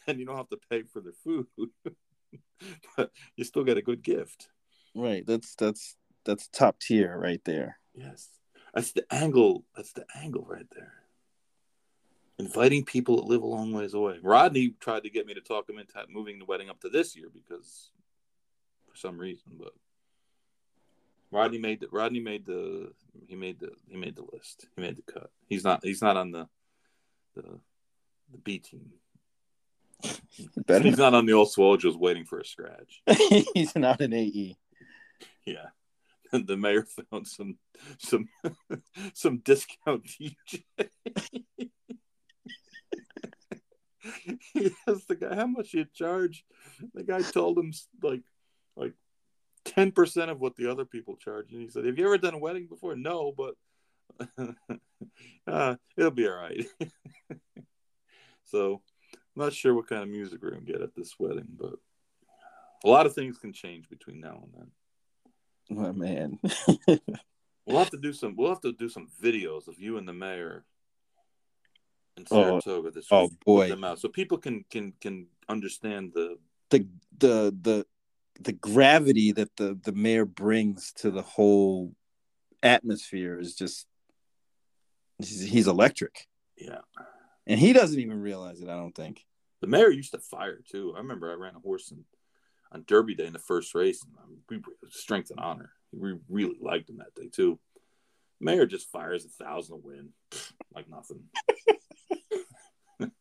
[0.15, 1.47] then you don't have to pay for their food,
[2.97, 4.47] but you still get a good gift.
[4.95, 5.25] Right.
[5.27, 7.77] That's that's that's top tier right there.
[7.93, 8.29] Yes.
[8.73, 9.65] That's the angle.
[9.75, 10.93] That's the angle right there.
[12.39, 14.19] Inviting people that live a long ways away.
[14.21, 17.15] Rodney tried to get me to talk him into moving the wedding up to this
[17.15, 17.89] year because
[18.87, 19.73] for some reason, but
[21.31, 22.93] Rodney made the Rodney made the
[23.27, 24.67] he made the he made the list.
[24.75, 25.31] He made the cut.
[25.47, 26.47] He's not he's not on the
[27.35, 27.59] the
[28.31, 28.91] the B team.
[30.65, 30.83] Better.
[30.83, 33.01] He's not on the old Swallows waiting for a scratch.
[33.53, 34.57] He's not an AE.
[35.45, 35.67] Yeah.
[36.31, 37.57] And the mayor found some
[37.99, 38.27] some
[39.13, 40.63] some discount DJ.
[44.53, 46.45] he asked the guy how much he'd charge.
[46.93, 47.71] The guy told him
[48.01, 48.23] like
[48.75, 48.93] like
[49.65, 51.51] ten percent of what the other people charge.
[51.51, 52.95] And he said, Have you ever done a wedding before?
[52.95, 53.55] No, but
[55.47, 56.65] uh, it'll be all right.
[58.45, 58.81] so
[59.37, 61.73] not sure what kind of music we're gonna get at this wedding, but
[62.83, 65.77] a lot of things can change between now and then.
[65.85, 66.39] Oh man.
[67.65, 68.37] We'll have to do some.
[68.37, 70.63] We'll have to do some videos of you and the mayor
[72.15, 72.61] in Oh.
[72.61, 73.31] Saratoga this Oh, week.
[73.31, 73.67] Put boy.
[73.67, 76.37] them out so people can can can understand the.
[76.69, 76.87] the
[77.17, 77.85] the the
[78.39, 81.93] the gravity that the the mayor brings to the whole
[82.63, 83.85] atmosphere is just
[85.19, 86.25] he's electric
[86.57, 86.79] Yeah,
[87.47, 89.25] and he doesn't even realize it i don't think
[89.61, 90.93] the mayor used to fire too.
[90.95, 92.03] I remember I ran a horse in,
[92.71, 95.71] on Derby Day in the first race, and um, we strength and honor.
[95.91, 97.59] We really liked him that day too.
[98.39, 100.09] Mayor just fires a thousand to win,
[100.75, 101.23] like nothing.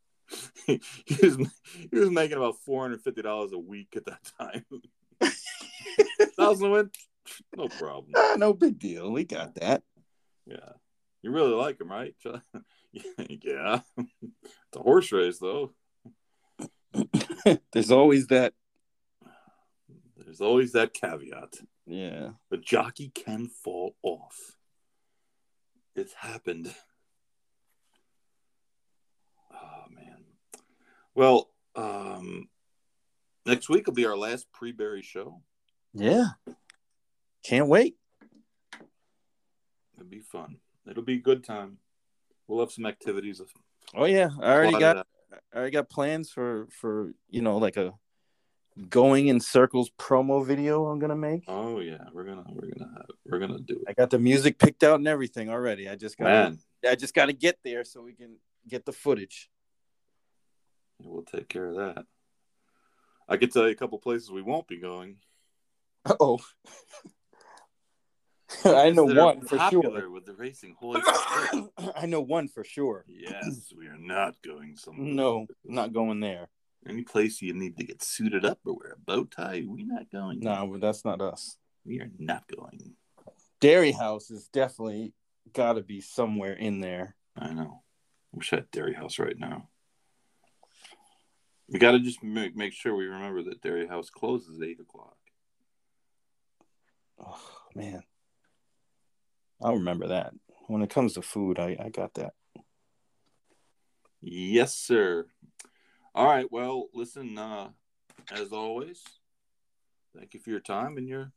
[0.67, 0.81] he,
[1.23, 1.39] was
[1.91, 4.65] he was making about four hundred fifty dollars a week at that time.
[6.37, 6.91] thousand win,
[7.57, 8.13] no problem.
[8.15, 9.83] ah, no big deal we got that
[10.45, 10.73] Yeah,
[11.23, 12.15] you really like him, right?
[13.29, 15.75] yeah, it's a horse race though.
[17.73, 18.55] there's always that
[20.17, 21.55] There's always that caveat.
[21.87, 24.57] yeah The jockey can fall off.
[25.95, 26.75] It's happened.
[29.53, 30.25] Oh man.
[31.15, 32.49] Well, um
[33.45, 35.43] next week will be our last pre-Barry show.
[35.93, 36.29] yeah
[37.45, 37.97] can't wait
[39.95, 40.59] It'll be fun.
[40.91, 41.79] It'll be a good time.
[42.49, 43.41] We'll have some activities.
[43.95, 45.07] oh yeah i already got
[45.53, 47.93] i already got plans for for you know like a
[48.89, 53.07] going in circles promo video i'm gonna make Oh yeah, we're gonna we're gonna have
[53.25, 53.85] we're gonna do it.
[53.89, 57.15] i got the music picked out and everything already i just got Man, I just
[57.15, 58.37] got to get there so we can
[58.69, 59.49] get the footage.
[61.03, 62.05] we'll take care of that.
[63.29, 65.17] I could tell you a couple places we won't be going.
[66.21, 66.39] Oh,
[68.65, 70.11] I know one for sure.
[70.11, 71.03] with the racing holy.
[71.97, 73.05] I know one for sure.
[73.09, 75.07] yes, we are not going somewhere.
[75.07, 76.49] No, not going there.
[76.89, 80.11] Any place you need to get suited up or wear a bow tie, we're not
[80.11, 80.41] going.
[80.41, 81.57] No, but that's not us.
[81.85, 82.95] we are not going.
[83.61, 85.13] Dairy House is definitely
[85.53, 87.17] got to be somewhere in there.
[87.37, 87.83] I know.
[88.33, 89.69] Wish I had Dairy House right now.
[91.69, 94.81] We got to just make, make sure we remember that Dairy House closes at eight
[94.81, 95.17] o'clock.
[97.19, 97.41] Oh
[97.75, 98.03] man,
[99.61, 100.33] I'll remember that.
[100.67, 102.33] When it comes to food, I, I got that.
[104.21, 105.27] Yes, sir.
[106.15, 106.51] All right.
[106.51, 107.39] Well, listen.
[107.39, 107.69] Uh,
[108.33, 109.03] as always,
[110.17, 111.33] thank you for your time and your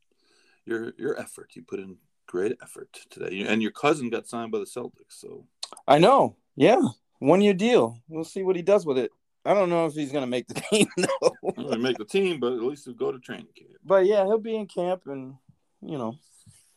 [0.65, 1.51] your your effort.
[1.53, 1.97] You put in
[2.27, 5.19] great effort today, and your cousin got signed by the Celtics.
[5.19, 5.45] So
[5.87, 6.35] I know.
[6.55, 6.81] Yeah,
[7.19, 7.99] one year deal.
[8.07, 9.11] We'll see what he does with it.
[9.45, 11.35] I don't know if he's gonna make the team though.
[11.57, 13.71] really make the team, but at least he'll go to training camp.
[13.83, 15.35] But yeah, he'll be in camp, and
[15.81, 16.15] you know,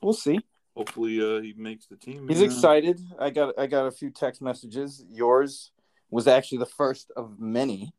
[0.01, 0.41] we'll see.
[0.77, 2.29] Hopefully, uh, he makes the team.
[2.29, 3.01] He's and, excited.
[3.19, 5.05] I got I got a few text messages.
[5.09, 5.71] Yours
[6.11, 7.93] was actually the first of many.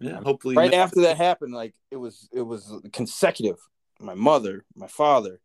[0.00, 0.20] Yeah.
[0.20, 3.58] Hopefully, Right next- after that happened, like it was it was consecutive.
[4.00, 5.40] My mother, my father,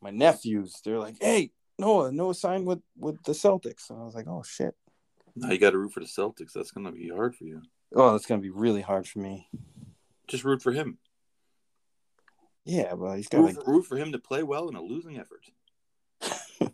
[0.00, 4.14] my nephews, they're like, "Hey, Noah, Noah signed with with the Celtics." And I was
[4.14, 4.74] like, "Oh shit."
[5.36, 6.52] Now you got to root for the Celtics.
[6.52, 7.62] That's going to be hard for you.
[7.94, 9.48] Oh, that's gonna be really hard for me.
[10.26, 10.98] Just root for him.
[12.64, 14.82] Yeah, well, he's got Root, like for, root for him to play well in a
[14.82, 15.44] losing effort.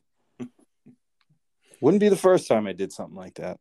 [1.81, 3.59] wouldn't be the first time I did something like that.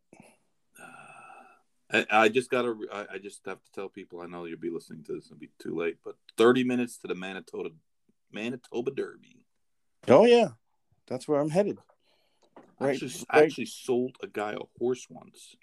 [1.91, 2.75] I, I just gotta.
[2.91, 4.19] I, I just have to tell people.
[4.21, 5.27] I know you'll be listening to this.
[5.27, 7.69] It'll be too late, but thirty minutes to the Manitoba
[8.31, 9.45] Manitoba Derby.
[10.09, 10.49] Oh yeah,
[11.07, 11.79] that's where I'm headed.
[12.79, 15.55] I Right, actually, I actually sold a guy a horse once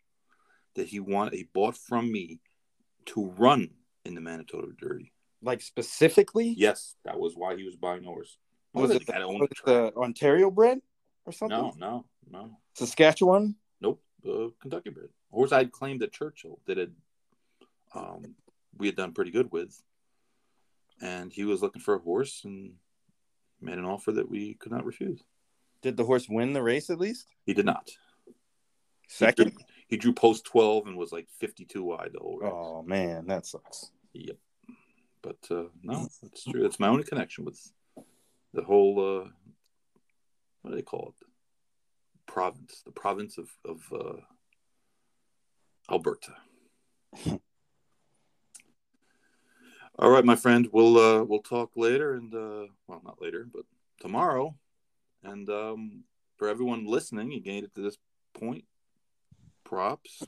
[0.74, 1.34] that he wanted.
[1.34, 2.40] He bought from me
[3.06, 3.68] to run
[4.04, 5.13] in the Manitoba Derby.
[5.44, 8.38] Like specifically, Yes, that was why he was buying a horse.
[8.72, 9.14] What was was it it?
[9.14, 10.80] Had was it the Ontario bred
[11.26, 11.56] or something?
[11.56, 12.58] No, no, no.
[12.74, 13.56] Saskatchewan.
[13.80, 15.08] Nope, uh, Kentucky bred.
[15.30, 16.92] Horse I'd claimed at Churchill that had
[17.94, 18.34] um,
[18.78, 19.80] we had done pretty good with,
[21.00, 22.74] and he was looking for a horse and
[23.60, 25.22] made an offer that we could not refuse.
[25.82, 27.26] Did the horse win the race at least?
[27.44, 27.90] He did not.
[29.08, 29.52] Second.
[29.86, 32.50] He drew post twelve and was like fifty two wide the whole race.
[32.52, 33.90] Oh man, that sucks.
[34.14, 34.36] Yep.
[35.24, 36.66] But uh, no, that's true.
[36.66, 37.58] It's my only connection with
[38.52, 39.28] the whole uh,
[40.60, 41.26] what do they call it?
[42.26, 44.20] Province, the province of of uh,
[45.90, 46.34] Alberta.
[49.98, 50.68] All right, my friend.
[50.72, 53.64] We'll uh, we'll talk later, and uh, well, not later, but
[54.00, 54.54] tomorrow.
[55.22, 56.04] And um,
[56.36, 57.96] for everyone listening, you made it to this
[58.34, 58.64] point.
[59.64, 60.22] Props.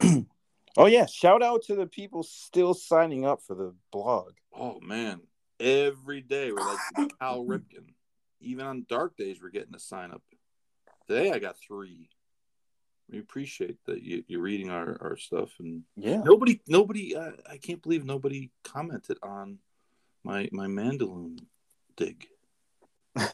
[0.76, 4.32] Oh yeah, shout out to the people still signing up for the blog.
[4.52, 5.20] Oh man,
[5.58, 6.78] every day we're like
[7.18, 7.94] Cal Ripken.
[8.40, 10.22] Even on dark days, we're getting a sign up.
[11.06, 12.08] Today I got three.
[13.10, 16.22] We appreciate that you, you're reading our, our stuff, and Yeah.
[16.24, 19.58] nobody, nobody, uh, I can't believe nobody commented on
[20.22, 21.40] my my Mandaloun
[21.96, 22.28] dig,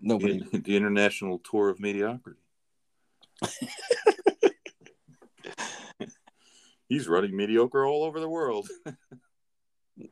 [0.00, 0.38] Nobody.
[0.50, 2.40] the, the international tour of mediocrity.
[6.88, 8.68] He's running mediocre all over the world.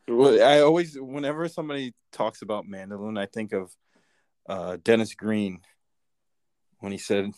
[0.06, 3.72] Well, I always, whenever somebody talks about Mandaloun, I think of
[4.48, 5.58] uh, Dennis Green
[6.78, 7.32] when he said,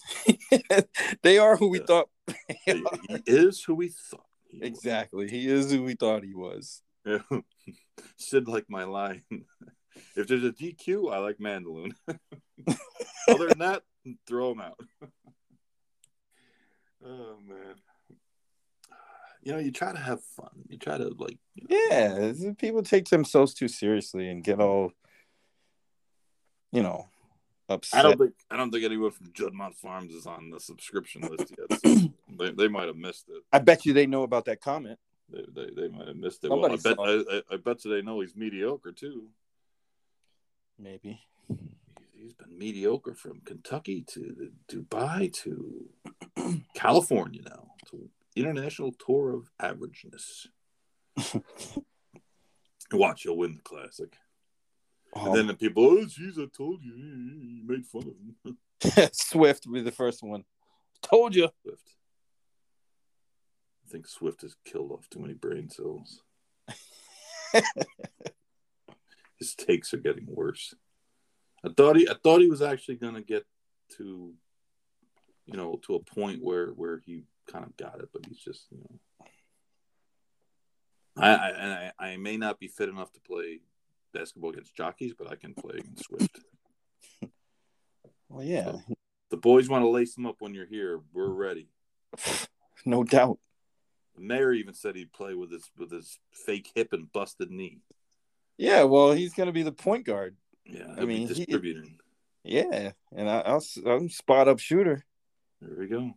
[1.23, 1.87] "They are who we Yeah.
[1.87, 2.09] thought."
[2.67, 2.83] he
[3.27, 4.27] is who we thought.
[4.51, 4.69] He was.
[4.69, 6.83] exactly, he is who we thought he was.
[7.07, 7.21] Yeah.
[8.19, 9.23] Sid like my line.
[10.15, 11.93] If there's a DQ, I like Mandaloun.
[13.27, 13.85] Other than that,
[14.27, 14.79] throw him out.
[17.03, 17.77] oh man.
[19.45, 20.49] You know, you try to have fun.
[20.69, 21.39] You try to like
[21.69, 24.93] Yeah, people take themselves too seriously and get all,
[26.73, 27.09] you know,
[27.69, 28.01] upset.
[28.01, 31.53] I don't think I don't think anyone from Juddmonte Farms is on the subscription list
[31.59, 31.81] yet.
[31.81, 33.43] So they, they might have missed it.
[33.53, 34.99] I bet you they know about that comment.
[35.31, 36.51] They, they, they might have missed it.
[36.51, 39.29] Well, I bet I, I, bet you they know he's mediocre too.
[40.79, 41.21] Maybe.
[41.49, 41.59] He's,
[42.15, 45.85] he's been mediocre from Kentucky to Dubai to
[46.75, 47.69] California now.
[47.91, 50.47] To international tour of averageness.
[52.93, 54.17] Watch, he'll win the classic.
[55.15, 56.93] Oh, And then the people, oh, jeez, I told you.
[56.93, 58.59] You made fun of him.
[59.13, 60.45] Swift will be the first one.
[61.03, 61.49] Told you.
[61.63, 61.91] Swift.
[63.87, 66.21] I think Swift has killed off too many brain cells.
[69.39, 70.75] His takes are getting worse.
[71.65, 73.45] I thought he, I thought he was actually going to get
[73.97, 74.35] to,
[75.47, 78.67] you know, to a point where where he kind of got it, but he's just,
[78.71, 79.27] you know.
[81.17, 83.61] I I, and I may not be fit enough to play
[84.13, 86.41] basketball against jockeys, but I can play against Swift.
[88.31, 88.73] Well, yeah,
[89.31, 91.01] the boys want to lace them up when you're here.
[91.13, 91.69] We're ready.
[92.85, 93.39] no doubt.
[94.17, 97.83] The mayor even said he'd play with his with his fake hip and busted knee.
[98.57, 100.37] Yeah, well, he's gonna be the point guard.
[100.65, 101.99] Yeah, I mean, be he- distributing.
[102.43, 105.05] Yeah, and I, I'll I'm spot up shooter,
[105.65, 106.13] There we go.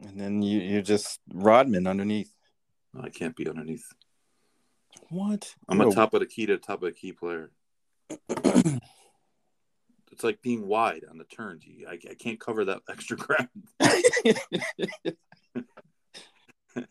[0.00, 2.30] and then you you're just Rodman underneath.
[2.98, 3.86] I can't be underneath.
[5.08, 5.54] What?
[5.68, 7.50] I'm a top of the key to top of the key player.
[10.12, 11.66] It's like being wide on the turns.
[11.66, 13.48] You- I, I can't cover that extra ground.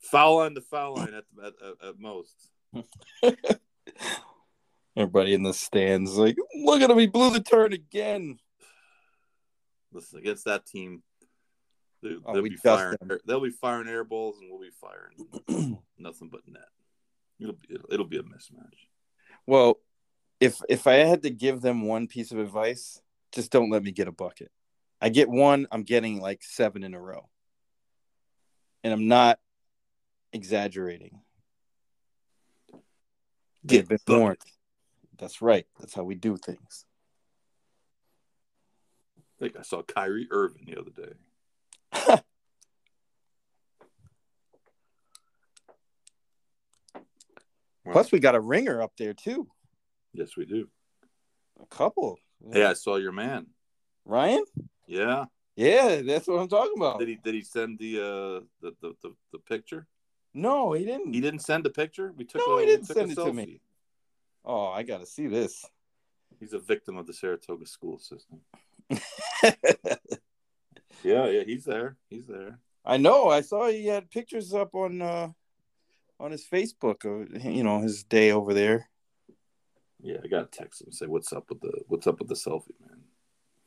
[0.00, 2.34] Foul line to foul line at, at, at, at most.
[4.96, 8.38] Everybody in the stands like, look at him, he blew the turn again.
[9.92, 11.02] Listen, against that team,
[12.02, 12.98] they, Oh, they'll be firing.
[13.00, 13.18] them.
[13.26, 16.68] They'll be firing air balls, and we'll be firing nothing but net.
[17.40, 18.88] It'll be it'll, it'll be a mismatch.
[19.46, 19.78] Well,
[20.40, 23.00] if if I had to give them one piece of advice,
[23.32, 24.50] just don't let me get a bucket.
[25.00, 27.28] I get one, I'm getting like seven in a row.
[28.84, 29.38] And I'm not
[30.32, 31.20] exaggerating.
[33.66, 34.38] Get been bucket.
[35.22, 35.64] That's right.
[35.78, 36.84] That's how we do things.
[39.16, 41.12] I think I saw Kyrie Irving the other day.
[47.92, 49.46] Plus, we got a ringer up there too.
[50.12, 50.68] yes, we do.
[51.62, 52.18] A couple.
[52.52, 53.46] Hey, I saw your man.
[54.04, 54.42] Ryan.
[54.88, 55.26] Yeah.
[55.54, 56.98] Yeah, that's what I'm talking about.
[56.98, 59.86] Did he did he send the uh the the, the, the picture?
[60.34, 61.12] No, he didn't.
[61.12, 62.12] He didn't send the picture.
[62.16, 62.42] We took.
[62.44, 63.60] No, a, he didn't send it to me.
[64.44, 65.64] Oh, I got to see this.
[66.40, 68.40] He's a victim of the Saratoga school system.
[71.02, 71.96] Yeah, yeah, he's there.
[72.10, 72.60] He's there.
[72.84, 73.28] I know.
[73.28, 75.30] I saw he had pictures up on uh
[76.20, 78.88] on his Facebook of you know his day over there.
[80.00, 82.34] Yeah, I gotta text him and say what's up with the what's up with the
[82.36, 83.00] selfie, man.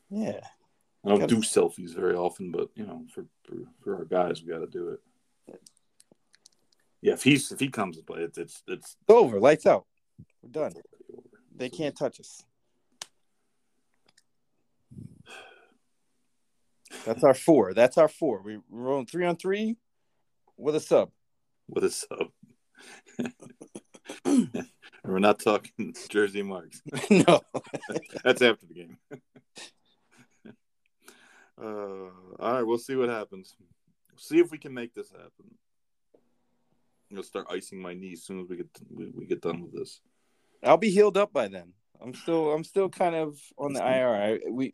[0.10, 0.40] Yeah.
[1.04, 4.42] I don't Gotta- do selfies very often, but you know, for for, for our guys,
[4.42, 5.02] we got to do it.
[7.02, 9.40] Yeah, if he's if he comes to play, it's it's It's over.
[9.42, 9.86] Lights out.
[10.42, 10.74] We're done.
[11.56, 12.44] They can't touch us.
[17.06, 17.74] That's our four.
[17.74, 18.42] That's our four.
[18.42, 19.78] We- We're rolling three on three
[20.58, 21.12] with a sub.
[21.68, 22.28] with a sub.
[24.26, 24.68] and
[25.04, 26.82] we're not talking Jersey marks.
[27.10, 27.42] no.
[28.24, 28.98] That's after the game.
[31.62, 32.10] uh,
[32.40, 33.56] all right, we'll see what happens.
[34.18, 35.58] See if we can make this happen.
[37.16, 39.74] Gonna start icing my knee as soon as we get we, we get done with
[39.74, 40.02] this.
[40.62, 41.72] I'll be healed up by then.
[42.02, 44.16] I'm still I'm still kind of on the IR.
[44.16, 44.74] I, we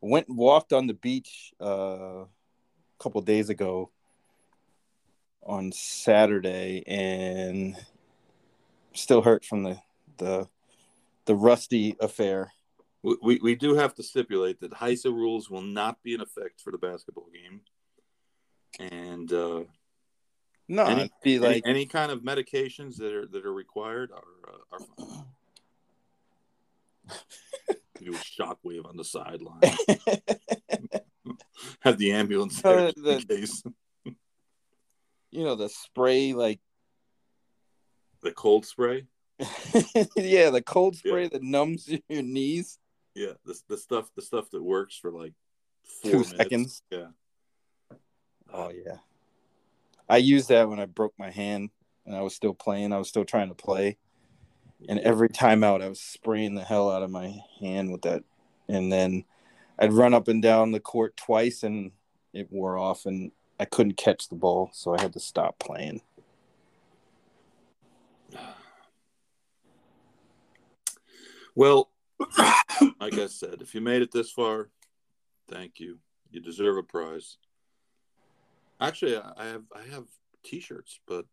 [0.00, 1.64] went and walked on the beach uh,
[2.22, 2.26] a
[3.00, 3.90] couple days ago
[5.42, 7.76] on Saturday and
[8.92, 9.78] still hurt from the
[10.18, 10.46] the
[11.24, 12.52] the rusty affair.
[13.02, 16.60] We, we, we do have to stipulate that HISA rules will not be in effect
[16.60, 17.62] for the basketball game,
[18.78, 19.62] and uh,
[20.72, 24.58] No, Any- be like any kind of medications that are that are required are uh,
[24.70, 25.24] are fine.
[27.98, 29.58] do a shockwave on the sideline.
[31.80, 33.64] Have the ambulance there the- in case
[34.04, 34.14] you
[35.44, 36.60] know the spray like
[38.22, 39.06] the cold spray.
[40.16, 41.10] yeah, the cold Yeah.
[41.10, 42.78] spray that numbs your knees.
[43.16, 45.34] Yeah, the the stuff the stuff that works for like
[45.82, 46.36] four Two minutes.
[46.36, 46.82] seconds.
[46.92, 47.08] Yeah.
[48.52, 48.98] Oh yeah.
[50.10, 51.70] I used that when I broke my hand
[52.04, 52.92] and I was still playing.
[52.92, 53.96] I was still trying to play.
[54.88, 58.24] And every time out I was spraying the hell out of my hand with that.
[58.68, 59.24] And then
[59.78, 61.92] I'd run up and down the court twice and
[62.32, 63.30] it wore off and
[63.60, 66.00] I couldn't catch the ball, so I had to stop playing.
[71.54, 71.90] Well,
[73.00, 74.70] like I said, if you made it this far,
[75.48, 75.98] thank you.
[76.32, 77.36] You deserve a prize.
[78.80, 80.04] Actually, I have I have
[80.44, 81.26] T-shirts, but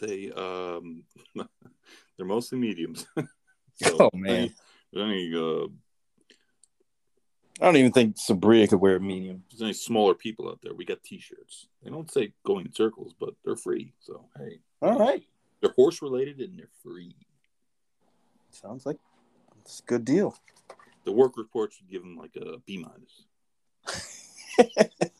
[0.00, 1.04] they um
[2.16, 3.06] they're mostly mediums.
[3.84, 4.54] Oh, man.
[4.94, 5.66] any, any uh,
[7.60, 9.44] I don't even think Sabria could wear a medium.
[9.50, 11.68] there's any smaller people out there, we got T-shirts.
[11.82, 13.92] They don't say going in circles, but they're free.
[14.00, 15.22] So hey, All right.
[15.60, 17.14] they're horse related and they're free.
[18.50, 18.96] Sounds like
[19.60, 20.34] it's a good deal.
[21.04, 23.26] The work reports would give them like a B minus.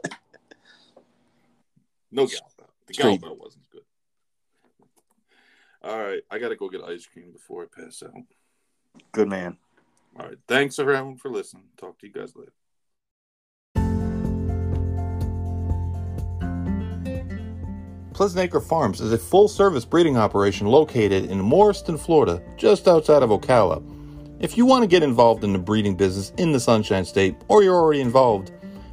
[2.17, 2.67] No Galbell.
[2.87, 3.21] The Straight.
[3.21, 3.83] Galbell wasn't good.
[5.83, 8.11] All right, I gotta go get ice cream before I pass out.
[9.13, 9.59] Good man.
[10.19, 11.65] All right, thanks everyone for listening.
[11.77, 12.53] Talk to you guys later.
[18.15, 23.23] Pleasant Acre Farms is a full service breeding operation located in Morriston, Florida, just outside
[23.23, 23.83] of Ocala.
[24.41, 27.63] If you want to get involved in the breeding business in the Sunshine State, or
[27.63, 28.53] you're already involved,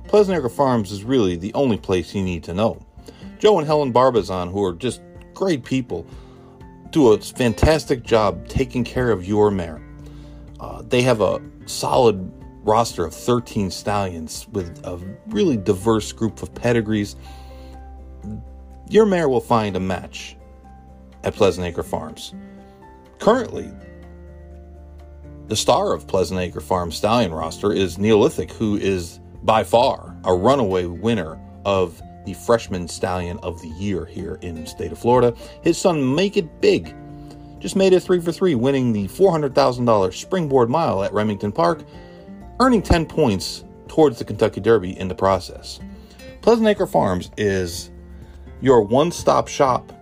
[0.09, 2.85] Pleasant Acre Farms is really the only place you need to know.
[3.43, 5.01] Joe and Helen Barbazon, who are just
[5.33, 6.07] great people,
[6.91, 9.81] do a fantastic job taking care of your mare.
[10.61, 12.31] Uh, they have a solid
[12.63, 14.97] roster of 13 stallions with a
[15.27, 17.17] really diverse group of pedigrees
[18.89, 20.37] your mare will find a match
[21.25, 22.33] at Pleasant Acre Farms.
[23.19, 23.69] Currently,
[25.47, 30.33] the star of Pleasant Acres Farm stallion roster is Neolithic, who is by far a
[30.33, 35.35] runaway winner of the freshman stallion of the year here in state of Florida.
[35.61, 36.95] His son, Make It Big,
[37.59, 41.83] just made it three for three, winning the $400,000 springboard mile at Remington Park,
[42.59, 45.79] earning 10 points towards the Kentucky Derby in the process.
[46.41, 47.91] Pleasant Acre Farms is
[48.59, 49.93] your one stop shop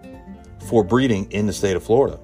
[0.68, 2.20] for breeding in the state of Florida.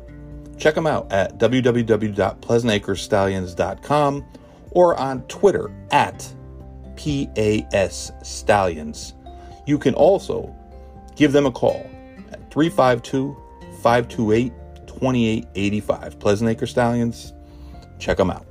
[0.58, 4.26] Check them out at www.pleasantacrestallions.com
[4.72, 6.34] or on Twitter at
[6.96, 9.14] PAS Stallions.
[9.68, 10.56] You can also
[11.18, 11.86] give them a call
[12.32, 13.36] at 352
[13.84, 14.54] 528
[14.88, 16.20] 2885.
[16.20, 17.34] Pleasant Acres Stallions,
[18.00, 18.46] check them out.